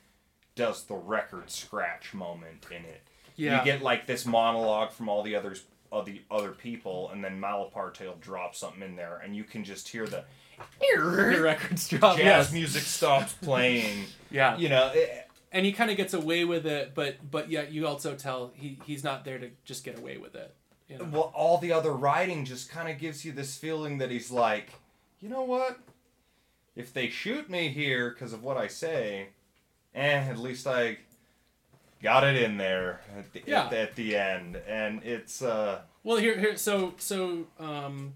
does 0.55 0.83
the 0.83 0.95
record 0.95 1.49
scratch 1.49 2.13
moment 2.13 2.65
in 2.69 2.85
it. 2.85 3.01
Yeah. 3.39 3.59
You 3.59 3.65
get 3.65 3.81
like 3.81 4.05
this 4.05 4.25
monologue 4.25 4.91
from 4.91 5.09
all 5.09 5.23
the 5.23 5.35
others 5.35 5.63
of 5.91 6.05
the 6.05 6.21
other 6.29 6.51
people 6.51 7.09
and 7.11 7.23
then 7.23 7.39
Malaparte 7.39 8.01
will 8.01 8.17
drop 8.21 8.55
something 8.55 8.83
in 8.83 8.95
there 8.95 9.21
and 9.23 9.35
you 9.35 9.43
can 9.43 9.63
just 9.63 9.87
hear 9.87 10.05
the 10.05 10.23
records 11.41 11.87
drop. 11.87 12.17
jazz 12.17 12.25
yes. 12.25 12.51
music 12.53 12.83
stops 12.83 13.33
playing. 13.33 14.05
Yeah. 14.31 14.57
You 14.57 14.69
know, 14.69 14.91
it, 14.93 15.27
and 15.51 15.65
he 15.65 15.71
kind 15.71 15.89
of 15.89 15.97
gets 15.97 16.13
away 16.13 16.45
with 16.45 16.67
it, 16.67 16.93
but 16.93 17.17
but 17.31 17.49
yet 17.49 17.71
you 17.71 17.87
also 17.87 18.13
tell 18.13 18.51
he 18.53 18.77
he's 18.85 19.03
not 19.03 19.25
there 19.25 19.39
to 19.39 19.49
just 19.65 19.83
get 19.83 19.97
away 19.97 20.17
with 20.17 20.35
it. 20.35 20.53
You 20.87 20.99
know? 20.99 21.05
well, 21.05 21.31
all 21.35 21.57
the 21.57 21.73
other 21.73 21.93
writing 21.93 22.45
just 22.45 22.69
kind 22.69 22.89
of 22.89 22.99
gives 22.99 23.25
you 23.25 23.31
this 23.31 23.57
feeling 23.57 23.97
that 23.97 24.11
he's 24.11 24.29
like, 24.29 24.69
you 25.19 25.29
know 25.29 25.41
what? 25.41 25.79
If 26.75 26.93
they 26.93 27.09
shoot 27.09 27.49
me 27.49 27.69
here 27.69 28.11
because 28.11 28.33
of 28.33 28.43
what 28.43 28.57
I 28.57 28.67
say, 28.67 29.29
eh, 29.95 30.25
at 30.29 30.37
least 30.37 30.67
I 30.67 30.99
got 32.01 32.23
it 32.23 32.35
in 32.41 32.57
there 32.57 33.01
at 33.17 33.31
the, 33.33 33.43
Yeah. 33.45 33.65
at, 33.67 33.73
at 33.73 33.95
the 33.95 34.15
end. 34.15 34.55
And 34.67 35.03
it's, 35.03 35.41
uh, 35.41 35.81
Well, 36.03 36.17
here, 36.17 36.37
here, 36.39 36.55
so, 36.57 36.93
so, 36.97 37.47
um, 37.59 38.13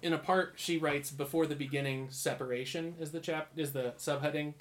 in 0.00 0.12
a 0.12 0.18
part, 0.18 0.54
she 0.56 0.78
writes 0.78 1.10
before 1.10 1.46
the 1.46 1.54
beginning. 1.54 2.08
Separation 2.10 2.96
is 2.98 3.12
the 3.12 3.20
chap 3.20 3.50
is 3.56 3.72
the 3.72 3.94
subheading. 3.98 4.54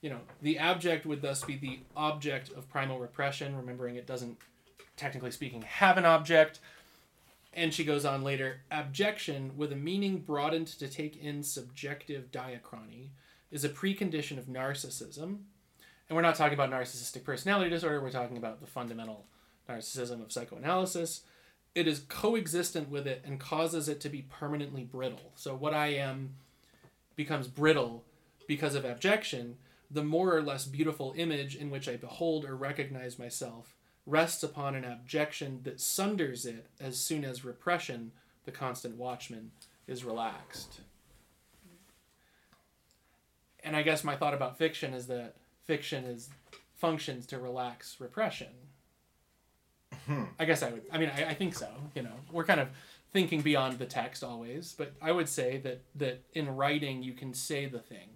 You 0.00 0.10
know, 0.10 0.20
the 0.42 0.58
abject 0.58 1.06
would 1.06 1.22
thus 1.22 1.42
be 1.42 1.56
the 1.56 1.80
object 1.96 2.50
of 2.52 2.68
primal 2.68 2.98
repression. 3.00 3.56
Remembering 3.56 3.96
it 3.96 4.06
doesn't, 4.06 4.38
technically 4.96 5.32
speaking, 5.32 5.62
have 5.62 5.98
an 5.98 6.04
object. 6.04 6.60
And 7.52 7.72
she 7.72 7.84
goes 7.84 8.04
on 8.04 8.22
later. 8.22 8.60
Abjection, 8.70 9.56
with 9.56 9.72
a 9.72 9.76
meaning 9.76 10.18
broadened 10.18 10.66
to 10.68 10.86
take 10.86 11.16
in 11.16 11.42
subjective 11.42 12.30
diachrony, 12.30 13.08
is 13.50 13.64
a 13.64 13.68
precondition 13.70 14.38
of 14.38 14.44
narcissism. 14.44 15.38
And 16.08 16.16
we're 16.16 16.22
not 16.22 16.36
talking 16.36 16.54
about 16.54 16.70
narcissistic 16.70 17.24
personality 17.24 17.70
disorder. 17.70 18.00
We're 18.00 18.10
talking 18.10 18.36
about 18.36 18.60
the 18.60 18.66
fundamental 18.66 19.26
narcissism 19.68 20.22
of 20.22 20.30
psychoanalysis 20.30 21.22
it 21.76 21.86
is 21.86 22.00
coexistent 22.08 22.88
with 22.88 23.06
it 23.06 23.20
and 23.22 23.38
causes 23.38 23.86
it 23.86 24.00
to 24.00 24.08
be 24.08 24.22
permanently 24.22 24.82
brittle. 24.82 25.32
So 25.34 25.54
what 25.54 25.74
I 25.74 25.88
am 25.88 26.36
becomes 27.16 27.48
brittle 27.48 28.02
because 28.48 28.74
of 28.74 28.86
abjection. 28.86 29.58
The 29.90 30.02
more 30.02 30.34
or 30.34 30.40
less 30.40 30.64
beautiful 30.64 31.12
image 31.18 31.54
in 31.54 31.68
which 31.68 31.86
I 31.86 31.96
behold 31.96 32.46
or 32.46 32.56
recognize 32.56 33.18
myself 33.18 33.76
rests 34.06 34.42
upon 34.42 34.74
an 34.74 34.84
abjection 34.84 35.60
that 35.64 35.78
sunders 35.78 36.46
it 36.46 36.66
as 36.80 36.96
soon 36.96 37.26
as 37.26 37.44
repression, 37.44 38.12
the 38.46 38.52
constant 38.52 38.96
watchman, 38.96 39.50
is 39.86 40.02
relaxed. 40.02 40.80
And 43.62 43.76
I 43.76 43.82
guess 43.82 44.02
my 44.02 44.16
thought 44.16 44.32
about 44.32 44.56
fiction 44.56 44.94
is 44.94 45.08
that 45.08 45.34
fiction 45.66 46.04
is 46.04 46.30
functions 46.76 47.26
to 47.26 47.38
relax 47.38 47.96
repression. 48.00 48.48
Hmm. 50.06 50.24
I 50.38 50.44
guess 50.44 50.62
I 50.62 50.70
would. 50.70 50.82
I 50.92 50.98
mean, 50.98 51.10
I, 51.14 51.30
I 51.30 51.34
think 51.34 51.54
so. 51.54 51.68
You 51.94 52.02
know, 52.02 52.12
we're 52.30 52.44
kind 52.44 52.60
of 52.60 52.68
thinking 53.12 53.40
beyond 53.40 53.78
the 53.78 53.86
text 53.86 54.22
always, 54.22 54.74
but 54.76 54.92
I 55.00 55.12
would 55.12 55.28
say 55.28 55.58
that 55.58 55.82
that 55.96 56.22
in 56.34 56.54
writing 56.54 57.02
you 57.02 57.12
can 57.12 57.34
say 57.34 57.66
the 57.66 57.78
thing. 57.78 58.10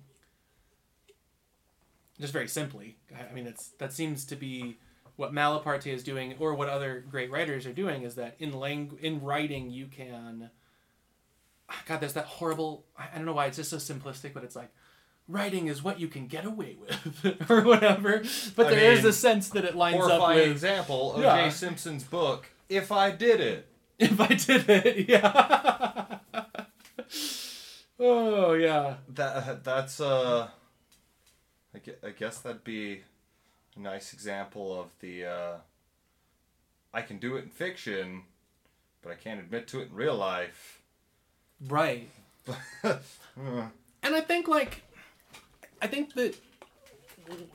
Just 2.21 2.33
very 2.33 2.49
simply. 2.49 2.99
I 3.31 3.33
mean, 3.33 3.45
that's 3.45 3.69
that 3.79 3.93
seems 3.93 4.25
to 4.27 4.37
be 4.37 4.79
what 5.17 5.33
Malaparte 5.33 5.93
is 5.93 6.03
doing, 6.03 6.35
or 6.39 6.55
what 6.55 6.69
other 6.69 7.05
great 7.11 7.31
writers 7.31 7.67
are 7.67 7.73
doing, 7.73 8.03
is 8.03 8.15
that 8.17 8.37
in 8.39 8.53
lang- 8.53 8.99
in 9.01 9.23
writing 9.23 9.71
you 9.71 9.87
can. 9.87 10.51
Ah, 11.69 11.83
God, 11.87 12.01
there's 12.01 12.15
that 12.15 12.27
horrible. 12.27 12.85
I 12.99 13.17
don't 13.17 13.25
know 13.25 13.33
why 13.33 13.47
it's 13.47 13.57
just 13.57 13.71
so 13.71 13.77
simplistic, 13.77 14.35
but 14.35 14.45
it's 14.45 14.57
like 14.57 14.71
writing 15.29 15.69
is 15.69 15.83
what 15.83 16.01
you 16.01 16.09
can 16.09 16.27
get 16.27 16.45
away 16.45 16.77
with, 16.81 17.45
or 17.51 17.63
whatever. 17.63 18.23
But 18.57 18.67
I 18.67 18.71
there 18.71 18.93
is 18.93 19.01
mean, 19.03 19.11
a 19.11 19.13
sense 19.13 19.49
that 19.51 19.65
it 19.65 19.77
lines 19.77 20.05
up 20.05 20.29
with 20.29 20.51
example, 20.51 21.13
O.J. 21.17 21.23
Yeah. 21.23 21.49
Simpson's 21.51 22.05
book, 22.05 22.47
If 22.69 22.91
I 22.93 23.11
Did 23.11 23.41
It. 23.41 23.67
if 24.01 24.19
I 24.21 24.29
did 24.29 24.65
it, 24.71 25.09
yeah. 25.09 26.19
oh 27.99 28.55
yeah, 28.55 28.95
That 29.11 29.63
That's, 29.65 30.01
uh, 30.01 30.49
I 31.75 31.79
gue- 31.79 31.95
I 32.03 32.11
guess 32.11 32.39
that'd 32.39 32.65
be 32.65 33.03
a 33.77 33.81
nice 33.81 34.13
example 34.15 34.79
of 34.81 34.89
the, 35.01 35.27
uh, 35.27 35.57
I 36.95 37.03
can 37.03 37.19
do 37.19 37.37
it 37.37 37.45
in 37.45 37.51
fiction, 37.51 38.23
but 39.03 39.13
I 39.13 39.17
can't 39.17 39.39
admit 39.39 39.69
to 39.69 39.81
it 39.81 39.89
in 39.91 39.95
real 39.95 40.17
life. 40.17 40.81
right. 41.69 42.09
And 42.83 44.15
I 44.17 44.21
think 44.23 44.49
like, 44.49 44.83
I 45.83 45.87
think 45.87 46.15
that 46.15 46.37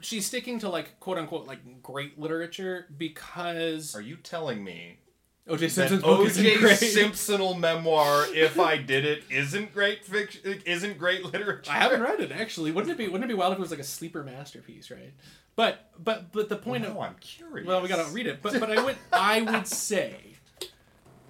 she's 0.01 0.25
sticking 0.25 0.59
to 0.59 0.69
like 0.69 0.99
quote 0.99 1.17
unquote 1.17 1.47
like 1.47 1.81
great 1.81 2.19
literature 2.19 2.87
because 2.97 3.95
Are 3.95 4.01
you 4.01 4.15
telling 4.17 4.63
me 4.63 4.99
OJ 5.47 5.59
that 5.59 5.69
Simpson's 5.69 6.01
book 6.01 6.25
isn't 6.25 6.45
O.J. 6.45 6.57
great. 6.57 6.77
Simpsonal 6.77 7.59
memoir, 7.59 8.25
If 8.33 8.59
I 8.59 8.77
Did 8.77 9.05
It, 9.05 9.23
isn't 9.29 9.73
great 9.73 10.03
fiction, 10.03 10.61
isn't 10.65 10.97
great 10.97 11.23
literature? 11.23 11.71
I 11.71 11.75
haven't 11.75 12.01
read 12.01 12.19
it 12.19 12.31
actually. 12.31 12.71
Wouldn't 12.71 12.91
it 12.91 12.97
be 12.97 13.07
Wouldn't 13.07 13.25
it 13.25 13.33
be 13.33 13.37
wild 13.37 13.53
if 13.53 13.59
it 13.59 13.61
was 13.61 13.71
like 13.71 13.79
a 13.79 13.83
sleeper 13.83 14.23
masterpiece, 14.23 14.89
right? 14.89 15.13
But 15.55 15.91
but 16.03 16.31
but 16.31 16.49
the 16.49 16.55
point 16.55 16.85
of 16.85 16.95
no, 16.95 17.01
I'm 17.01 17.15
curious. 17.21 17.67
Well, 17.67 17.81
we 17.81 17.87
gotta 17.87 18.09
read 18.11 18.27
it, 18.27 18.41
but 18.41 18.59
but 18.59 18.71
I 18.71 18.83
would 18.83 18.97
I 19.13 19.41
would 19.41 19.67
say, 19.67 20.17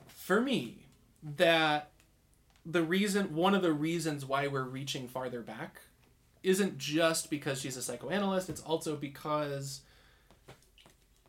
for 0.07 0.41
me, 0.41 0.87
that 1.37 1.91
the 2.65 2.81
reason 2.81 3.35
one 3.35 3.53
of 3.53 3.61
the 3.61 3.73
reasons 3.73 4.25
why 4.25 4.47
we're 4.47 4.63
reaching 4.63 5.07
farther 5.07 5.41
back 5.41 5.81
isn't 6.45 6.77
just 6.77 7.29
because 7.29 7.59
she's 7.59 7.75
a 7.75 7.81
psychoanalyst. 7.81 8.49
It's 8.49 8.61
also 8.61 8.95
because 8.95 9.81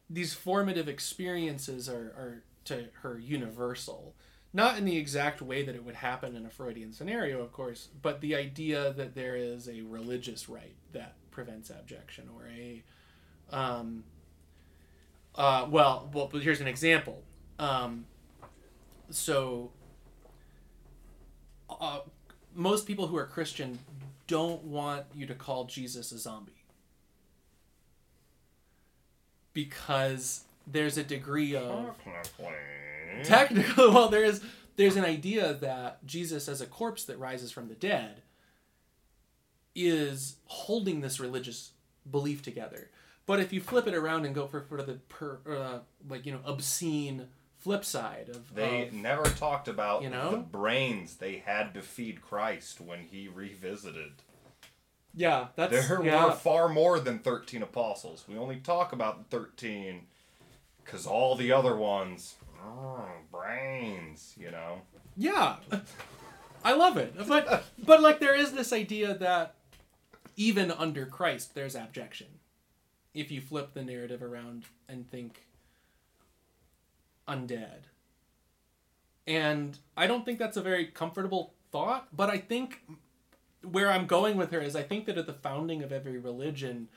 these 0.09 0.35
formative 0.35 0.89
experiences 0.89 1.89
are 1.89 2.15
are 2.17 2.43
to 2.67 2.87
her 3.03 3.19
universal. 3.19 4.15
Not 4.53 4.79
in 4.79 4.85
the 4.85 4.97
exact 4.97 5.43
way 5.43 5.65
that 5.65 5.75
it 5.75 5.85
would 5.85 5.97
happen 5.97 6.35
in 6.35 6.47
a 6.47 6.51
Freudian 6.51 6.93
scenario, 6.93 7.43
of 7.43 7.53
course, 7.53 7.89
but 8.01 8.21
the 8.21 8.35
idea 8.35 8.93
that 8.93 9.15
there 9.15 9.37
is 9.37 9.69
a 9.69 9.83
religious 9.83 10.49
right 10.49 10.75
that 10.93 11.15
prevents 11.31 11.69
abjection 11.69 12.29
or 12.35 12.49
a 12.49 12.83
um, 13.51 14.05
uh, 15.35 15.67
well, 15.69 16.09
well, 16.13 16.29
here's 16.29 16.61
an 16.61 16.67
example. 16.67 17.23
Um, 17.59 18.07
so, 19.11 19.71
uh, 21.69 22.01
most 22.55 22.87
people 22.87 23.07
who 23.07 23.17
are 23.17 23.27
Christian 23.27 23.79
don't 24.27 24.65
want 24.65 25.05
you 25.15 25.27
to 25.27 25.35
call 25.35 25.65
Jesus 25.65 26.13
a 26.13 26.19
zombie 26.19 26.53
because 29.53 30.43
there's 30.67 30.99
a 30.99 31.03
degree 31.03 31.55
of 31.57 31.95
technically 33.25 33.89
Well, 33.93 34.09
there 34.09 34.25
is 34.25 34.43
there's 34.77 34.97
an 34.97 35.05
idea 35.05 35.55
that 35.55 36.05
Jesus, 36.05 36.49
as 36.49 36.61
a 36.61 36.67
corpse 36.67 37.05
that 37.05 37.19
rises 37.19 37.51
from 37.51 37.69
the 37.69 37.75
dead, 37.75 38.23
is 39.75 40.37
holding 40.45 41.01
this 41.01 41.19
religious 41.19 41.71
belief 42.11 42.43
together. 42.43 42.91
But 43.25 43.41
if 43.41 43.53
you 43.53 43.61
flip 43.61 43.87
it 43.87 43.95
around 43.95 44.27
and 44.27 44.35
go 44.35 44.47
for 44.47 44.61
for 44.63 44.83
the 44.83 44.95
per 45.09 45.39
uh, 45.49 45.79
like 46.09 46.27
you 46.27 46.33
know 46.33 46.41
obscene 46.45 47.29
flip 47.67 47.85
side 47.85 48.29
of 48.29 48.55
They 48.55 48.87
of- 48.87 48.93
never 48.93 49.25
talked 49.25 49.67
about 49.67 50.03
You 50.05 50.11
know? 50.11 50.31
the 50.31 50.37
brains 50.37 51.17
they 51.17 51.39
had 51.45 51.75
to 51.75 51.83
feed 51.83 52.23
Christ 52.23 52.81
when 52.81 53.01
he 53.11 53.27
revisited. 53.27 54.13
yeah 55.13 55.49
that's 55.57 55.73
There 55.89 56.05
yeah. 56.05 56.27
were 56.27 56.33
far 56.33 56.69
more 56.69 57.01
than 57.01 57.19
13 57.19 57.63
apostles. 57.65 58.25
We 58.29 58.37
only 58.39 58.57
talk 58.61 58.93
about 58.93 59.29
the 59.31 59.37
13 59.39 60.07
because 60.85 61.07
all 61.09 61.35
the 61.35 61.51
other 61.51 61.75
ones, 61.77 62.37
mm, 62.65 63.09
brains, 63.33 64.35
you 64.39 64.53
know. 64.53 64.83
Yeah, 65.17 65.57
I 66.65 66.75
love 66.75 66.97
it. 66.99 67.15
But 67.27 67.65
but 67.85 68.01
like 68.01 68.21
there 68.21 68.37
is 68.37 68.53
this 68.53 68.73
idea 68.73 69.15
that 69.15 69.57
even 70.37 70.71
under 70.71 71.05
Christ 71.07 71.55
there's 71.57 71.75
abjection. 71.75 72.29
If 73.13 73.33
you 73.33 73.41
flip 73.41 73.73
the 73.75 73.83
narrative 73.83 74.23
around 74.23 74.65
and 74.89 75.11
think 75.11 75.46
undead. 77.29 77.85
And 79.27 79.79
I 79.97 80.07
don't 80.07 80.25
think 80.25 80.39
that's 80.39 80.57
a 80.57 80.63
very 80.63 80.87
comfortable 80.87 81.55
thought, 81.73 82.09
but 82.17 82.31
I 82.31 82.39
think 82.39 82.83
where 83.63 83.91
I'm 83.91 84.07
going 84.07 84.37
with 84.37 84.53
her 84.53 84.61
is 84.61 84.77
I 84.77 84.83
think 84.83 85.07
that 85.07 85.19
at 85.19 85.27
the 85.27 85.33
founding 85.33 85.83
of 85.83 85.93
every 85.93 86.19
religion 86.19 86.89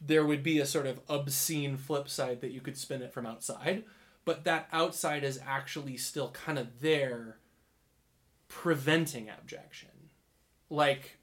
there 0.00 0.24
would 0.24 0.42
be 0.42 0.58
a 0.58 0.66
sort 0.66 0.86
of 0.86 1.00
obscene 1.08 1.76
flip 1.76 2.08
side 2.08 2.40
that 2.40 2.52
you 2.52 2.60
could 2.60 2.76
spin 2.76 3.02
it 3.02 3.12
from 3.12 3.26
outside, 3.26 3.84
but 4.24 4.44
that 4.44 4.66
outside 4.72 5.22
is 5.22 5.38
actually 5.46 5.96
still 5.96 6.30
kind 6.30 6.58
of 6.58 6.80
there 6.80 7.36
preventing 8.48 9.28
abjection. 9.28 9.90
Like 10.70 11.18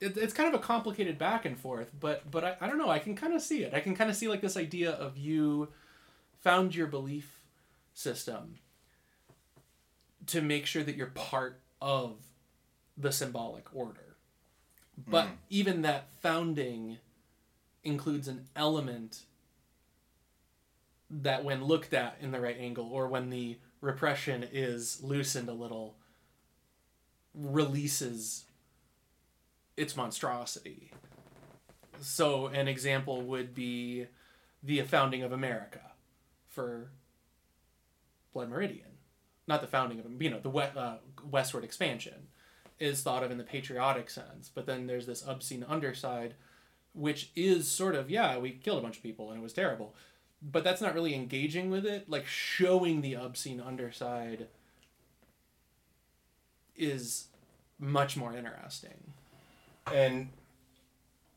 it, 0.00 0.16
it's 0.16 0.32
kind 0.32 0.52
of 0.52 0.58
a 0.58 0.64
complicated 0.64 1.18
back 1.18 1.44
and 1.44 1.58
forth, 1.58 1.90
but 1.98 2.30
but 2.30 2.44
I, 2.44 2.56
I 2.62 2.66
don't 2.66 2.78
know, 2.78 2.88
I 2.88 2.98
can 2.98 3.14
kind 3.14 3.34
of 3.34 3.42
see 3.42 3.64
it. 3.64 3.74
I 3.74 3.80
can 3.80 3.94
kind 3.94 4.08
of 4.08 4.16
see 4.16 4.28
like 4.28 4.40
this 4.40 4.56
idea 4.56 4.92
of 4.92 5.18
you 5.18 5.68
found 6.40 6.74
your 6.74 6.86
belief 6.86 7.41
system 7.94 8.58
to 10.26 10.40
make 10.40 10.66
sure 10.66 10.82
that 10.82 10.96
you're 10.96 11.08
part 11.08 11.60
of 11.80 12.16
the 12.96 13.12
symbolic 13.12 13.74
order. 13.74 14.16
But 14.96 15.26
mm. 15.26 15.32
even 15.50 15.82
that 15.82 16.08
founding 16.20 16.98
includes 17.82 18.28
an 18.28 18.46
element 18.54 19.22
that 21.10 21.44
when 21.44 21.64
looked 21.64 21.92
at 21.92 22.16
in 22.20 22.30
the 22.30 22.40
right 22.40 22.56
angle 22.58 22.88
or 22.90 23.06
when 23.08 23.30
the 23.30 23.58
repression 23.80 24.46
is 24.50 25.02
loosened 25.02 25.48
a 25.48 25.52
little 25.52 25.96
releases 27.34 28.44
its 29.76 29.96
monstrosity 29.96 30.90
so 32.00 32.46
an 32.46 32.68
example 32.68 33.22
would 33.22 33.54
be 33.54 34.06
the 34.62 34.80
founding 34.82 35.22
of 35.22 35.32
america 35.32 35.92
for 36.48 36.90
blood 38.32 38.48
meridian 38.48 38.88
not 39.46 39.60
the 39.60 39.66
founding 39.66 39.98
of 39.98 40.22
you 40.22 40.30
know 40.30 40.40
the 40.40 40.50
uh, 40.50 40.96
westward 41.28 41.64
expansion 41.64 42.28
is 42.78 43.02
thought 43.02 43.22
of 43.22 43.30
in 43.30 43.38
the 43.38 43.44
patriotic 43.44 44.10
sense 44.10 44.50
but 44.52 44.66
then 44.66 44.86
there's 44.86 45.06
this 45.06 45.26
obscene 45.26 45.64
underside 45.68 46.34
which 46.94 47.30
is 47.34 47.68
sort 47.68 47.94
of 47.94 48.10
yeah 48.10 48.38
we 48.38 48.50
killed 48.50 48.78
a 48.78 48.82
bunch 48.82 48.96
of 48.96 49.02
people 49.02 49.30
and 49.30 49.38
it 49.38 49.42
was 49.42 49.52
terrible 49.52 49.94
but 50.42 50.64
that's 50.64 50.80
not 50.80 50.94
really 50.94 51.14
engaging 51.14 51.70
with 51.70 51.86
it. 51.86 52.10
Like 52.10 52.26
showing 52.26 53.00
the 53.00 53.16
obscene 53.16 53.60
underside 53.60 54.48
is 56.76 57.28
much 57.78 58.16
more 58.16 58.34
interesting. 58.34 59.12
And 59.92 60.30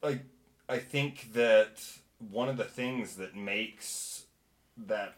I, 0.01 0.21
I 0.67 0.79
think 0.79 1.33
that 1.33 1.83
one 2.31 2.49
of 2.49 2.57
the 2.57 2.63
things 2.63 3.17
that 3.17 3.35
makes 3.35 4.23
that 4.87 5.15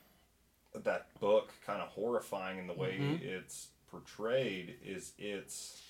that 0.84 1.08
book 1.20 1.52
kind 1.66 1.82
of 1.82 1.90
horrifying 1.90 2.58
in 2.60 2.68
the 2.68 2.74
way 2.74 2.98
Mhm. 2.98 3.22
it's 3.22 3.70
portrayed 3.90 4.78
is 4.84 5.14
it's 5.18 5.82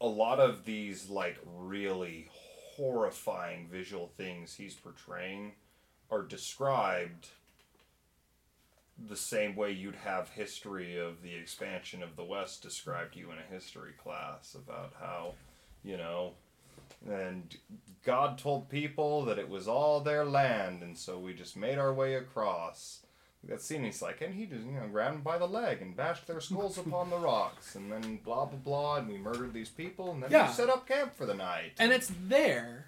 a 0.00 0.06
lot 0.06 0.40
of 0.40 0.64
these 0.64 1.08
like 1.08 1.38
really 1.44 2.28
horrifying 2.76 3.68
visual 3.68 4.08
things 4.16 4.54
he's 4.56 4.74
portraying 4.74 5.52
are 6.10 6.22
described 6.22 7.28
the 9.08 9.16
same 9.16 9.56
way 9.56 9.70
you'd 9.70 9.94
have 9.96 10.28
history 10.30 10.96
of 10.98 11.22
the 11.22 11.34
expansion 11.34 12.02
of 12.02 12.16
the 12.16 12.24
west 12.24 12.62
described 12.62 13.14
to 13.14 13.18
you 13.20 13.30
in 13.30 13.38
a 13.38 13.42
history 13.54 13.92
class 14.02 14.54
about 14.54 14.92
how 15.00 15.34
you 15.84 15.96
know 15.96 16.34
and 17.08 17.56
god 18.04 18.38
told 18.38 18.68
people 18.68 19.24
that 19.24 19.38
it 19.38 19.48
was 19.48 19.66
all 19.68 20.00
their 20.00 20.24
land 20.24 20.82
and 20.82 20.96
so 20.98 21.18
we 21.18 21.32
just 21.32 21.56
made 21.56 21.78
our 21.78 21.92
way 21.92 22.14
across 22.14 23.00
that 23.48 23.60
scene 23.60 23.82
he's 23.84 24.00
like 24.00 24.20
and 24.20 24.34
he 24.34 24.46
just 24.46 24.64
you 24.64 24.72
know 24.72 24.86
grabbed 24.86 25.16
them 25.16 25.22
by 25.22 25.36
the 25.36 25.46
leg 25.46 25.82
and 25.82 25.96
bashed 25.96 26.26
their 26.28 26.40
skulls 26.40 26.78
upon 26.86 27.10
the 27.10 27.18
rocks 27.18 27.74
and 27.74 27.90
then 27.90 28.18
blah 28.24 28.44
blah 28.44 28.58
blah 28.58 28.96
and 28.96 29.08
we 29.08 29.16
murdered 29.18 29.52
these 29.52 29.68
people 29.68 30.12
and 30.12 30.22
then 30.22 30.30
Yeah. 30.30 30.46
we 30.48 30.52
set 30.54 30.68
up 30.70 30.86
camp 30.86 31.14
for 31.16 31.26
the 31.26 31.34
night. 31.34 31.72
And 31.78 31.90
it's 31.92 32.10
there 32.28 32.86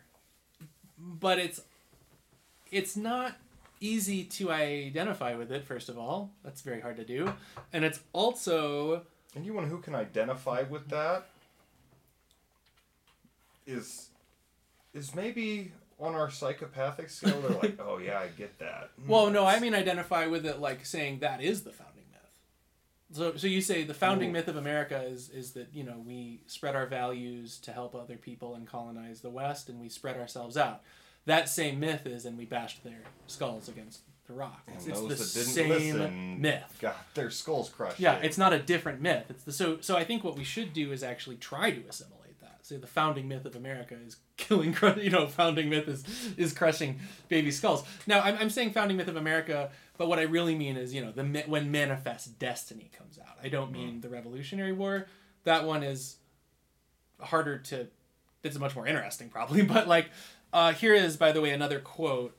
but 0.98 1.38
it's 1.38 1.60
it's 2.70 2.96
not 2.96 3.36
easy 3.80 4.24
to 4.24 4.50
identify 4.52 5.34
with 5.34 5.50
it 5.52 5.64
first 5.64 5.88
of 5.88 5.98
all. 5.98 6.30
That's 6.44 6.62
very 6.62 6.80
hard 6.80 6.96
to 6.98 7.04
do. 7.04 7.32
And 7.72 7.84
it's 7.84 8.00
also 8.12 9.02
And 9.34 9.44
you 9.44 9.54
want 9.54 9.68
who 9.68 9.78
can 9.78 9.94
identify 9.96 10.62
with 10.62 10.88
that 10.90 11.26
is 13.66 14.08
is 14.92 15.14
maybe 15.14 15.72
on 16.04 16.14
our 16.14 16.30
psychopathic 16.30 17.10
scale 17.10 17.40
they're 17.40 17.58
like, 17.58 17.78
oh 17.80 17.98
yeah, 17.98 18.18
I 18.20 18.28
get 18.28 18.58
that. 18.58 18.90
Mm, 19.00 19.08
well 19.08 19.30
no 19.30 19.44
i 19.44 19.58
mean 19.60 19.74
identify 19.74 20.26
with 20.26 20.46
it 20.46 20.60
like 20.60 20.84
saying 20.84 21.20
that 21.20 21.42
is 21.42 21.62
the 21.62 21.70
founding 21.72 22.04
myth 22.12 22.30
so 23.12 23.36
so 23.36 23.46
you 23.46 23.60
say 23.60 23.84
the 23.84 23.94
founding 23.94 24.30
Ooh. 24.30 24.32
myth 24.34 24.48
of 24.48 24.56
america 24.56 25.02
is 25.02 25.30
is 25.30 25.52
that 25.52 25.68
you 25.72 25.84
know 25.84 26.02
we 26.04 26.40
spread 26.46 26.76
our 26.76 26.86
values 26.86 27.58
to 27.58 27.72
help 27.72 27.94
other 27.94 28.16
people 28.16 28.54
and 28.54 28.66
colonize 28.66 29.20
the 29.20 29.30
west 29.30 29.68
and 29.68 29.80
we 29.80 29.88
spread 29.88 30.16
ourselves 30.16 30.56
out 30.56 30.82
that 31.26 31.48
same 31.48 31.80
myth 31.80 32.06
is 32.06 32.24
and 32.26 32.36
we 32.36 32.44
bashed 32.44 32.84
their 32.84 33.02
skulls 33.26 33.68
against 33.68 34.00
the 34.26 34.32
rock 34.32 34.62
it's, 34.68 34.86
it's 34.86 35.00
the 35.00 35.08
those 35.08 35.34
that 35.34 35.40
didn't 35.40 35.54
same 35.54 35.68
listen 35.68 36.40
myth 36.40 36.78
got 36.80 36.96
their 37.14 37.30
skulls 37.30 37.68
crushed. 37.68 38.00
Yeah, 38.00 38.18
in. 38.18 38.24
it's 38.24 38.38
not 38.38 38.52
a 38.52 38.58
different 38.58 39.00
myth. 39.00 39.24
It's 39.28 39.44
the 39.44 39.52
so 39.52 39.78
so 39.80 39.96
I 39.96 40.04
think 40.04 40.24
what 40.24 40.36
we 40.36 40.44
should 40.44 40.72
do 40.72 40.92
is 40.92 41.02
actually 41.02 41.36
try 41.36 41.70
to 41.70 41.82
assimilate. 41.88 42.23
So 42.64 42.78
the 42.78 42.86
founding 42.86 43.28
myth 43.28 43.44
of 43.44 43.56
America 43.56 43.94
is 44.06 44.16
killing, 44.38 44.74
you 44.96 45.10
know, 45.10 45.26
founding 45.26 45.68
myth 45.68 45.86
is 45.86 46.02
is 46.38 46.54
crushing 46.54 46.98
baby 47.28 47.50
skulls. 47.50 47.84
Now 48.06 48.22
I'm, 48.22 48.38
I'm 48.38 48.48
saying 48.48 48.70
founding 48.72 48.96
myth 48.96 49.08
of 49.08 49.16
America, 49.16 49.70
but 49.98 50.08
what 50.08 50.18
I 50.18 50.22
really 50.22 50.54
mean 50.54 50.78
is 50.78 50.94
you 50.94 51.04
know 51.04 51.12
the 51.12 51.44
when 51.46 51.70
Manifest 51.70 52.38
Destiny 52.38 52.90
comes 52.96 53.18
out. 53.18 53.36
I 53.42 53.50
don't 53.50 53.70
mean 53.70 54.00
the 54.00 54.08
Revolutionary 54.08 54.72
War. 54.72 55.06
That 55.44 55.66
one 55.66 55.82
is 55.82 56.16
harder 57.20 57.58
to. 57.58 57.88
It's 58.42 58.58
much 58.58 58.74
more 58.74 58.86
interesting 58.86 59.28
probably, 59.28 59.60
but 59.74 59.86
like 59.86 60.08
uh, 60.50 60.72
here 60.72 60.94
is 60.94 61.18
by 61.18 61.32
the 61.32 61.42
way 61.42 61.50
another 61.50 61.80
quote. 61.80 62.34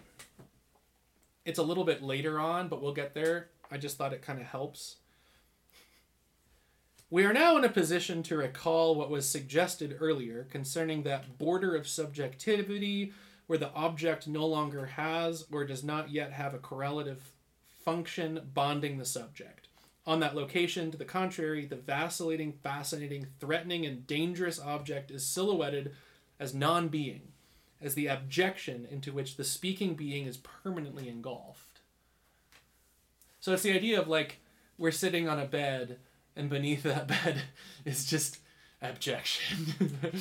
It's 1.46 1.60
a 1.60 1.64
little 1.64 1.84
bit 1.84 2.02
later 2.02 2.40
on, 2.40 2.68
but 2.68 2.82
we'll 2.82 2.96
get 2.96 3.14
there. 3.14 3.50
I 3.70 3.78
just 3.78 3.96
thought 3.96 4.12
it 4.12 4.24
kind 4.24 4.42
of 4.42 4.48
helps. 4.48 4.96
We 7.16 7.24
are 7.24 7.32
now 7.32 7.56
in 7.56 7.64
a 7.64 7.70
position 7.70 8.24
to 8.24 8.36
recall 8.36 8.94
what 8.94 9.10
was 9.10 9.26
suggested 9.26 9.96
earlier 10.02 10.48
concerning 10.52 11.04
that 11.04 11.38
border 11.38 11.74
of 11.74 11.88
subjectivity 11.88 13.14
where 13.48 13.58
the 13.58 13.72
object 13.72 14.28
no 14.28 14.46
longer 14.46 14.86
has 14.86 15.46
or 15.50 15.64
does 15.64 15.82
not 15.82 16.10
yet 16.10 16.34
have 16.34 16.54
a 16.54 16.58
correlative 16.58 17.32
function 17.86 18.42
bonding 18.54 18.98
the 18.98 19.06
subject. 19.06 19.70
On 20.06 20.20
that 20.20 20.36
location, 20.36 20.92
to 20.92 20.98
the 20.98 21.06
contrary, 21.06 21.66
the 21.66 21.78
vacillating, 21.78 22.52
fascinating, 22.52 23.28
threatening, 23.40 23.86
and 23.86 24.06
dangerous 24.06 24.60
object 24.60 25.10
is 25.10 25.26
silhouetted 25.26 25.96
as 26.38 26.54
non 26.54 26.90
being, 26.90 27.30
as 27.82 27.96
the 27.96 28.10
abjection 28.10 28.86
into 28.92 29.14
which 29.14 29.38
the 29.38 29.46
speaking 29.46 29.96
being 29.96 30.26
is 30.26 30.36
permanently 30.36 31.08
engulfed. 31.08 31.80
So 33.40 33.54
it's 33.54 33.64
the 33.64 33.72
idea 33.72 34.02
of 34.02 34.10
like 34.10 34.40
we're 34.78 34.92
sitting 34.92 35.30
on 35.30 35.40
a 35.40 35.46
bed 35.46 36.00
and 36.36 36.50
beneath 36.50 36.84
that 36.84 37.08
bed 37.24 37.42
is 37.84 38.06
just 38.06 38.40
abjection. 38.82 39.76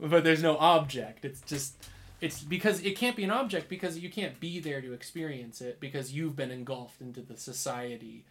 but 0.00 0.24
there's 0.24 0.42
no 0.42 0.56
object. 0.58 1.24
It's 1.24 1.40
just 1.42 1.88
it's 2.20 2.40
because 2.42 2.80
it 2.80 2.96
can't 2.96 3.16
be 3.16 3.24
an 3.24 3.30
object 3.30 3.68
because 3.68 3.98
you 3.98 4.08
can't 4.08 4.40
be 4.40 4.58
there 4.58 4.80
to 4.80 4.92
experience 4.92 5.60
it 5.60 5.80
because 5.80 6.12
you've 6.12 6.34
been 6.34 6.50
engulfed 6.50 7.00
into 7.00 7.20
the 7.20 7.36
society 7.36 8.24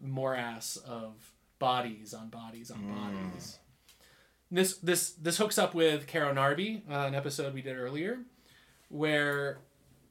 morass 0.00 0.76
of 0.76 1.32
bodies 1.58 2.12
on 2.12 2.28
bodies 2.28 2.70
on 2.70 2.82
bodies. 2.86 3.58
This 4.50 4.76
this 4.76 5.12
this 5.12 5.38
hooks 5.38 5.58
up 5.58 5.74
with 5.74 6.06
Caro 6.06 6.32
Narby, 6.32 6.82
uh, 6.90 7.06
an 7.06 7.14
episode 7.14 7.54
we 7.54 7.62
did 7.62 7.76
earlier, 7.76 8.18
where 8.88 9.58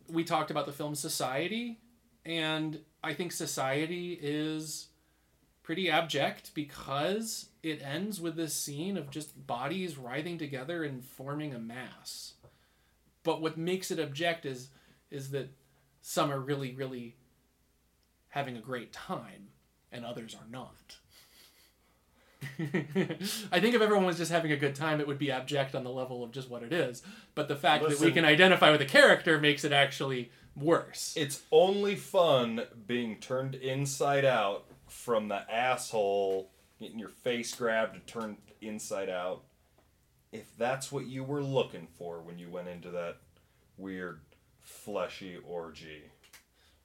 we 0.09 0.23
talked 0.23 0.51
about 0.51 0.65
the 0.65 0.71
film 0.71 0.95
Society, 0.95 1.79
and 2.25 2.79
I 3.03 3.13
think 3.13 3.31
Society 3.31 4.19
is 4.21 4.88
pretty 5.66 5.89
abject 5.89 6.51
because 6.53 7.47
it 7.63 7.82
ends 7.82 8.22
with 8.22 8.36
this 8.36 8.53
scene 8.53 8.97
of 8.97 9.09
just 9.09 9.47
bodies 9.47 9.97
writhing 9.97 10.38
together 10.38 10.84
and 10.84 11.03
forming 11.03 11.55
a 11.55 11.59
mass. 11.59 12.34
But 13.24 13.41
what 13.41 13.57
makes 13.57 13.89
it 13.89 13.99
abject 13.99 14.45
is 14.45 14.70
is 15.09 15.32
that 15.32 15.49
some 16.01 16.32
are 16.32 16.39
really, 16.39 16.72
really 16.74 17.16
having 18.30 18.55
a 18.55 18.61
great 18.61 18.93
time 18.93 19.47
and 19.91 20.05
others 20.05 20.36
are 20.36 20.47
not. 20.51 20.97
I 23.51 23.59
think 23.59 23.74
if 23.74 23.82
everyone 23.82 24.05
was 24.05 24.18
just 24.18 24.32
having 24.32 24.51
a 24.51 24.57
good 24.57 24.76
time, 24.76 24.99
it 24.99 25.07
would 25.07 25.18
be 25.18 25.32
abject 25.32 25.74
on 25.74 25.84
the 25.84 25.89
level 25.89 26.24
of 26.24 26.32
just 26.32 26.47
what 26.47 26.61
it 26.61 26.74
is. 26.74 27.01
But 27.34 27.47
the 27.47 27.55
fact 27.55 27.89
that 27.89 27.99
we 27.99 28.11
can 28.11 28.24
identify 28.24 28.70
with 28.70 28.82
a 28.82 28.86
character 28.86 29.39
makes 29.39 29.63
it 29.63 29.72
actually 29.72 30.30
worse. 30.55 31.16
It's 31.18 31.41
only 31.51 31.95
fun 31.95 32.61
being 32.86 33.16
turned 33.20 33.55
inside 33.55 34.26
out 34.26 34.66
from 34.96 35.28
the 35.28 35.52
asshole, 35.52 36.50
getting 36.80 36.98
your 36.98 37.10
face 37.10 37.54
grabbed 37.54 37.96
and 37.96 38.08
turned 38.08 38.38
inside 38.62 39.10
out. 39.10 39.43
If 40.32 40.58
that's 40.58 40.91
what 40.91 41.06
you 41.06 41.24
were 41.24 41.43
looking 41.43 41.88
for 41.98 42.22
when 42.22 42.39
you 42.39 42.50
went 42.50 42.68
into 42.68 42.89
that 42.91 43.18
weird 43.78 44.22
fleshy 44.62 45.38
orgy. 45.48 46.04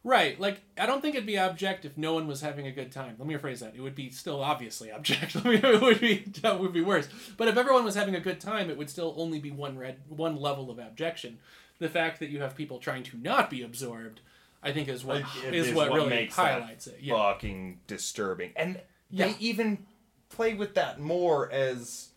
Right. 0.02 0.40
Like, 0.40 0.60
I 0.78 0.86
don't 0.86 1.02
think 1.02 1.14
it'd 1.14 1.26
be 1.26 1.36
abject 1.36 1.84
if 1.84 1.96
no 1.96 2.14
one 2.14 2.26
was 2.26 2.40
having 2.40 2.66
a 2.66 2.72
good 2.72 2.90
time. 2.90 3.16
Let 3.18 3.28
me 3.28 3.34
rephrase 3.34 3.60
that. 3.60 3.74
It 3.74 3.80
would 3.80 3.94
be 3.94 4.10
still 4.10 4.42
obviously 4.42 4.90
abject. 4.90 5.36
It 5.44 5.82
would 5.82 6.00
be 6.00 6.24
that 6.42 6.58
would 6.58 6.72
be 6.72 6.80
worse. 6.80 7.08
But 7.36 7.48
if 7.48 7.56
everyone 7.56 7.84
was 7.84 7.94
having 7.94 8.14
a 8.14 8.20
good 8.20 8.40
time, 8.40 8.70
it 8.70 8.78
would 8.78 8.90
still 8.90 9.14
only 9.16 9.38
be 9.38 9.50
one 9.50 9.78
red 9.78 9.98
one 10.08 10.36
level 10.36 10.70
of 10.70 10.78
abjection. 10.78 11.38
The 11.78 11.88
fact 11.88 12.18
that 12.20 12.30
you 12.30 12.40
have 12.40 12.56
people 12.56 12.78
trying 12.78 13.02
to 13.04 13.18
not 13.18 13.50
be 13.50 13.62
absorbed, 13.62 14.20
I 14.62 14.72
think, 14.72 14.88
is 14.88 15.04
what 15.04 15.22
It- 15.44 15.54
is 15.54 15.68
it 15.68 15.74
what, 15.74 15.90
really 15.92 16.08
makes 16.10 16.36
highlights 16.36 16.86
it. 16.86 16.98
Yeah. 17.00 17.14
fucking 17.14 17.80
disturbing. 17.86 18.52
And 18.56 18.80
Yeah. 19.10 19.28
they 19.28 19.36
even 19.38 19.86
play 20.28 20.54
with 20.54 20.74
that 20.74 21.00
more 21.00 21.50
as 21.50 22.08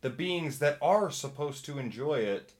the 0.00 0.10
beings 0.10 0.58
that 0.58 0.78
are 0.82 1.10
supposed 1.10 1.64
to 1.66 1.78
enjoy 1.78 2.18
it. 2.20 2.52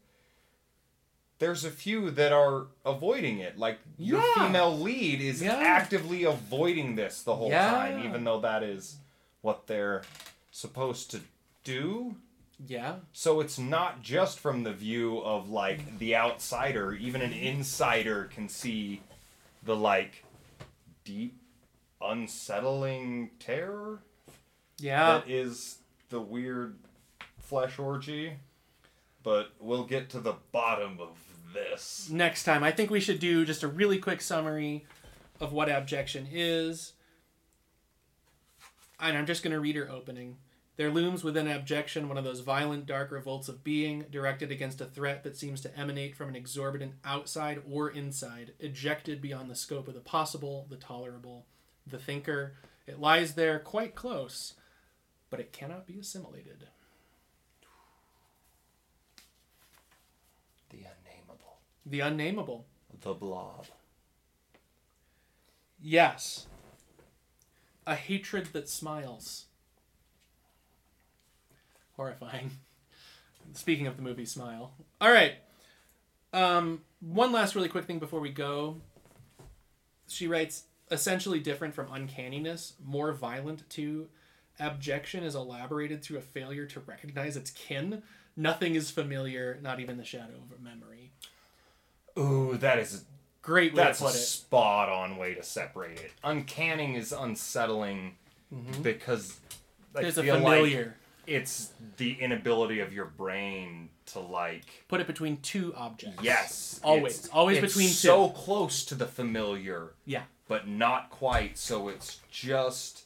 There's 1.39 1.65
a 1.65 1.71
few 1.73 2.11
that 2.13 2.33
are 2.33 2.67
avoiding 2.85 3.41
it. 3.41 3.59
Like 3.59 3.81
your 3.99 4.21
Yeah. 4.23 4.47
female 4.47 4.79
lead 4.79 5.21
is 5.21 5.43
Yeah. 5.43 5.57
actively 5.57 6.23
avoiding 6.23 6.95
this 6.95 7.23
the 7.23 7.35
whole 7.35 7.51
time, 7.51 8.05
even 8.05 8.23
though 8.25 8.41
that 8.41 8.63
is 8.63 8.99
what 9.41 9.67
they're 9.67 10.03
supposed 10.53 11.11
to 11.11 11.21
do. 11.65 12.17
Yeah. 12.65 13.01
So 13.13 13.41
it's 13.41 13.59
not 13.59 14.03
just 14.03 14.39
from 14.39 14.63
the 14.63 14.73
view 14.73 15.19
of 15.19 15.51
like 15.51 15.99
the 15.99 16.15
outsider, 16.15 16.95
even 16.95 17.21
an 17.21 17.33
insider 17.33 18.27
can 18.33 18.49
see 18.49 19.03
the 19.63 19.77
like 19.77 20.25
deep 21.05 21.39
unsettling 22.01 23.31
terror 23.39 24.03
Yeah. 24.79 25.19
that 25.19 25.31
is 25.31 25.79
the 26.11 26.21
weird 26.21 26.79
flesh 27.39 27.79
orgy. 27.79 28.35
But 29.23 29.53
we'll 29.61 29.85
get 29.85 30.11
to 30.11 30.21
the 30.21 30.35
bottom 30.51 30.99
of 31.01 31.17
this. 31.55 32.09
next 32.11 32.43
time. 32.45 32.65
I 32.65 32.73
think 32.73 32.91
we 32.91 32.99
should 32.99 33.21
do 33.21 33.45
just 33.45 33.63
a 33.63 33.69
really 33.69 33.99
quick 33.99 34.21
summary 34.21 34.85
of 35.39 35.53
what 35.53 35.69
abjection 35.69 36.27
is. 36.33 36.95
And 38.99 39.17
I'm 39.17 39.27
just 39.27 39.43
going 39.43 39.53
to 39.53 39.61
read 39.61 39.77
her 39.77 39.91
opening. 39.91 40.37
There 40.77 40.91
looms 40.91 41.23
within 41.23 41.49
abjection 41.49 42.09
one 42.09 42.17
of 42.17 42.25
those 42.25 42.41
violent, 42.41 42.87
dark 42.87 43.11
revolts 43.11 43.49
of 43.49 43.63
being, 43.63 44.07
directed 44.11 44.51
against 44.51 44.81
a 44.81 44.87
threat 44.87 45.23
that 45.23 45.37
seems 45.37 45.61
to 45.61 45.79
emanate 45.79 46.17
from 46.17 46.31
an 46.31 46.37
exorbitant 46.37 46.95
outside 47.05 47.61
or 47.71 47.91
inside, 47.91 48.55
ejected 48.59 49.21
beyond 49.21 49.51
the 49.51 49.55
scope 49.55 49.87
of 49.87 49.95
the 49.95 50.01
possible, 50.01 50.67
the 50.71 50.77
tolerable, 50.77 51.45
the 51.87 51.99
thinker. 51.99 52.55
It 52.87 52.99
lies 52.99 53.35
there 53.35 53.59
quite 53.59 53.95
close, 53.95 54.55
but 55.29 55.41
it 55.41 55.53
cannot 55.53 55.87
be 55.87 55.99
assimilated. 55.99 56.69
The 60.71 60.79
unnameable. 60.79 61.59
The 61.85 62.01
unnameable. 62.01 62.65
The 63.03 63.13
blob. 63.13 63.67
Yes. 65.83 66.47
A 67.87 67.95
hatred 67.95 68.47
that 68.53 68.71
smiles. 68.71 69.47
Horrifying. 71.97 72.51
Speaking 73.55 73.87
of 73.87 73.97
the 73.97 74.03
movie 74.03 74.25
Smile. 74.25 74.73
All 75.01 75.11
right. 75.13 75.35
Um, 76.33 76.81
one 77.01 77.33
last 77.33 77.55
really 77.55 77.69
quick 77.69 77.85
thing 77.85 77.99
before 77.99 78.21
we 78.21 78.31
go. 78.31 78.77
She 80.09 80.27
writes 80.27 80.65
essentially 80.91 81.41
different 81.41 81.75
from 81.75 81.93
uncanniness, 81.93 82.75
more 82.85 83.13
violent 83.13 83.69
too. 83.69 84.09
Abjection 84.61 85.23
is 85.25 85.35
elaborated 85.35 86.03
through 86.03 86.19
a 86.19 86.23
failure 86.23 86.67
to 86.67 86.81
recognize 86.81 87.37
its 87.37 87.51
kin. 87.51 88.03
Nothing 88.37 88.75
is 88.75 88.91
familiar, 88.91 89.59
not 89.63 89.81
even 89.81 89.97
the 89.97 90.05
shadow 90.05 90.35
of 90.35 90.59
a 90.59 90.63
memory. 90.63 91.13
Ooh, 92.19 92.57
that 92.59 92.79
is 92.79 93.05
Great 93.43 93.73
way 93.75 93.83
That's 93.83 93.99
to 93.99 94.05
a 94.05 94.09
put 94.09 94.15
it. 94.17 94.21
spot 94.21 94.89
on 94.89 95.17
way 95.17 95.35
to 95.35 95.43
separate 95.43 95.99
it. 95.99 96.13
Uncanning 96.23 96.95
is 96.95 97.11
unsettling 97.13 98.15
because 98.83 99.41
I 99.97 100.03
There's 100.03 100.17
a 100.19 100.23
feel 100.23 100.35
like 100.39 100.59
familiar. 100.61 100.97
It's 101.27 101.73
the 101.99 102.13
inability 102.21 102.81
of 102.81 102.93
your 102.93 103.05
brain 103.07 103.89
to 104.07 104.19
like 104.21 104.65
Put 104.89 105.01
it 105.01 105.07
between 105.07 105.37
two 105.39 105.73
objects. 105.77 106.23
yes 106.23 106.81
Always. 106.83 107.19
it's- 107.21 107.31
Always 107.33 107.59
it's 107.59 107.73
between 107.75 107.89
two. 107.89 107.95
so 107.95 108.29
close 108.31 108.85
to 108.87 108.95
the 108.95 109.07
familiar 109.07 109.93
Yeah. 110.05 110.23
but 110.49 110.67
not 110.69 111.11
quite 111.11 111.57
so 111.59 111.89
it's 111.89 112.21
just 112.31 113.05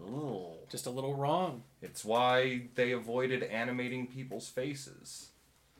ugh. 0.00 0.52
Just 0.70 0.86
a 0.86 0.90
little 0.90 1.14
wrong. 1.14 1.62
it's 1.80 2.04
why 2.04 2.62
they 2.74 2.92
avoided 2.92 3.42
animating 3.42 4.06
people's 4.06 4.48
faces 4.48 5.28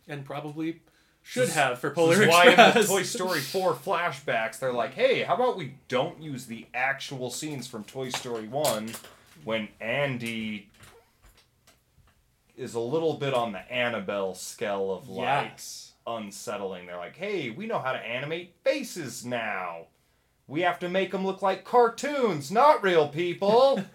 and 0.09 0.24
probably 0.24 0.81
should 1.22 1.49
This- 1.49 1.55
have 1.57 1.79
for 1.81 1.89
This 1.91 1.95
Polar 1.97 2.22
is 2.22 2.29
why 2.29 2.47
in 2.51 2.57
the 2.74 2.85
Toy 2.87 3.03
Story 3.03 3.41
4 3.41 3.74
flashbacks, 3.74 4.61
they're 4.61 4.72
like, 4.72 4.95
hey, 4.95 5.24
how 5.24 5.35
about 5.35 5.57
we 5.57 5.74
don't 5.89 6.22
use 6.22 6.47
the 6.47 6.66
actual 6.72 7.31
scenes 7.31 7.66
from 7.66 7.83
Toy 7.83 8.11
Story 8.11 8.47
1 8.47 8.95
when 9.43 9.68
Andy 9.81 10.70
is 12.57 12.75
a 12.75 12.81
little 12.81 13.15
bit 13.15 13.35
on 13.35 13.53
the 13.53 13.73
Annabelle 13.73 14.35
scale 14.35 14.93
of 14.93 15.09
like 15.09 15.51
yes. 15.53 15.93
unsettling. 16.07 16.87
They're 16.87 16.97
like, 16.97 17.17
hey, 17.17 17.51
we 17.51 17.67
know 17.67 17.79
how 17.79 17.93
to 17.93 17.99
animate 17.99 18.55
faces 18.65 19.25
now. 19.25 19.87
We 20.49 20.61
have 20.63 20.79
to 20.81 20.89
make 20.89 21.11
them 21.11 21.27
look 21.27 21.43
like 21.43 21.65
cartoons, 21.65 22.51
not 22.51 22.83
real 22.83 23.09
people. 23.09 23.83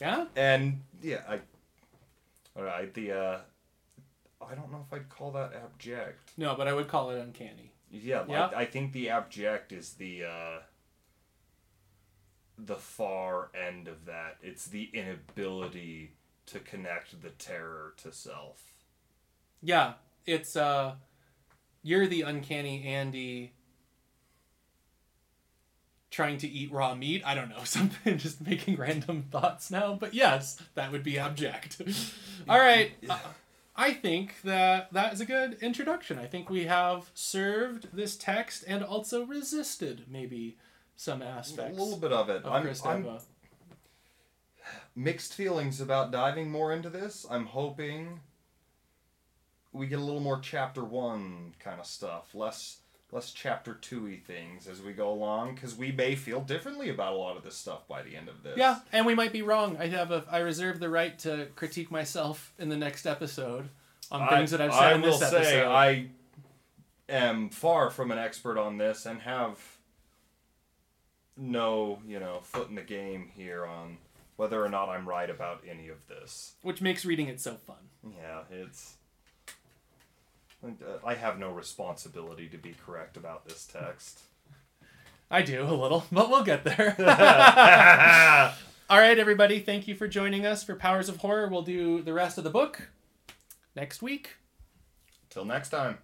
Yeah. 0.00 0.26
and 0.36 0.82
yeah, 1.02 1.20
I. 1.28 1.38
All 2.56 2.64
right, 2.64 2.92
the 2.92 3.12
uh, 3.12 3.38
I 4.46 4.54
don't 4.54 4.70
know 4.70 4.84
if 4.86 4.92
I'd 4.92 5.08
call 5.08 5.30
that 5.32 5.52
abject. 5.54 6.32
No, 6.36 6.54
but 6.56 6.68
I 6.68 6.72
would 6.74 6.88
call 6.88 7.10
it 7.10 7.20
uncanny. 7.20 7.72
Yeah, 7.90 8.20
like, 8.20 8.28
Yeah. 8.28 8.50
I 8.54 8.64
think 8.64 8.92
the 8.92 9.10
abject 9.10 9.72
is 9.72 9.94
the 9.94 10.24
uh, 10.24 10.58
the 12.58 12.76
far 12.76 13.50
end 13.54 13.88
of 13.88 14.04
that. 14.06 14.38
It's 14.42 14.66
the 14.66 14.90
inability 14.92 16.12
to 16.46 16.58
connect 16.58 17.22
the 17.22 17.30
terror 17.30 17.94
to 18.02 18.12
self. 18.12 18.72
Yeah, 19.62 19.94
it's 20.26 20.56
uh, 20.56 20.94
you're 21.82 22.06
the 22.06 22.22
uncanny 22.22 22.84
Andy. 22.84 23.52
Trying 26.10 26.38
to 26.38 26.48
eat 26.48 26.70
raw 26.70 26.94
meat. 26.94 27.22
I 27.26 27.34
don't 27.34 27.48
know 27.48 27.60
something. 27.64 28.18
Just 28.18 28.40
making 28.40 28.76
random 28.76 29.24
thoughts 29.30 29.70
now, 29.70 29.94
but 29.94 30.14
yes, 30.14 30.60
that 30.74 30.92
would 30.92 31.02
be 31.02 31.18
abject. 31.18 31.80
All 32.48 32.58
right. 32.58 32.92
uh, 33.08 33.18
I 33.76 33.92
think 33.92 34.40
that 34.42 34.92
that 34.92 35.12
is 35.12 35.20
a 35.20 35.26
good 35.26 35.58
introduction. 35.60 36.18
I 36.18 36.26
think 36.26 36.48
we 36.48 36.66
have 36.66 37.10
served 37.14 37.88
this 37.92 38.16
text 38.16 38.64
and 38.68 38.84
also 38.84 39.24
resisted 39.24 40.04
maybe 40.08 40.56
some 40.96 41.22
aspects. 41.22 41.76
A 41.76 41.82
little 41.82 41.98
bit 41.98 42.12
of 42.12 42.30
it. 42.30 42.44
of 42.44 42.52
I'm, 42.52 42.68
I'm. 42.84 43.18
Mixed 44.94 45.34
feelings 45.34 45.80
about 45.80 46.10
diving 46.10 46.50
more 46.50 46.72
into 46.72 46.90
this. 46.90 47.26
I'm 47.30 47.46
hoping 47.46 48.20
we 49.72 49.86
get 49.86 49.98
a 49.98 50.02
little 50.02 50.20
more 50.20 50.38
chapter 50.38 50.84
one 50.84 51.54
kind 51.58 51.80
of 51.80 51.86
stuff, 51.86 52.34
less 52.34 52.78
less 53.12 53.30
chapter 53.30 53.74
two 53.74 54.04
y 54.04 54.20
things 54.26 54.66
as 54.66 54.82
we 54.82 54.92
go 54.92 55.10
along, 55.10 55.54
because 55.54 55.76
we 55.76 55.92
may 55.92 56.16
feel 56.16 56.40
differently 56.40 56.90
about 56.90 57.12
a 57.12 57.16
lot 57.16 57.36
of 57.36 57.44
this 57.44 57.54
stuff 57.54 57.86
by 57.86 58.02
the 58.02 58.16
end 58.16 58.28
of 58.28 58.42
this. 58.42 58.56
Yeah, 58.56 58.80
and 58.92 59.06
we 59.06 59.14
might 59.14 59.32
be 59.32 59.42
wrong. 59.42 59.76
I 59.78 59.86
have 59.88 60.10
a 60.10 60.24
I 60.30 60.38
reserve 60.38 60.80
the 60.80 60.88
right 60.88 61.18
to 61.20 61.48
critique 61.56 61.90
myself 61.90 62.52
in 62.58 62.68
the 62.68 62.76
next 62.76 63.06
episode 63.06 63.68
on 64.10 64.28
things 64.28 64.50
that 64.50 64.60
I've 64.60 64.72
said 64.72 64.82
I 64.82 64.94
in 64.94 65.00
this 65.00 65.22
episode. 65.22 65.44
say 65.44 65.64
I 65.64 66.08
am 67.08 67.50
far 67.50 67.90
from 67.90 68.10
an 68.10 68.18
expert 68.18 68.58
on 68.58 68.78
this 68.78 69.06
and 69.06 69.20
have 69.20 69.58
no, 71.36 71.98
you 72.06 72.20
know, 72.20 72.40
foot 72.42 72.68
in 72.68 72.74
the 72.74 72.82
game 72.82 73.30
here 73.34 73.64
on 73.66 73.98
whether 74.36 74.64
or 74.64 74.68
not 74.68 74.88
I'm 74.88 75.08
right 75.08 75.30
about 75.30 75.62
any 75.68 75.88
of 75.88 76.06
this. 76.08 76.54
which 76.62 76.80
makes 76.80 77.04
reading 77.04 77.28
it 77.28 77.40
so 77.40 77.54
fun. 77.54 77.76
Yeah, 78.04 78.42
it's. 78.50 78.94
Uh, 80.64 80.70
I 81.06 81.14
have 81.14 81.38
no 81.38 81.50
responsibility 81.50 82.48
to 82.48 82.56
be 82.56 82.74
correct 82.86 83.16
about 83.16 83.46
this 83.46 83.66
text. 83.66 84.20
I 85.30 85.42
do 85.42 85.62
a 85.64 85.74
little, 85.74 86.04
but 86.12 86.30
we'll 86.30 86.44
get 86.44 86.64
there. 86.64 86.94
All 88.90 88.98
right, 88.98 89.18
everybody, 89.18 89.60
thank 89.60 89.88
you 89.88 89.94
for 89.94 90.06
joining 90.08 90.46
us 90.46 90.62
for 90.62 90.74
Powers 90.74 91.08
of 91.08 91.18
Horror. 91.18 91.48
We'll 91.48 91.62
do 91.62 92.02
the 92.02 92.12
rest 92.12 92.38
of 92.38 92.44
the 92.44 92.50
book 92.50 92.90
next 93.74 94.02
week. 94.02 94.36
Till 95.30 95.44
next 95.44 95.70
time. 95.70 95.98